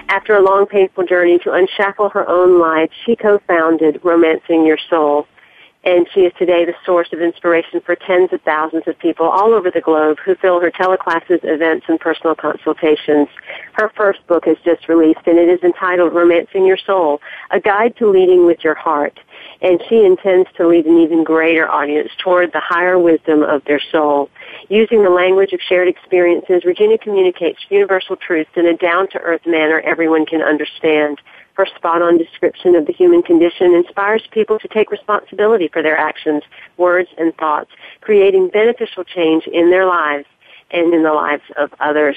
After 0.09 0.35
a 0.35 0.41
long, 0.41 0.65
painful 0.65 1.05
journey 1.05 1.39
to 1.41 1.53
unshackle 1.53 2.09
her 2.09 2.27
own 2.27 2.59
life, 2.59 2.89
she 3.05 3.17
co-founded 3.17 4.01
Romancing 4.03 4.65
Your 4.65 4.79
Soul. 4.89 5.29
And 5.85 6.09
she 6.15 6.21
is 6.21 6.33
today 6.39 6.65
the 6.65 6.75
source 6.87 7.13
of 7.13 7.21
inspiration 7.21 7.83
for 7.83 7.97
tens 7.97 8.33
of 8.33 8.41
thousands 8.41 8.85
of 8.89 8.99
people 8.99 9.27
all 9.27 9.53
over 9.53 9.71
the 9.71 9.83
globe 9.83 10.17
who 10.25 10.35
fill 10.37 10.59
her 10.63 10.71
teleclasses, 10.71 11.41
events, 11.45 11.85
and 11.87 12.01
personal 12.01 12.35
consultations. 12.35 13.29
Her 13.75 13.93
first 13.95 14.27
book 14.27 14.47
is 14.47 14.57
just 14.65 14.89
released, 14.89 15.21
and 15.27 15.37
it 15.39 15.51
is 15.51 15.63
entitled 15.63 16.15
Romancing 16.15 16.65
Your 16.65 16.79
Soul, 16.79 17.21
A 17.51 17.61
Guide 17.61 17.95
to 17.99 18.09
Leading 18.09 18.47
with 18.47 18.65
Your 18.65 18.75
Heart 18.75 19.19
and 19.63 19.83
she 19.89 20.05
intends 20.05 20.49
to 20.57 20.67
lead 20.67 20.87
an 20.87 20.99
even 20.99 21.25
greater 21.25 21.69
audience 21.69 22.11
toward 22.19 22.53
the 22.53 22.61
higher 22.61 22.99
wisdom 22.99 23.43
of 23.43 23.65
their 23.65 23.81
soul. 23.93 24.29
Using 24.69 25.05
the 25.05 25.11
language 25.11 25.53
of 25.53 25.61
shared 25.61 25.87
experiences, 25.87 26.65
Regina 26.65 26.99
communicates 26.99 27.61
universal 27.69 28.17
truths 28.17 28.51
in 28.57 28.67
a 28.67 28.77
down-to-earth 28.77 29.47
manner 29.47 29.81
everyone 29.81 30.27
can 30.27 30.43
understand. 30.43 31.21
Her 31.55 31.67
spot-on 31.77 32.19
description 32.19 32.75
of 32.75 32.85
the 32.87 32.93
human 32.93 33.23
condition 33.23 33.75
inspires 33.75 34.27
people 34.33 34.59
to 34.59 34.69
take 34.69 34.91
responsibility 34.91 35.69
for 35.69 35.83
their 35.83 35.97
actions, 35.97 36.43
words, 36.79 37.09
and 37.17 37.35
thoughts, 37.37 37.71
creating 38.01 38.49
beneficial 38.49 39.05
change 39.05 39.47
in 39.47 39.71
their 39.71 39.87
lives 39.87 40.27
and 40.73 40.93
in 40.93 41.05
the 41.05 41.13
lives 41.13 41.45
of 41.57 41.73
others. 41.79 42.17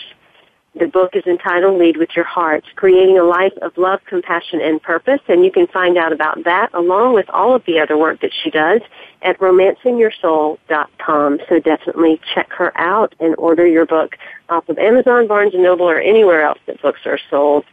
The 0.79 0.87
book 0.87 1.15
is 1.15 1.25
entitled 1.27 1.79
Lead 1.79 1.97
with 1.97 2.09
Your 2.15 2.25
Heart, 2.25 2.63
Creating 2.75 3.19
a 3.19 3.23
Life 3.23 3.53
of 3.61 3.77
Love, 3.77 3.99
Compassion, 4.05 4.59
and 4.61 4.81
Purpose, 4.81 5.21
and 5.27 5.45
you 5.45 5.51
can 5.51 5.67
find 5.67 5.97
out 5.97 6.13
about 6.13 6.43
that 6.45 6.73
along 6.73 7.13
with 7.13 7.29
all 7.29 7.55
of 7.55 7.63
the 7.65 7.79
other 7.79 7.97
work 7.97 8.21
that 8.21 8.31
she 8.43 8.49
does 8.49 8.81
at 9.21 9.39
romancingyoursoul.com. 9.39 11.39
So 11.47 11.59
definitely 11.59 12.19
check 12.33 12.51
her 12.53 12.75
out 12.77 13.13
and 13.19 13.35
order 13.37 13.67
your 13.67 13.85
book 13.85 14.17
off 14.49 14.67
of 14.69 14.77
Amazon, 14.77 15.27
Barnes 15.27 15.53
& 15.53 15.55
Noble, 15.55 15.89
or 15.89 15.99
anywhere 15.99 16.43
else 16.43 16.59
that 16.67 16.81
books 16.81 17.01
are 17.05 17.19
sold. 17.29 17.65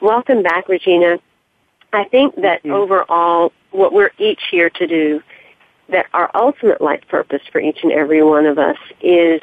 Welcome 0.00 0.42
back, 0.42 0.68
Regina. 0.68 1.18
I 1.92 2.04
think 2.04 2.36
that 2.36 2.64
overall, 2.66 3.52
what 3.70 3.92
we're 3.92 4.12
each 4.18 4.40
here 4.50 4.70
to 4.70 4.86
do, 4.86 5.22
that 5.88 6.06
our 6.14 6.30
ultimate 6.34 6.80
life 6.80 7.02
purpose 7.08 7.42
for 7.50 7.60
each 7.60 7.80
and 7.82 7.92
every 7.92 8.22
one 8.22 8.46
of 8.46 8.58
us 8.58 8.78
is 9.00 9.42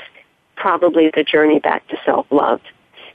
probably 0.55 1.11
the 1.15 1.23
journey 1.23 1.59
back 1.59 1.87
to 1.89 1.97
self-love 2.05 2.61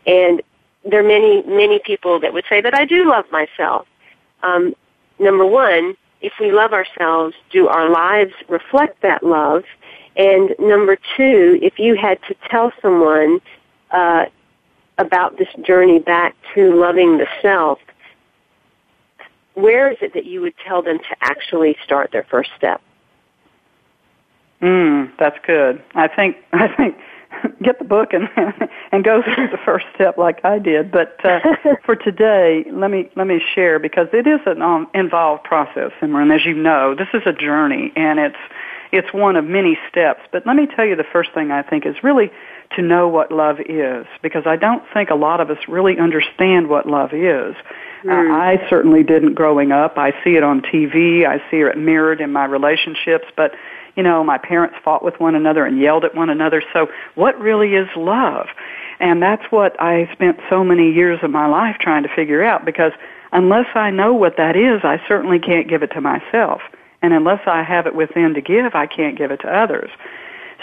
and 0.07 0.43
there 0.85 1.01
are 1.01 1.09
many, 1.09 1.43
many 1.43 1.79
people 1.79 2.21
that 2.21 2.33
would 2.33 2.45
say 2.49 2.61
that 2.61 2.75
I 2.75 2.85
do 2.85 3.09
love 3.09 3.25
myself. 3.31 3.87
Um, 4.43 4.75
number 5.19 5.47
one, 5.47 5.97
if 6.25 6.33
we 6.41 6.51
love 6.51 6.73
ourselves, 6.73 7.35
do 7.51 7.69
our 7.69 7.91
lives 7.91 8.33
reflect 8.49 9.03
that 9.03 9.23
love? 9.23 9.65
And 10.17 10.55
number 10.59 10.97
two, 11.17 11.59
if 11.61 11.79
you 11.79 11.97
had 11.97 12.19
to 12.29 12.35
tell 12.51 12.73
someone 12.81 13.41
uh, 13.91 14.25
about 14.97 15.37
this 15.37 15.49
journey 15.67 15.99
back 15.99 16.35
to 16.55 16.75
loving 16.75 17.19
the 17.19 17.27
self, 17.43 17.79
where 19.53 19.91
is 19.91 19.99
it 20.01 20.15
that 20.15 20.25
you 20.25 20.41
would 20.41 20.55
tell 20.67 20.83
them 20.83 20.99
to 20.99 21.17
actually 21.21 21.77
start 21.85 22.11
their 22.11 22.25
first 22.25 22.51
step? 22.57 22.81
Mm, 24.63 25.13
that's 25.19 25.39
good. 25.47 25.83
I 25.95 26.09
think 26.09 26.37
I 26.53 26.69
think 26.69 26.97
get 27.63 27.79
the 27.79 27.85
book 27.85 28.13
and 28.13 28.29
and 28.93 29.05
go 29.05 29.23
through 29.23 29.49
the 29.49 29.59
first 29.65 29.87
step 29.95 30.19
like 30.19 30.45
I 30.45 30.59
did. 30.59 30.91
But 30.91 31.17
uh, 31.25 31.41
for 31.85 31.97
today, 31.97 32.65
let 32.73 32.91
me 32.91 33.11
let 33.17 33.27
me 33.27 33.41
share 33.55 33.79
because 33.79 34.09
it 34.13 34.27
is 34.27 34.41
an 34.47 34.63
um, 34.63 34.89
involved 34.95 35.45
process, 35.45 35.93
and 36.01 36.33
as 36.33 36.45
you 36.45 36.55
know, 36.55 36.95
this 36.95 37.09
is 37.15 37.23
a 37.27 37.33
journey, 37.33 37.93
and 37.97 38.19
it's 38.19 38.37
it's 38.93 39.13
one 39.13 39.37
of 39.37 39.45
many 39.45 39.77
steps. 39.91 40.21
But 40.31 40.47
let 40.47 40.57
me 40.57 40.67
tell 40.67 40.85
you, 40.85 40.97
the 40.97 41.05
first 41.13 41.33
thing 41.35 41.51
I 41.51 41.63
think 41.63 41.85
is 41.87 41.97
really 42.03 42.31
to 42.77 42.83
know 42.83 43.09
what 43.09 43.31
love 43.31 43.61
is, 43.61 44.07
because 44.23 44.45
I 44.47 44.57
don't 44.57 44.83
think 44.93 45.11
a 45.11 45.15
lot 45.15 45.41
of 45.41 45.51
us 45.51 45.59
really 45.69 45.99
understand 45.99 46.69
what 46.69 46.87
love 46.87 47.13
is. 47.13 47.55
Mm. 48.05 48.31
Uh, 48.31 48.35
I 48.35 48.67
certainly 48.69 49.03
didn't 49.03 49.35
growing 49.35 49.73
up. 49.73 49.99
I 49.99 50.13
see 50.23 50.37
it 50.37 50.43
on 50.43 50.61
TV. 50.61 51.27
I 51.27 51.39
see 51.51 51.59
it 51.59 51.77
mirrored 51.77 52.21
in 52.21 52.33
my 52.33 52.45
relationships, 52.45 53.27
but 53.37 53.53
you 53.97 54.03
know, 54.03 54.25
my 54.25 54.39
parents 54.39 54.77
fought 54.85 55.05
with 55.05 55.19
one 55.21 55.35
another 55.35 55.65
and 55.65 55.79
yelled 55.79 56.05
at 56.05 56.15
one 56.15 56.31
another. 56.31 56.63
So 56.73 56.89
what 57.15 57.39
really 57.39 57.75
is 57.75 57.89
love? 57.97 58.47
And 59.01 59.23
that's 59.23 59.45
what 59.51 59.81
I 59.81 60.09
spent 60.13 60.39
so 60.49 60.65
many 60.65 60.93
years 60.93 61.19
of 61.23 61.31
my 61.31 61.47
life 61.47 61.77
trying 61.81 62.03
to 62.05 62.15
figure 62.15 62.45
out 62.45 62.65
because 62.65 62.93
unless 63.33 63.67
I 63.75 63.91
know 63.91 64.15
what 64.15 64.37
that 64.37 64.57
is, 64.57 64.81
I 64.85 65.01
certainly 65.09 65.39
can't 65.39 65.69
give 65.69 65.83
it 65.83 65.89
to 65.89 66.01
myself. 66.01 66.63
And 67.03 67.13
unless 67.13 67.41
I 67.47 67.63
have 67.63 67.87
it 67.87 67.95
within 67.95 68.35
to 68.35 68.41
give, 68.41 68.75
I 68.75 68.87
can't 68.87 69.19
give 69.19 69.31
it 69.31 69.41
to 69.43 69.49
others. 69.49 69.91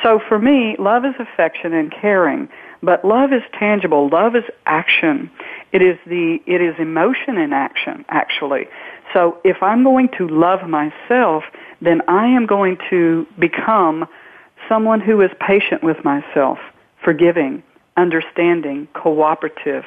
So 0.02 0.20
for 0.28 0.40
me, 0.40 0.76
love 0.80 1.06
is 1.06 1.14
affection 1.20 1.74
and 1.74 1.92
caring, 1.92 2.50
but 2.82 3.06
love 3.06 3.32
is 3.32 3.44
tangible. 3.58 4.10
Love 4.10 4.36
is 4.36 4.44
action. 4.66 5.30
It 5.72 5.82
is 5.82 5.98
the, 6.08 6.40
it 6.48 6.62
is 6.62 6.74
emotion 6.80 7.38
in 7.38 7.54
action, 7.54 8.04
actually. 8.10 8.68
So 9.14 9.38
if 9.44 9.62
I'm 9.62 9.84
going 9.84 10.10
to 10.18 10.28
love 10.28 10.68
myself, 10.68 11.44
then 11.82 12.02
I 12.08 12.28
am 12.28 12.46
going 12.46 12.78
to 12.90 13.28
become 13.40 14.08
someone 14.70 15.00
who 15.00 15.22
is 15.22 15.32
patient 15.40 15.84
with 15.84 16.04
myself, 16.06 16.60
forgiving, 17.04 17.64
understanding, 17.98 18.88
cooperative, 18.94 19.84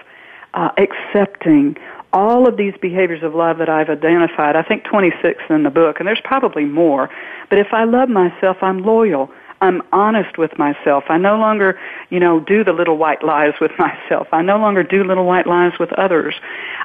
uh, 0.54 0.70
accepting, 0.78 1.76
all 2.12 2.46
of 2.46 2.56
these 2.56 2.74
behaviors 2.80 3.22
of 3.22 3.34
love 3.34 3.58
that 3.58 3.68
I've 3.68 3.90
identified. 3.90 4.54
I 4.54 4.62
think 4.62 4.84
26 4.84 5.42
in 5.50 5.64
the 5.64 5.70
book, 5.70 5.98
and 5.98 6.06
there's 6.06 6.20
probably 6.22 6.64
more. 6.64 7.10
But 7.50 7.58
if 7.58 7.72
I 7.72 7.84
love 7.84 8.08
myself, 8.08 8.58
I'm 8.62 8.84
loyal. 8.84 9.30
I'm 9.60 9.82
honest 9.92 10.38
with 10.38 10.56
myself. 10.58 11.04
I 11.08 11.18
no 11.18 11.36
longer, 11.36 11.78
you 12.10 12.20
know, 12.20 12.38
do 12.38 12.62
the 12.62 12.72
little 12.72 12.98
white 12.98 13.24
lies 13.24 13.54
with 13.60 13.72
myself. 13.78 14.28
I 14.32 14.42
no 14.42 14.58
longer 14.58 14.82
do 14.82 15.02
little 15.04 15.24
white 15.24 15.46
lies 15.46 15.72
with 15.78 15.92
others. 15.94 16.34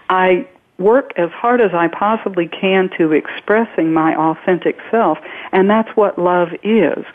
I 0.09 0.47
work 0.79 1.11
as 1.17 1.29
hard 1.31 1.61
as 1.61 1.71
I 1.73 1.87
possibly 1.87 2.47
can 2.47 2.89
to 2.97 3.11
expressing 3.11 3.93
my 3.93 4.15
authentic 4.15 4.77
self, 4.89 5.17
and 5.51 5.69
that's 5.69 5.89
what 5.95 6.17
love 6.17 6.49
is. 6.63 7.05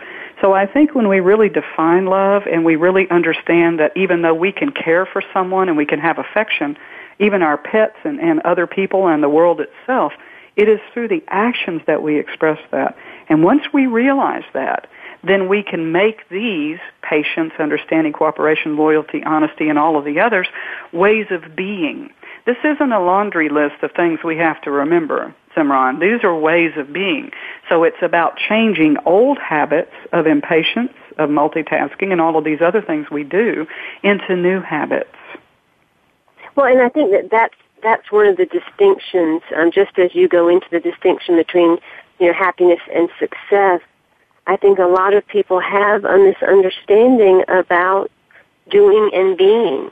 So 0.40 0.52
I 0.52 0.66
think 0.66 0.94
when 0.94 1.08
we 1.08 1.20
really 1.20 1.48
define 1.48 2.06
love 2.06 2.42
and 2.50 2.64
we 2.64 2.76
really 2.76 3.08
understand 3.10 3.80
that 3.80 3.96
even 3.96 4.22
though 4.22 4.34
we 4.34 4.52
can 4.52 4.70
care 4.70 5.06
for 5.06 5.22
someone 5.32 5.68
and 5.68 5.76
we 5.76 5.86
can 5.86 6.00
have 6.00 6.18
affection, 6.18 6.76
even 7.18 7.42
our 7.42 7.56
pets 7.56 7.96
and, 8.04 8.20
and 8.20 8.40
other 8.40 8.66
people 8.66 9.06
and 9.06 9.22
the 9.22 9.28
world 9.28 9.60
itself, 9.60 10.12
it 10.56 10.68
is 10.68 10.80
through 10.92 11.08
the 11.08 11.22
actions 11.28 11.82
that 11.86 12.02
we 12.02 12.18
express 12.18 12.58
that. 12.70 12.96
And 13.28 13.42
once 13.42 13.62
we 13.72 13.86
realize 13.86 14.44
that, 14.52 14.88
then 15.22 15.48
we 15.48 15.62
can 15.62 15.92
make 15.92 16.28
these 16.28 16.78
patience, 17.02 17.52
understanding, 17.58 18.12
cooperation, 18.12 18.76
loyalty, 18.76 19.22
honesty, 19.24 19.68
and 19.68 19.78
all 19.78 19.96
of 19.96 20.04
the 20.04 20.20
others 20.20 20.46
ways 20.92 21.26
of 21.30 21.56
being. 21.56 22.10
This 22.46 22.56
isn't 22.62 22.92
a 22.92 23.00
laundry 23.00 23.48
list 23.48 23.82
of 23.82 23.92
things 23.92 24.20
we 24.22 24.36
have 24.36 24.60
to 24.62 24.70
remember, 24.70 25.34
Simran. 25.56 25.98
These 25.98 26.24
are 26.24 26.38
ways 26.38 26.72
of 26.76 26.92
being. 26.92 27.30
So 27.70 27.84
it's 27.84 28.02
about 28.02 28.36
changing 28.36 28.96
old 29.06 29.38
habits 29.38 29.92
of 30.12 30.26
impatience, 30.26 30.92
of 31.16 31.30
multitasking, 31.30 32.12
and 32.12 32.20
all 32.20 32.36
of 32.36 32.44
these 32.44 32.60
other 32.60 32.82
things 32.82 33.06
we 33.10 33.24
do 33.24 33.66
into 34.02 34.36
new 34.36 34.60
habits. 34.60 35.08
Well, 36.54 36.66
and 36.66 36.82
I 36.82 36.90
think 36.90 37.12
that 37.12 37.30
that's 37.30 37.54
that's 37.82 38.12
one 38.12 38.26
of 38.26 38.36
the 38.36 38.46
distinctions. 38.46 39.42
Um, 39.56 39.70
just 39.72 39.98
as 39.98 40.14
you 40.14 40.28
go 40.28 40.48
into 40.48 40.66
the 40.70 40.80
distinction 40.80 41.36
between 41.36 41.78
you 42.18 42.26
know 42.26 42.34
happiness 42.34 42.80
and 42.94 43.08
success, 43.18 43.80
I 44.46 44.56
think 44.56 44.78
a 44.78 44.86
lot 44.86 45.14
of 45.14 45.26
people 45.26 45.60
have 45.60 46.04
a 46.04 46.18
misunderstanding 46.18 47.42
about 47.48 48.10
doing 48.70 49.10
and 49.14 49.36
being 49.38 49.90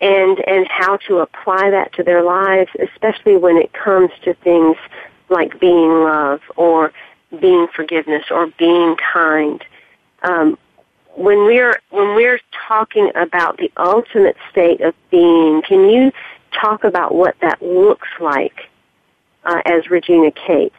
and 0.00 0.38
and 0.46 0.66
how 0.68 0.96
to 1.08 1.18
apply 1.18 1.70
that 1.70 1.92
to 1.94 2.02
their 2.02 2.22
lives, 2.22 2.70
especially 2.80 3.36
when 3.36 3.56
it 3.56 3.72
comes 3.72 4.10
to 4.22 4.34
things 4.34 4.76
like 5.28 5.60
being 5.60 6.02
love 6.02 6.40
or 6.56 6.92
being 7.40 7.66
forgiveness 7.74 8.24
or 8.30 8.48
being 8.58 8.96
kind. 8.96 9.62
Um, 10.22 10.58
when 11.14 11.44
we're 11.44 11.80
when 11.90 12.14
we're 12.14 12.40
talking 12.68 13.10
about 13.14 13.58
the 13.58 13.70
ultimate 13.76 14.36
state 14.50 14.80
of 14.80 14.94
being, 15.10 15.62
can 15.62 15.88
you 15.90 16.12
talk 16.52 16.84
about 16.84 17.14
what 17.14 17.36
that 17.40 17.62
looks 17.62 18.08
like 18.20 18.68
uh, 19.44 19.62
as 19.64 19.90
Regina 19.90 20.30
Cates 20.30 20.74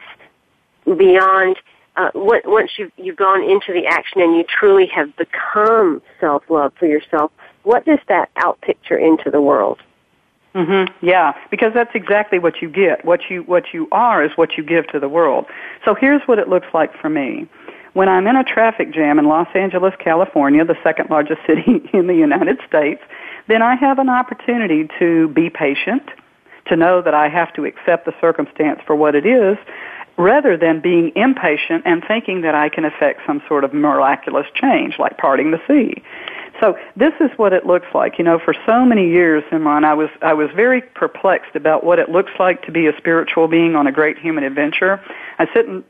beyond 0.84 1.56
uh, 1.96 2.10
once 2.14 2.72
you've, 2.78 2.92
you've 2.96 3.16
gone 3.16 3.42
into 3.42 3.72
the 3.72 3.86
action 3.86 4.20
and 4.20 4.34
you 4.34 4.44
truly 4.44 4.86
have 4.86 5.14
become 5.16 6.00
self-love 6.20 6.72
for 6.78 6.86
yourself, 6.86 7.30
what 7.62 7.84
does 7.84 7.98
that 8.08 8.32
outpicture 8.36 9.00
into 9.00 9.30
the 9.30 9.40
world? 9.40 9.78
Mm-hmm. 10.54 11.06
Yeah, 11.06 11.32
because 11.50 11.72
that's 11.72 11.94
exactly 11.94 12.38
what 12.38 12.60
you 12.60 12.68
get. 12.68 13.04
What 13.04 13.20
you 13.30 13.42
what 13.44 13.72
you 13.72 13.88
are 13.90 14.22
is 14.22 14.32
what 14.36 14.58
you 14.58 14.62
give 14.62 14.86
to 14.88 15.00
the 15.00 15.08
world. 15.08 15.46
So 15.84 15.94
here's 15.94 16.20
what 16.26 16.38
it 16.38 16.48
looks 16.48 16.66
like 16.74 16.94
for 17.00 17.08
me. 17.08 17.48
When 17.94 18.08
I'm 18.08 18.26
in 18.26 18.36
a 18.36 18.44
traffic 18.44 18.92
jam 18.92 19.18
in 19.18 19.26
Los 19.26 19.48
Angeles, 19.54 19.94
California, 19.98 20.64
the 20.64 20.76
second 20.82 21.08
largest 21.10 21.40
city 21.46 21.88
in 21.92 22.06
the 22.06 22.14
United 22.14 22.58
States, 22.66 23.00
then 23.48 23.62
I 23.62 23.76
have 23.76 23.98
an 23.98 24.08
opportunity 24.08 24.88
to 24.98 25.28
be 25.28 25.48
patient, 25.48 26.02
to 26.66 26.76
know 26.76 27.00
that 27.02 27.14
I 27.14 27.28
have 27.28 27.52
to 27.54 27.64
accept 27.64 28.04
the 28.04 28.14
circumstance 28.20 28.80
for 28.86 28.94
what 28.94 29.14
it 29.14 29.26
is, 29.26 29.56
rather 30.18 30.56
than 30.56 30.80
being 30.80 31.12
impatient 31.16 31.82
and 31.86 32.04
thinking 32.06 32.42
that 32.42 32.54
I 32.54 32.68
can 32.68 32.84
effect 32.84 33.20
some 33.26 33.42
sort 33.48 33.64
of 33.64 33.72
miraculous 33.72 34.46
change 34.54 34.98
like 34.98 35.16
parting 35.16 35.50
the 35.50 35.60
sea. 35.66 36.02
So 36.60 36.76
this 36.96 37.12
is 37.20 37.30
what 37.36 37.52
it 37.52 37.66
looks 37.66 37.86
like. 37.94 38.18
You 38.18 38.24
know, 38.24 38.38
for 38.38 38.54
so 38.66 38.84
many 38.84 39.08
years, 39.08 39.42
Simran, 39.50 39.84
I 39.84 39.94
was 39.94 40.10
I 40.20 40.34
was 40.34 40.48
very 40.54 40.80
perplexed 40.80 41.56
about 41.56 41.82
what 41.84 41.98
it 41.98 42.08
looks 42.10 42.32
like 42.38 42.62
to 42.66 42.72
be 42.72 42.86
a 42.86 42.96
spiritual 42.98 43.48
being 43.48 43.74
on 43.74 43.86
a 43.86 43.92
great 43.92 44.18
human 44.18 44.44
adventure. 44.44 45.00
I 45.38 45.46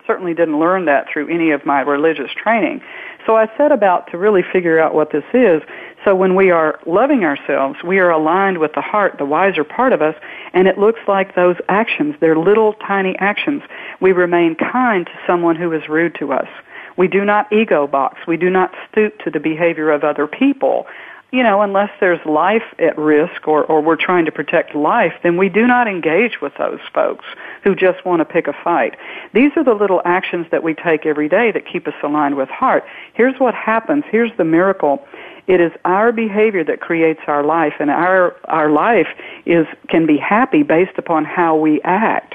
certainly 0.07 0.35
didn't 0.35 0.59
learn 0.59 0.87
that 0.87 1.07
through 1.13 1.29
any 1.29 1.51
of 1.51 1.67
my 1.67 1.81
religious 1.81 2.31
training. 2.35 2.81
So 3.27 3.37
I 3.37 3.49
set 3.57 3.71
about 3.71 4.11
to 4.11 4.19
really 4.19 4.43
figure 4.43 4.81
out 4.81 4.95
what 4.95 5.13
this 5.13 5.25
is. 5.35 5.63
So 6.05 6.15
when 6.15 6.35
we 6.35 6.51
are 6.51 6.81
loving 6.87 7.25
ourselves, 7.25 7.79
we 7.85 7.99
are 8.01 8.11
aligned 8.11 8.59
with 8.59 8.73
the 8.75 8.81
heart, 8.81 9.19
the 9.19 9.25
wiser 9.25 9.63
part 9.63 9.93
of 9.93 10.03
us, 10.03 10.17
and 10.53 10.67
it 10.67 10.79
looks 10.79 11.01
like 11.07 11.37
those 11.37 11.57
actions, 11.69 12.17
they're 12.21 12.37
little 12.37 12.73
tiny 12.75 13.15
actions. 13.19 13.63
We 14.01 14.13
remain 14.13 14.57
kind 14.57 15.07
to 15.07 15.13
someone 15.27 15.55
who 15.55 15.73
is 15.73 15.89
rude 15.89 16.17
to 16.19 16.33
us. 16.33 16.49
We 16.97 17.09
do 17.09 17.25
not 17.25 17.53
ego 17.53 17.87
box. 17.87 18.27
We 18.27 18.37
do 18.37 18.51
not 18.51 18.73
stoop 18.91 19.19
to 19.21 19.31
the 19.31 19.41
behavior 19.41 19.91
of 19.91 20.05
other 20.05 20.27
people. 20.27 20.87
You 21.31 21.43
know, 21.43 21.63
unless 21.63 21.89
there's 21.99 22.21
life 22.27 22.75
at 22.79 22.99
risk 22.99 23.49
or, 23.49 23.65
or 23.65 23.81
we're 23.81 23.97
trying 23.97 24.27
to 24.27 24.33
protect 24.33 24.75
life, 24.75 25.15
then 25.23 25.39
we 25.39 25.49
do 25.49 25.67
not 25.67 25.89
engage 25.89 26.43
with 26.43 26.53
those 26.59 26.81
folks 26.93 27.25
who 27.65 27.75
just 27.75 28.05
want 28.05 28.21
to 28.21 28.27
pick 28.27 28.49
a 28.49 28.53
fight. 28.53 28.97
These 29.33 29.53
are 29.57 29.65
the 29.65 29.73
little 29.73 30.03
actions 30.05 30.47
that 30.51 30.63
we 30.63 30.75
take 30.75 31.07
every 31.07 31.31
day 31.31 31.51
that 31.51 31.65
keep 31.67 31.89
us 31.89 31.95
aligned 32.03 32.37
with 32.37 32.51
heart. 32.51 32.85
Here's 33.15 33.41
what 33.41 33.55
happens. 33.55 34.05
Here's 34.11 34.31
the 34.37 34.45
miracle. 34.45 35.03
It 35.47 35.61
is 35.61 35.73
our 35.87 36.13
behavior 36.13 36.65
that 36.65 36.81
creates 36.81 37.21
our 37.27 37.43
life, 37.43 37.75
and 37.81 37.91
our 37.91 38.37
our 38.45 38.71
life 38.71 39.09
is 39.45 39.67
can 39.89 40.07
be 40.07 40.17
happy 40.17 40.63
based 40.63 40.99
upon 40.99 41.25
how 41.25 41.57
we 41.57 41.81
act. 41.83 42.35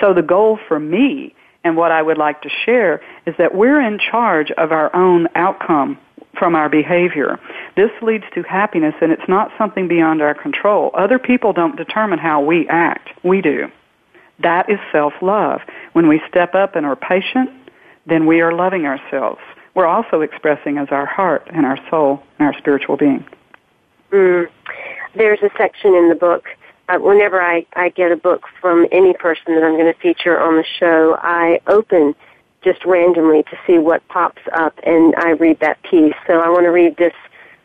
So 0.00 0.14
the 0.14 0.22
goal 0.22 0.58
for 0.68 0.80
me 0.80 1.34
and 1.66 1.76
what 1.76 1.90
I 1.90 2.00
would 2.00 2.16
like 2.16 2.42
to 2.42 2.48
share 2.64 3.02
is 3.26 3.34
that 3.38 3.52
we're 3.52 3.80
in 3.80 3.98
charge 3.98 4.52
of 4.52 4.70
our 4.70 4.94
own 4.94 5.26
outcome 5.34 5.98
from 6.38 6.54
our 6.54 6.68
behavior. 6.68 7.40
This 7.74 7.90
leads 8.02 8.22
to 8.34 8.42
happiness 8.44 8.94
and 9.00 9.10
it's 9.10 9.28
not 9.28 9.50
something 9.58 9.88
beyond 9.88 10.22
our 10.22 10.32
control. 10.32 10.92
Other 10.94 11.18
people 11.18 11.52
don't 11.52 11.76
determine 11.76 12.20
how 12.20 12.40
we 12.40 12.68
act. 12.68 13.08
We 13.24 13.42
do. 13.42 13.68
That 14.38 14.70
is 14.70 14.78
self-love. 14.92 15.62
When 15.92 16.06
we 16.06 16.22
step 16.28 16.54
up 16.54 16.76
and 16.76 16.86
are 16.86 16.94
patient, 16.94 17.50
then 18.06 18.26
we 18.26 18.40
are 18.40 18.52
loving 18.52 18.86
ourselves. 18.86 19.40
We're 19.74 19.86
also 19.86 20.20
expressing 20.20 20.78
as 20.78 20.88
our 20.92 21.06
heart 21.06 21.48
and 21.52 21.66
our 21.66 21.78
soul 21.90 22.22
and 22.38 22.46
our 22.46 22.56
spiritual 22.56 22.96
being. 22.96 23.26
Mm. 24.12 24.46
There's 25.16 25.42
a 25.42 25.50
section 25.58 25.94
in 25.94 26.10
the 26.10 26.14
book 26.14 26.44
whenever 26.88 27.42
I, 27.42 27.66
I 27.74 27.88
get 27.88 28.12
a 28.12 28.16
book 28.16 28.44
from 28.60 28.86
any 28.92 29.12
person 29.12 29.54
that 29.54 29.62
I'm 29.62 29.74
going 29.74 29.92
to 29.92 29.98
feature 29.98 30.38
on 30.38 30.56
the 30.56 30.64
show, 30.78 31.18
I 31.20 31.60
open 31.66 32.14
just 32.62 32.84
randomly 32.84 33.42
to 33.44 33.58
see 33.66 33.78
what 33.78 34.06
pops 34.08 34.42
up 34.52 34.78
and 34.84 35.14
I 35.16 35.30
read 35.30 35.60
that 35.60 35.82
piece. 35.82 36.14
So 36.26 36.40
I 36.40 36.48
want 36.48 36.64
to 36.64 36.70
read 36.70 36.96
this 36.96 37.14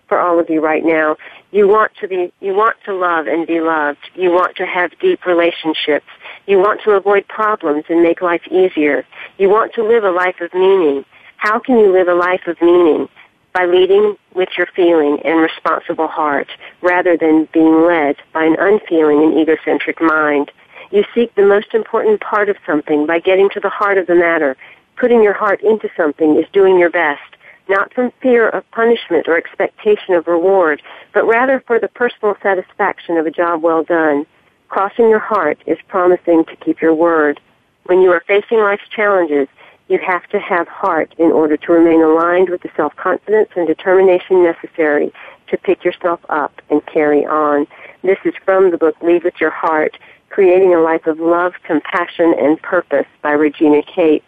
for 0.08 0.20
all 0.20 0.40
of 0.40 0.50
you 0.50 0.60
right 0.60 0.84
now. 0.84 1.18
You 1.52 1.68
want 1.68 1.94
to 2.02 2.08
be, 2.08 2.32
you 2.40 2.54
want 2.54 2.78
to 2.86 2.94
love 2.94 3.28
and 3.28 3.48
be 3.48 3.62
loved. 3.62 4.10
You 4.16 4.32
want 4.32 4.56
to 4.58 4.66
have 4.66 4.92
deep 5.00 5.26
relationships. 5.26 6.06
You 6.48 6.60
want 6.60 6.82
to 6.84 6.92
avoid 6.92 7.28
problems 7.28 7.86
and 7.90 8.04
make 8.04 8.22
life 8.22 8.48
easier. 8.50 9.06
You 9.38 9.50
want 9.50 9.74
to 9.76 9.84
live 9.84 10.04
a 10.04 10.12
life 10.12 10.40
of 10.42 10.54
meaning. 10.54 11.06
How 11.38 11.60
can 11.60 11.80
you 11.80 11.92
live 11.92 12.08
a 12.08 12.14
life 12.14 12.46
of 12.48 12.62
meaning? 12.62 13.08
By 13.54 13.66
leading 13.66 14.16
with 14.34 14.50
your 14.58 14.68
feeling 14.76 15.20
and 15.26 15.42
responsible 15.42 16.08
heart 16.08 16.48
rather 16.82 17.18
than 17.18 17.48
being 17.54 17.86
led 17.86 18.16
by 18.34 18.46
an 18.46 18.56
unfeeling 18.60 19.24
and 19.24 19.38
egocentric 19.38 20.02
mind. 20.02 20.52
You 20.92 21.04
seek 21.14 21.34
the 21.36 21.46
most 21.46 21.74
important 21.74 22.22
part 22.22 22.50
of 22.50 22.58
something 22.66 23.06
by 23.06 23.20
getting 23.20 23.50
to 23.52 23.60
the 23.60 23.70
heart 23.70 23.98
of 23.98 24.08
the 24.08 24.16
matter. 24.16 24.58
Putting 24.98 25.24
your 25.24 25.34
heart 25.34 25.62
into 25.62 25.90
something 25.96 26.38
is 26.38 26.46
doing 26.52 26.78
your 26.78 26.90
best, 26.90 27.22
not 27.70 27.94
from 27.94 28.12
fear 28.22 28.50
of 28.50 28.70
punishment 28.72 29.28
or 29.28 29.38
expectation 29.38 30.14
of 30.14 30.28
reward, 30.28 30.82
but 31.14 31.26
rather 31.26 31.64
for 31.66 31.80
the 31.80 31.88
personal 31.88 32.36
satisfaction 32.42 33.18
of 33.18 33.26
a 33.26 33.32
job 33.32 33.62
well 33.62 33.84
done. 33.84 34.26
Crossing 34.68 35.10
your 35.10 35.20
heart 35.20 35.60
is 35.66 35.78
promising 35.88 36.46
to 36.46 36.56
keep 36.58 36.82
your 36.82 36.94
word. 36.94 37.40
When 37.86 38.02
you 38.02 38.12
are 38.12 38.24
facing 38.28 38.60
life's 38.60 38.88
challenges, 38.94 39.48
you 39.88 40.00
have 40.00 40.28
to 40.30 40.40
have 40.40 40.68
heart 40.68 41.14
in 41.18 41.32
order 41.32 41.58
to 41.58 41.72
remain 41.72 42.02
aligned 42.02 42.50
with 42.50 42.62
the 42.62 42.70
self-confidence 42.76 43.50
and 43.56 43.68
determination 43.68 44.44
necessary 44.44 45.12
to 45.48 45.58
pick 45.58 45.84
yourself 45.84 46.20
up 46.30 46.62
and 46.70 46.86
carry 46.86 47.26
on. 47.26 47.68
This 48.04 48.20
is 48.24 48.34
from 48.46 48.72
the 48.72 48.78
book 48.78 48.96
Lead 49.02 49.24
with 49.24 49.40
Your 49.42 49.50
Heart, 49.50 49.98
Creating 50.30 50.74
a 50.74 50.80
Life 50.80 51.08
of 51.08 51.20
Love, 51.20 51.54
Compassion, 51.64 52.34
and 52.40 52.62
Purpose 52.62 53.08
by 53.22 53.32
Regina 53.32 53.84
Cates. 53.84 54.26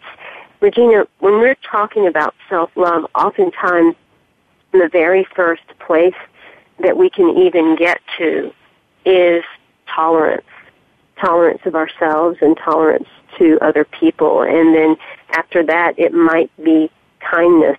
Regina, 0.60 1.06
when 1.20 1.34
we're 1.38 1.56
talking 1.56 2.06
about 2.06 2.34
self-love, 2.48 3.06
oftentimes 3.14 3.96
the 4.72 4.88
very 4.92 5.24
first 5.34 5.66
place 5.78 6.14
that 6.80 6.96
we 6.96 7.08
can 7.08 7.30
even 7.38 7.76
get 7.76 8.00
to 8.18 8.52
is 9.04 9.44
tolerance. 9.86 10.44
Tolerance 11.20 11.62
of 11.64 11.74
ourselves 11.74 12.38
and 12.40 12.56
tolerance 12.56 13.08
to 13.38 13.58
other 13.60 13.84
people. 13.84 14.42
And 14.42 14.74
then 14.74 14.96
after 15.30 15.64
that, 15.64 15.98
it 15.98 16.12
might 16.12 16.50
be 16.62 16.90
kindness, 17.20 17.78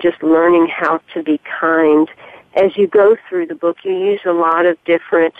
just 0.00 0.22
learning 0.22 0.68
how 0.68 1.00
to 1.14 1.22
be 1.22 1.40
kind. 1.60 2.08
As 2.54 2.76
you 2.76 2.86
go 2.86 3.16
through 3.28 3.46
the 3.46 3.54
book, 3.54 3.78
you 3.84 3.92
use 3.92 4.20
a 4.24 4.32
lot 4.32 4.66
of 4.66 4.82
different 4.84 5.34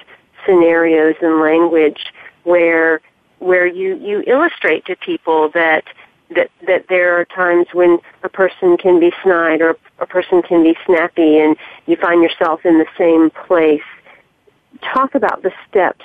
scenarios 0.44 1.16
and 1.20 1.40
language 1.40 2.12
where 2.44 3.00
where 3.38 3.66
you, 3.66 3.96
you 3.96 4.22
illustrate 4.26 4.86
to 4.86 4.96
people 4.96 5.50
that 5.50 5.84
that 6.34 6.50
that 6.66 6.86
there 6.88 7.18
are 7.18 7.24
times 7.26 7.66
when 7.72 7.98
a 8.22 8.28
person 8.28 8.76
can 8.76 8.98
be 8.98 9.12
snide 9.22 9.60
or 9.60 9.76
a 9.98 10.06
person 10.06 10.42
can 10.42 10.62
be 10.62 10.76
snappy 10.86 11.38
and 11.38 11.56
you 11.86 11.96
find 11.96 12.22
yourself 12.22 12.64
in 12.64 12.78
the 12.78 12.86
same 12.96 13.30
place. 13.46 13.82
Talk 14.82 15.14
about 15.14 15.42
the 15.42 15.52
steps 15.68 16.04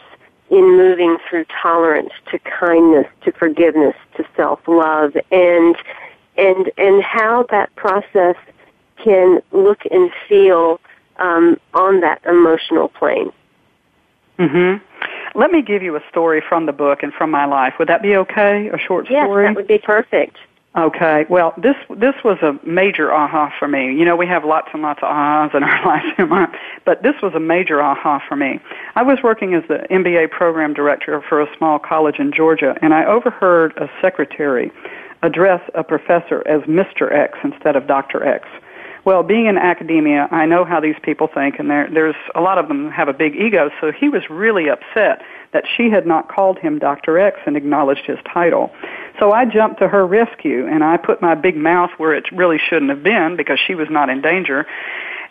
in 0.50 0.78
moving 0.78 1.18
through 1.30 1.45
tolerance 1.62 2.12
to 2.32 2.39
kindness 2.39 3.08
to 3.24 3.32
forgiveness 3.32 3.95
to 4.16 4.26
self-love 4.36 5.16
and 5.32 5.76
and 6.38 6.72
and 6.78 7.04
how 7.04 7.45
that 7.50 7.74
process 7.76 8.36
can 9.04 9.41
look 9.52 9.80
and 9.91 10.12
feel 10.28 10.80
um, 11.18 11.60
on 11.74 12.02
that 12.02 12.22
emotional 12.26 12.88
plane. 12.89 13.32
Mhm. 14.38 14.82
Let 15.36 15.52
me 15.52 15.62
give 15.62 15.84
you 15.84 15.95
a 15.95 16.02
story 16.10 16.41
from 16.41 16.66
the 16.66 16.74
book 16.74 17.04
and 17.04 17.14
from 17.14 17.30
my 17.30 17.45
life. 17.45 17.76
Would 17.78 17.89
that 17.89 18.02
be 18.02 18.16
okay? 18.16 18.70
A 18.70 18.78
short 18.78 19.06
story? 19.06 19.45
Yes, 19.45 19.50
that 19.50 19.56
would 19.56 19.68
be 19.68 19.78
perfect. 19.78 20.38
Okay. 20.78 21.26
Well, 21.30 21.54
this 21.58 21.76
this 21.90 22.14
was 22.24 22.38
a 22.44 22.54
major 22.68 23.12
aha 23.12 23.52
for 23.58 23.68
me. 23.68 23.86
You 23.86 24.06
know, 24.06 24.16
we 24.16 24.28
have 24.28 24.46
lots 24.46 24.68
and 24.72 24.84
lots 24.84 25.00
of 25.02 25.10
ahas 25.10 25.56
in 25.56 25.64
our 25.70 25.86
lives, 25.86 26.54
but 26.86 27.02
this 27.02 27.16
was 27.24 27.34
a 27.34 27.40
major 27.40 27.82
aha 27.82 28.22
for 28.28 28.36
me. 28.36 28.60
I 28.96 29.02
was 29.02 29.18
working 29.24 29.56
as 29.56 29.64
the 29.68 29.88
MBA 29.90 30.30
program 30.30 30.74
director 30.74 31.24
for 31.28 31.42
a 31.42 31.48
small 31.58 31.80
college 31.80 32.20
in 32.20 32.32
Georgia, 32.32 32.76
and 32.84 32.94
I 32.94 33.06
overheard 33.06 33.76
a 33.78 33.90
secretary 34.00 34.72
address 35.24 35.62
a 35.74 35.84
professor 35.84 36.48
as 36.48 36.62
Mr. 36.62 37.12
X 37.12 37.38
instead 37.44 37.76
of 37.76 37.88
Dr. 37.88 38.24
X. 38.24 38.48
Well, 39.06 39.24
being 39.24 39.48
in 39.48 39.58
academia, 39.58 40.28
I 40.30 40.46
know 40.46 40.66
how 40.66 40.80
these 40.80 40.96
people 41.02 41.28
think, 41.34 41.58
and 41.58 41.70
there, 41.70 41.90
there's 41.92 42.16
a 42.36 42.42
lot 42.42 42.58
of 42.58 42.68
them 42.68 42.92
have 42.92 43.08
a 43.08 43.14
big 43.14 43.36
ego. 43.36 43.70
So 43.82 43.92
he 43.92 44.10
was 44.10 44.22
really 44.30 44.70
upset 44.70 45.22
that 45.52 45.64
she 45.76 45.90
had 45.90 46.06
not 46.06 46.30
called 46.30 46.60
him 46.60 46.80
Dr. 46.80 47.18
X 47.18 47.40
and 47.46 47.58
acknowledged 47.58 48.06
his 48.06 48.20
title. 48.32 48.72
So 49.20 49.32
I 49.32 49.46
jumped 49.46 49.80
to 49.80 49.88
her 49.88 50.06
rescue 50.08 50.66
and 50.68 50.84
I 50.84 50.98
put 50.98 51.22
my 51.22 51.36
big 51.36 51.58
mouth 51.58 51.92
where 51.98 52.14
it 52.14 52.26
really 52.32 52.58
shouldn't 52.58 52.90
have 52.90 53.04
been 53.04 53.36
because 53.36 53.60
she 53.60 53.76
was 53.76 53.90
not 53.90 54.10
in 54.10 54.22
danger. 54.22 54.66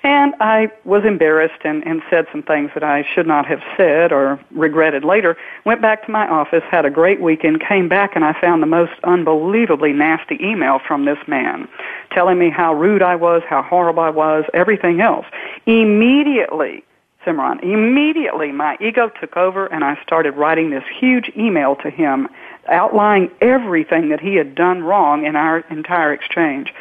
And 0.05 0.35
I 0.41 0.71
was 0.85 1.05
embarrassed 1.05 1.61
and, 1.65 1.85
and 1.85 2.03
said 2.09 2.27
some 2.31 2.43
things 2.43 2.71
that 2.75 2.85
I 2.85 3.05
should 3.15 3.27
not 3.27 3.47
have 3.47 3.61
said 3.77 4.13
or 4.13 4.39
regretted 4.53 5.05
later. 5.05 5.37
Went 5.65 5.83
back 5.83 6.07
to 6.07 6.13
my 6.13 6.29
office, 6.29 6.63
had 6.71 6.85
a 6.85 6.91
great 6.91 7.21
weekend, 7.21 7.61
came 7.67 7.89
back, 7.89 8.15
and 8.15 8.25
I 8.25 8.39
found 8.41 8.63
the 8.63 8.69
most 8.69 8.93
unbelievably 9.03 9.93
nasty 9.95 10.39
email 10.41 10.79
from 10.87 11.05
this 11.05 11.19
man 11.27 11.67
telling 12.13 12.39
me 12.39 12.49
how 12.49 12.75
rude 12.75 13.03
I 13.03 13.17
was, 13.17 13.43
how 13.49 13.63
horrible 13.63 14.03
I 14.03 14.11
was, 14.11 14.45
everything 14.55 15.01
else. 15.01 15.27
Immediately, 15.67 16.85
Simran, 17.27 17.61
immediately 17.63 18.53
my 18.53 18.77
ego 18.81 19.11
took 19.21 19.37
over 19.37 19.67
and 19.67 19.83
I 19.85 20.01
started 20.03 20.33
writing 20.33 20.71
this 20.71 20.85
huge 20.99 21.31
email 21.37 21.75
to 21.77 21.91
him 21.91 22.29
outlining 22.71 23.31
everything 23.41 24.09
that 24.11 24.21
he 24.21 24.35
had 24.35 24.55
done 24.55 24.83
wrong 24.83 25.25
in 25.25 25.37
our 25.37 25.59
entire 25.71 26.13
exchange. 26.13 26.73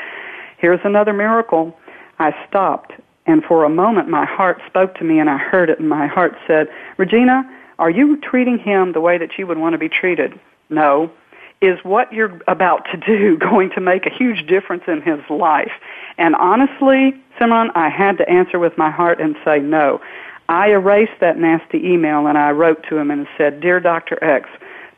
Here's 0.57 0.79
another 0.83 1.13
miracle. 1.13 1.77
I 2.19 2.33
stopped, 2.47 2.93
and 3.25 3.43
for 3.43 3.63
a 3.63 3.69
moment 3.69 4.09
my 4.09 4.25
heart 4.25 4.61
spoke 4.67 4.95
to 4.95 5.03
me, 5.03 5.19
and 5.19 5.29
I 5.29 5.38
heard 5.38 5.69
it, 5.69 5.79
and 5.79 5.89
my 5.89 6.07
heart 6.07 6.35
said, 6.47 6.67
Regina, 6.97 7.43
are 7.79 7.89
you 7.89 8.17
treating 8.17 8.57
him 8.57 8.93
the 8.93 9.01
way 9.01 9.17
that 9.17 9.38
you 9.38 9.45
would 9.45 9.57
want 9.57 9.73
to 9.73 9.77
be 9.77 9.89
treated? 9.89 10.39
No. 10.69 11.11
Is 11.59 11.79
what 11.83 12.13
you're 12.13 12.39
about 12.47 12.85
to 12.91 12.97
do 12.97 13.38
going 13.49 13.71
to 13.71 13.81
make 13.81 14.05
a 14.05 14.13
huge 14.13 14.47
difference 14.47 14.83
in 14.88 15.01
his 15.01 15.19
life? 15.29 15.71
And 16.17 16.35
honestly, 16.35 17.13
Simran, 17.39 17.71
I 17.75 17.89
had 17.89 18.17
to 18.17 18.29
answer 18.29 18.59
with 18.59 18.77
my 18.77 18.89
heart 18.89 19.19
and 19.19 19.35
say 19.45 19.59
no. 19.59 20.01
I 20.49 20.69
erased 20.69 21.19
that 21.19 21.38
nasty 21.38 21.77
email 21.77 22.27
and 22.27 22.38
I 22.38 22.51
wrote 22.51 22.83
to 22.89 22.97
him 22.97 23.11
and 23.11 23.27
said, 23.38 23.59
Dear 23.59 23.79
Dr. 23.79 24.23
X, 24.23 24.49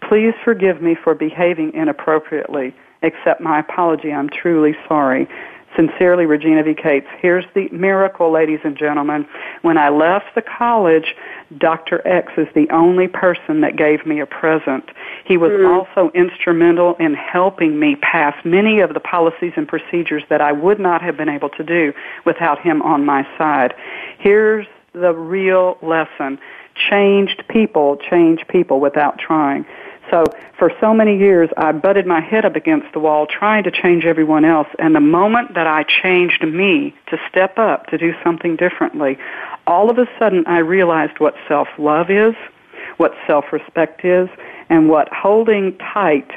Please 0.10 0.34
forgive 0.44 0.82
me 0.82 0.96
for 1.02 1.14
behaving 1.14 1.72
inappropriately. 1.76 2.74
Accept 3.04 3.40
my 3.40 3.60
apology. 3.60 4.12
I'm 4.12 4.28
truly 4.28 4.76
sorry. 4.88 5.28
Sincerely, 5.76 6.26
Regina 6.26 6.64
V. 6.64 6.74
Cates. 6.74 7.06
Here's 7.22 7.46
the 7.54 7.70
miracle, 7.70 8.32
ladies 8.32 8.60
and 8.64 8.76
gentlemen. 8.76 9.28
When 9.62 9.78
I 9.78 9.90
left 9.90 10.34
the 10.34 10.42
college, 10.42 11.14
Dr. 11.60 12.06
X 12.08 12.34
is 12.38 12.48
the 12.56 12.68
only 12.72 13.08
person 13.08 13.62
that 13.62 13.78
gave 13.78 14.04
me 14.04 14.20
a 14.20 14.26
present. 14.26 14.90
He 15.26 15.38
was 15.38 15.52
mm-hmm. 15.52 15.72
also 15.72 16.12
instrumental 16.16 16.96
in 16.96 17.14
helping 17.14 17.80
me 17.80 17.96
pass 17.98 18.34
many 18.44 18.80
of 18.80 18.96
the 18.96 19.00
policies 19.00 19.54
and 19.56 19.68
procedures 19.68 20.24
that 20.32 20.42
I 20.42 20.52
would 20.52 20.80
not 20.80 21.04
have 21.04 21.18
been 21.18 21.30
able 21.30 21.50
to 21.50 21.64
do 21.64 21.94
without 22.26 22.60
him 22.60 22.82
on 22.82 23.06
my 23.06 23.28
side. 23.38 23.76
Here's 24.18 24.66
the 24.94 25.14
real 25.14 25.78
lesson. 25.84 26.40
Changed 26.90 27.44
people 27.48 27.98
change 28.10 28.40
people 28.48 28.80
without 28.80 29.20
trying. 29.20 29.66
So 30.10 30.26
for 30.58 30.72
so 30.80 30.94
many 30.94 31.18
years, 31.18 31.50
I 31.58 31.72
butted 31.72 32.06
my 32.06 32.20
head 32.20 32.46
up 32.46 32.56
against 32.56 32.92
the 32.94 33.00
wall 33.00 33.28
trying 33.28 33.64
to 33.64 33.72
change 33.72 34.06
everyone 34.06 34.46
else. 34.46 34.68
And 34.80 34.96
the 34.96 35.00
moment 35.00 35.54
that 35.54 35.68
I 35.68 35.84
changed 35.84 36.44
me 36.44 36.96
to 37.08 37.18
step 37.30 37.58
up 37.58 37.88
to 37.88 37.98
do 37.98 38.14
something 38.24 38.56
differently, 38.56 39.18
all 39.68 39.90
of 39.90 39.98
a 39.98 40.08
sudden 40.18 40.46
I 40.48 40.60
realized 40.60 41.20
what 41.20 41.36
self-love 41.48 42.10
is, 42.10 42.34
what 42.98 43.14
self-respect 43.28 44.04
is, 44.04 44.30
and 44.70 44.90
what 44.90 45.10
holding 45.14 45.78
tight 45.78 46.30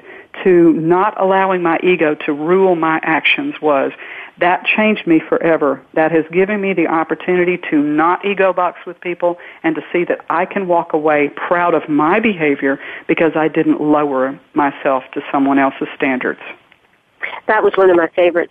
to 0.45 0.72
not 0.72 1.20
allowing 1.20 1.62
my 1.62 1.78
ego 1.83 2.14
to 2.14 2.33
rule 2.33 2.74
my 2.74 3.01
actions 3.03 3.55
was 3.61 3.93
that 4.39 4.64
changed 4.64 5.07
me 5.07 5.20
forever. 5.20 5.83
That 5.95 6.11
has 6.11 6.24
given 6.33 6.61
me 6.61 6.72
the 6.72 6.87
opportunity 6.87 7.59
to 7.70 7.83
not 7.83 8.24
ego 8.24 8.53
box 8.53 8.87
with 8.87 9.01
people 9.01 9.39
and 9.62 9.74
to 9.76 9.83
see 9.93 10.05
that 10.05 10.24
I 10.30 10.47
can 10.47 10.66
walk 10.66 10.93
away 10.95 11.28
proud 11.28 11.74
of 11.74 11.89
my 11.89 12.18
behavior 12.18 12.80
because 13.07 13.33
I 13.37 13.49
didn't 13.49 13.80
lower 13.80 14.39
myself 14.55 15.05
to 15.14 15.22
someone 15.30 15.59
else's 15.59 15.89
standards. 15.95 16.41
That 17.47 17.62
was 17.62 17.74
one 17.76 17.91
of 17.91 17.97
my 17.97 18.09
favorite 18.09 18.51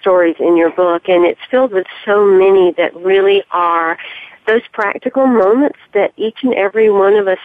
stories 0.00 0.36
in 0.38 0.56
your 0.56 0.70
book, 0.70 1.08
and 1.08 1.24
it's 1.24 1.40
filled 1.50 1.72
with 1.72 1.86
so 2.04 2.26
many 2.26 2.72
that 2.72 2.94
really 2.94 3.42
are 3.52 3.96
those 4.46 4.62
practical 4.72 5.26
moments 5.26 5.78
that 5.94 6.12
each 6.16 6.38
and 6.42 6.52
every 6.54 6.90
one 6.90 7.14
of 7.14 7.26
us 7.26 7.38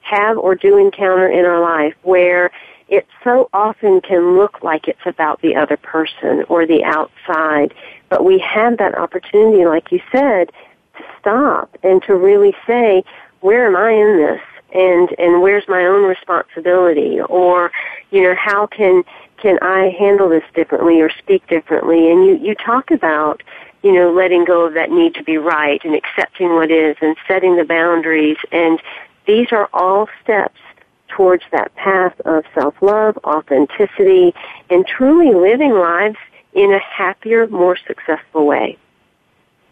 have 0.00 0.38
or 0.38 0.54
do 0.54 0.76
encounter 0.78 1.28
in 1.28 1.44
our 1.44 1.60
life 1.60 1.94
where 2.02 2.50
it 2.88 3.06
so 3.24 3.48
often 3.52 4.00
can 4.00 4.36
look 4.36 4.62
like 4.62 4.86
it's 4.88 5.06
about 5.06 5.40
the 5.42 5.56
other 5.56 5.76
person 5.76 6.44
or 6.48 6.66
the 6.66 6.84
outside, 6.84 7.74
but 8.08 8.24
we 8.24 8.38
have 8.38 8.78
that 8.78 8.96
opportunity, 8.96 9.64
like 9.66 9.90
you 9.90 10.00
said, 10.12 10.52
to 10.96 11.04
stop 11.18 11.76
and 11.82 12.02
to 12.04 12.14
really 12.14 12.54
say, 12.66 13.02
where 13.40 13.66
am 13.66 13.76
I 13.76 13.90
in 13.90 14.16
this? 14.18 14.40
And, 14.72 15.08
and 15.18 15.42
where's 15.42 15.66
my 15.68 15.84
own 15.84 16.04
responsibility? 16.04 17.20
Or, 17.20 17.72
you 18.10 18.22
know, 18.22 18.34
how 18.34 18.66
can, 18.66 19.02
can 19.36 19.58
I 19.62 19.88
handle 19.98 20.28
this 20.28 20.44
differently 20.54 21.00
or 21.00 21.10
speak 21.10 21.46
differently? 21.48 22.10
And 22.10 22.24
you, 22.26 22.36
you 22.36 22.54
talk 22.54 22.90
about, 22.90 23.42
you 23.82 23.92
know, 23.92 24.12
letting 24.12 24.44
go 24.44 24.66
of 24.66 24.74
that 24.74 24.90
need 24.90 25.14
to 25.14 25.24
be 25.24 25.38
right 25.38 25.80
and 25.84 25.94
accepting 25.94 26.54
what 26.54 26.70
is 26.70 26.96
and 27.00 27.16
setting 27.26 27.56
the 27.56 27.64
boundaries. 27.64 28.38
And 28.52 28.80
these 29.26 29.50
are 29.50 29.68
all 29.72 30.08
steps 30.22 30.60
towards 31.08 31.44
that 31.52 31.74
path 31.74 32.18
of 32.24 32.44
self-love, 32.54 33.18
authenticity, 33.24 34.34
and 34.70 34.86
truly 34.86 35.34
living 35.34 35.72
lives 35.72 36.16
in 36.52 36.72
a 36.72 36.78
happier, 36.78 37.46
more 37.48 37.76
successful 37.86 38.46
way. 38.46 38.76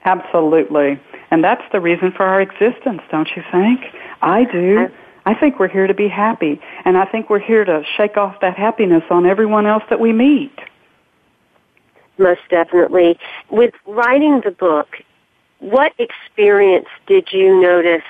Absolutely. 0.04 1.00
And 1.30 1.42
that's 1.42 1.62
the 1.72 1.80
reason 1.80 2.12
for 2.12 2.24
our 2.24 2.40
existence, 2.40 3.00
don't 3.10 3.28
you 3.34 3.42
think? 3.50 3.80
I 4.20 4.44
do. 4.44 4.88
I, 5.24 5.30
I 5.30 5.34
think 5.34 5.58
we're 5.58 5.68
here 5.68 5.86
to 5.86 5.94
be 5.94 6.08
happy. 6.08 6.60
And 6.84 6.98
I 6.98 7.06
think 7.06 7.30
we're 7.30 7.38
here 7.38 7.64
to 7.64 7.82
shake 7.96 8.16
off 8.16 8.40
that 8.40 8.56
happiness 8.56 9.04
on 9.10 9.24
everyone 9.24 9.66
else 9.66 9.82
that 9.88 10.00
we 10.00 10.12
meet. 10.12 10.52
Most 12.18 12.42
definitely. 12.50 13.18
With 13.50 13.74
writing 13.86 14.42
the 14.44 14.50
book, 14.50 14.98
what 15.58 15.94
experience 15.98 16.88
did 17.06 17.32
you 17.32 17.60
notice 17.60 18.04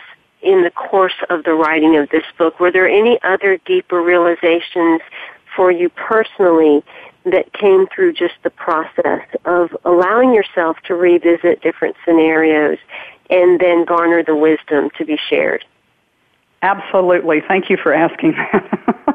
in 0.45 0.63
the 0.63 0.71
course 0.71 1.15
of 1.31 1.45
the 1.45 1.55
writing 1.55 1.97
of 1.97 2.09
this 2.11 2.25
book? 2.39 2.61
Were 2.61 2.71
there 2.71 2.89
any 2.89 3.19
other 3.23 3.59
deeper 3.65 4.01
realizations 4.03 5.01
for 5.57 5.71
you 5.71 5.89
personally 5.89 6.83
that 7.25 7.53
came 7.53 7.87
through 7.87 8.13
just 8.13 8.35
the 8.43 8.51
process 8.51 9.23
of 9.45 9.75
allowing 9.85 10.35
yourself 10.35 10.77
to 10.87 10.95
revisit 10.95 11.63
different 11.63 11.97
scenarios 12.05 12.79
and 13.31 13.59
then 13.59 13.85
garner 13.85 14.23
the 14.23 14.37
wisdom 14.37 14.91
to 14.99 15.05
be 15.05 15.19
shared? 15.29 15.65
Absolutely. 16.63 17.41
Thank 17.47 17.71
you 17.71 17.77
for 17.77 17.93
asking 17.93 18.33
that. 18.33 19.01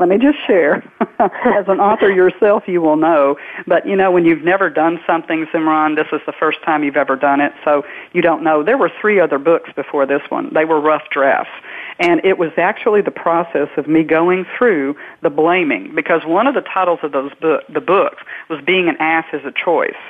Let 0.00 0.08
me 0.08 0.16
just 0.16 0.38
share. 0.46 0.82
As 1.20 1.68
an 1.68 1.78
author 1.78 2.10
yourself, 2.10 2.62
you 2.66 2.80
will 2.80 2.96
know. 2.96 3.36
But 3.66 3.86
you 3.86 3.94
know, 3.94 4.10
when 4.10 4.24
you've 4.24 4.42
never 4.42 4.70
done 4.70 4.98
something, 5.06 5.44
Simran, 5.52 5.94
this 5.94 6.06
is 6.10 6.22
the 6.24 6.32
first 6.32 6.62
time 6.64 6.82
you've 6.82 6.96
ever 6.96 7.16
done 7.16 7.42
it, 7.42 7.52
so 7.62 7.84
you 8.14 8.22
don't 8.22 8.42
know. 8.42 8.62
There 8.62 8.78
were 8.78 8.90
three 8.98 9.20
other 9.20 9.38
books 9.38 9.70
before 9.76 10.06
this 10.06 10.22
one. 10.30 10.52
They 10.54 10.64
were 10.64 10.80
rough 10.80 11.02
drafts. 11.10 11.52
And 11.98 12.24
it 12.24 12.38
was 12.38 12.50
actually 12.56 13.02
the 13.02 13.10
process 13.10 13.68
of 13.76 13.86
me 13.86 14.02
going 14.02 14.46
through 14.56 14.96
the 15.20 15.28
blaming, 15.28 15.94
because 15.94 16.22
one 16.24 16.46
of 16.46 16.54
the 16.54 16.62
titles 16.62 17.00
of 17.02 17.12
those 17.12 17.34
book, 17.34 17.62
the 17.68 17.82
books 17.82 18.22
was 18.48 18.58
Being 18.64 18.88
an 18.88 18.96
Ass 19.00 19.26
is 19.34 19.44
a 19.44 19.52
Choice. 19.52 20.00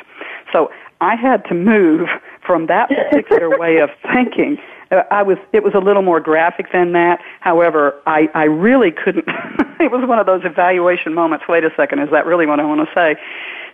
So 0.52 0.70
I 1.00 1.16
had 1.16 1.44
to 1.46 1.54
move 1.54 2.08
from 2.46 2.66
that 2.66 2.90
particular 2.90 3.58
way 3.58 3.78
of 3.78 3.90
thinking 4.14 4.56
Uh, 4.90 5.02
I 5.10 5.22
was 5.22 5.38
it 5.52 5.62
was 5.62 5.74
a 5.74 5.78
little 5.78 6.02
more 6.02 6.20
graphic 6.20 6.72
than 6.72 6.92
that. 6.92 7.20
However, 7.40 8.00
I 8.06 8.28
I 8.34 8.44
really 8.44 8.90
couldn't. 8.90 9.24
it 9.80 9.90
was 9.90 10.06
one 10.06 10.18
of 10.18 10.26
those 10.26 10.44
evaluation 10.44 11.14
moments. 11.14 11.46
Wait 11.48 11.64
a 11.64 11.70
second, 11.76 12.00
is 12.00 12.10
that 12.10 12.26
really 12.26 12.46
what 12.46 12.60
I 12.60 12.64
want 12.64 12.86
to 12.86 12.94
say? 12.94 13.16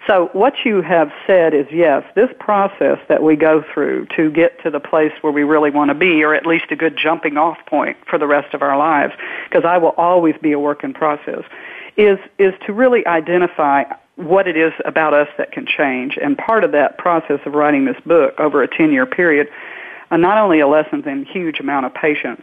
So 0.07 0.31
what 0.35 0.65
you 0.65 0.83
have 0.83 1.11
said 1.27 1.53
is 1.53 1.67
yes, 1.71 2.05
this 2.15 2.31
process 2.39 2.99
that 3.09 3.23
we 3.23 3.35
go 3.35 3.65
through 3.75 4.07
to 4.17 4.31
get 4.31 4.63
to 4.63 4.71
the 4.71 4.79
place 4.79 5.13
where 5.21 5.33
we 5.33 5.43
really 5.43 5.71
want 5.71 5.89
to 5.89 5.95
be, 5.95 6.23
or 6.23 6.33
at 6.33 6.47
least 6.47 6.67
a 6.71 6.77
good 6.77 6.97
jumping 6.97 7.37
off 7.37 7.59
point 7.67 7.97
for 8.09 8.19
the 8.19 8.27
rest 8.27 8.55
of 8.55 8.63
our 8.63 8.79
lives, 8.79 9.15
because 9.49 9.65
I 9.65 9.79
will 9.79 9.95
always 9.97 10.37
be 10.41 10.53
a 10.53 10.61
work 10.61 10.85
in 10.85 10.93
process, 10.95 11.43
is 11.97 12.19
is 12.39 12.55
to 12.67 12.73
really 12.73 13.07
identify 13.07 13.85
what 14.17 14.49
it 14.49 14.57
is 14.57 14.73
about 14.85 15.13
us 15.13 15.29
that 15.39 15.53
can 15.53 15.67
change. 15.67 16.19
And 16.23 16.39
part 16.39 16.65
of 16.65 16.73
that 16.73 16.99
process 16.99 17.41
of 17.45 17.55
writing 17.55 17.85
this 17.85 18.01
book 18.07 18.39
over 18.39 18.63
a 18.63 18.69
10 18.69 18.93
year 18.93 19.07
period 19.07 19.49
uh, 20.11 20.17
not 20.17 20.39
only 20.39 20.61
a 20.61 20.69
lesson 20.69 21.07
in 21.09 21.25
huge 21.25 21.61
amount 21.61 21.87
of 21.87 21.95
patience 21.95 22.43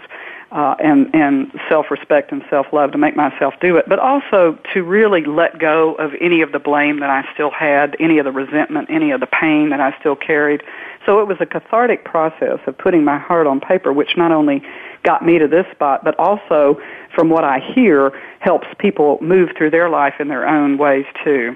uh, 0.53 0.75
and 0.79 1.13
and 1.15 1.51
self 1.67 1.89
respect 1.89 2.31
and 2.31 2.43
self 2.49 2.67
love 2.71 2.91
to 2.91 2.97
make 2.97 3.15
myself 3.15 3.55
do 3.59 3.75
it, 3.75 3.85
but 3.89 3.97
also 3.97 4.57
to 4.73 4.83
really 4.83 5.25
let 5.25 5.57
go 5.57 5.95
of 5.95 6.11
any 6.21 6.41
of 6.41 6.51
the 6.51 6.59
blame 6.59 6.99
that 6.99 7.09
I 7.09 7.27
still 7.33 7.49
had, 7.49 7.95
any 7.99 8.19
of 8.19 8.25
the 8.25 8.31
resentment, 8.31 8.89
any 8.91 9.11
of 9.11 9.19
the 9.19 9.27
pain 9.27 9.69
that 9.69 9.79
I 9.79 9.97
still 9.99 10.15
carried. 10.15 10.61
So 11.05 11.19
it 11.19 11.27
was 11.27 11.37
a 11.39 11.45
cathartic 11.45 12.05
process 12.05 12.59
of 12.67 12.77
putting 12.77 13.03
my 13.03 13.17
heart 13.17 13.47
on 13.47 13.59
paper, 13.59 13.91
which 13.91 14.15
not 14.15 14.31
only 14.31 14.61
got 15.03 15.25
me 15.25 15.39
to 15.39 15.47
this 15.47 15.65
spot, 15.71 16.03
but 16.03 16.17
also, 16.19 16.79
from 17.13 17.29
what 17.29 17.43
I 17.43 17.59
hear, 17.59 18.11
helps 18.39 18.67
people 18.77 19.17
move 19.21 19.49
through 19.57 19.71
their 19.71 19.89
life 19.89 20.15
in 20.19 20.27
their 20.27 20.47
own 20.47 20.77
ways 20.77 21.05
too. 21.23 21.55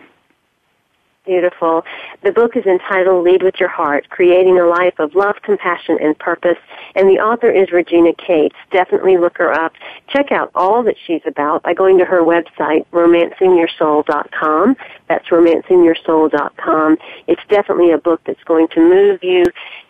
Beautiful. 1.25 1.83
The 2.23 2.31
book 2.31 2.57
is 2.57 2.65
entitled 2.65 3.23
Lead 3.23 3.43
with 3.43 3.59
Your 3.59 3.69
Heart, 3.69 4.09
Creating 4.09 4.59
a 4.59 4.65
Life 4.65 4.97
of 4.97 5.13
Love, 5.13 5.35
Compassion, 5.43 5.97
and 6.01 6.17
Purpose. 6.17 6.57
And 6.95 7.07
the 7.07 7.19
author 7.19 7.49
is 7.49 7.71
Regina 7.71 8.11
Cates. 8.13 8.55
Definitely 8.71 9.17
look 9.17 9.37
her 9.37 9.53
up. 9.53 9.73
Check 10.09 10.31
out 10.31 10.49
all 10.55 10.81
that 10.83 10.95
she's 11.05 11.21
about 11.25 11.61
by 11.61 11.73
going 11.75 11.99
to 11.99 12.05
her 12.05 12.21
website, 12.21 12.85
romancingyoursoul.com. 12.91 14.75
That's 15.07 15.27
romancingyoursoul.com. 15.27 16.97
It's 17.27 17.41
definitely 17.49 17.91
a 17.91 17.99
book 17.99 18.21
that's 18.25 18.43
going 18.45 18.67
to 18.69 18.79
move 18.79 19.23
you 19.23 19.45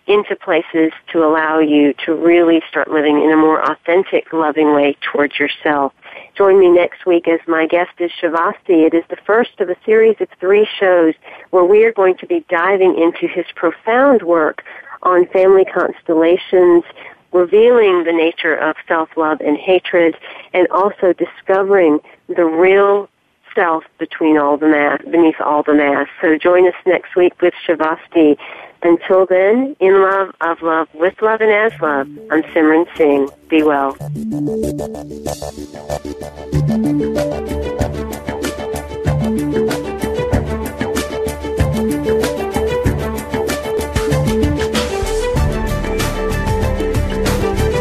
into 0.08 0.36
places 0.36 0.92
to 1.14 1.24
allow 1.24 1.60
you 1.60 1.94
to 2.06 2.14
really 2.14 2.62
start 2.70 2.90
living 2.90 3.22
in 3.22 3.32
a 3.32 3.38
more 3.38 3.62
authentic, 3.72 4.32
loving 4.34 4.74
way 4.74 4.98
towards 5.02 5.40
yourself. 5.40 5.94
Join 6.38 6.60
me 6.60 6.70
next 6.70 7.08
week 7.08 7.28
as 7.28 7.40
my 7.48 7.66
guest 7.66 7.94
is 7.98 8.12
Shavasti. 8.22 8.86
It 8.86 8.94
is 8.94 9.04
the 9.10 9.18
first 9.26 9.60
of 9.60 9.72
a 9.72 9.76
series 9.84 10.18
of 10.20 10.28
three 10.40 10.68
shows 10.80 11.16
where 11.50 11.64
we 11.64 11.84
are 11.84 11.92
going 11.92 12.16
to 12.18 12.28
be 12.28 12.46
diving 12.48 12.96
into 12.96 13.28
his 13.28 13.46
profound 13.56 14.22
work 14.22 14.64
on 15.02 15.26
family 15.30 15.66
constellations, 15.66 16.84
revealing 17.32 18.04
the 18.04 18.14
nature 18.14 18.54
of 18.54 18.76
self-love 18.88 19.42
and 19.42 19.58
hatred, 19.58 20.16
and 20.54 20.68
also 20.68 21.12
discovering 21.14 22.00
the 22.28 22.46
real 22.46 23.10
self 23.56 23.84
between 23.98 24.38
all 24.38 24.58
the 24.58 25.00
beneath 25.10 25.42
all 25.42 25.64
the 25.64 25.74
mass. 25.74 26.08
So 26.22 26.38
join 26.38 26.68
us 26.68 26.76
next 26.86 27.16
week 27.16 27.42
with 27.42 27.56
Shavasti. 27.68 28.38
Until 28.84 29.26
then, 29.26 29.76
in 29.80 30.02
love, 30.02 30.36
of 30.42 30.62
love, 30.62 30.88
with 30.94 31.22
love, 31.22 31.42
and 31.42 31.52
as 31.52 31.80
love, 31.82 32.08
I'm 32.32 32.44
Simran 32.44 32.86
Singh. 32.96 33.30
Be 33.50 33.64
well. 33.64 33.98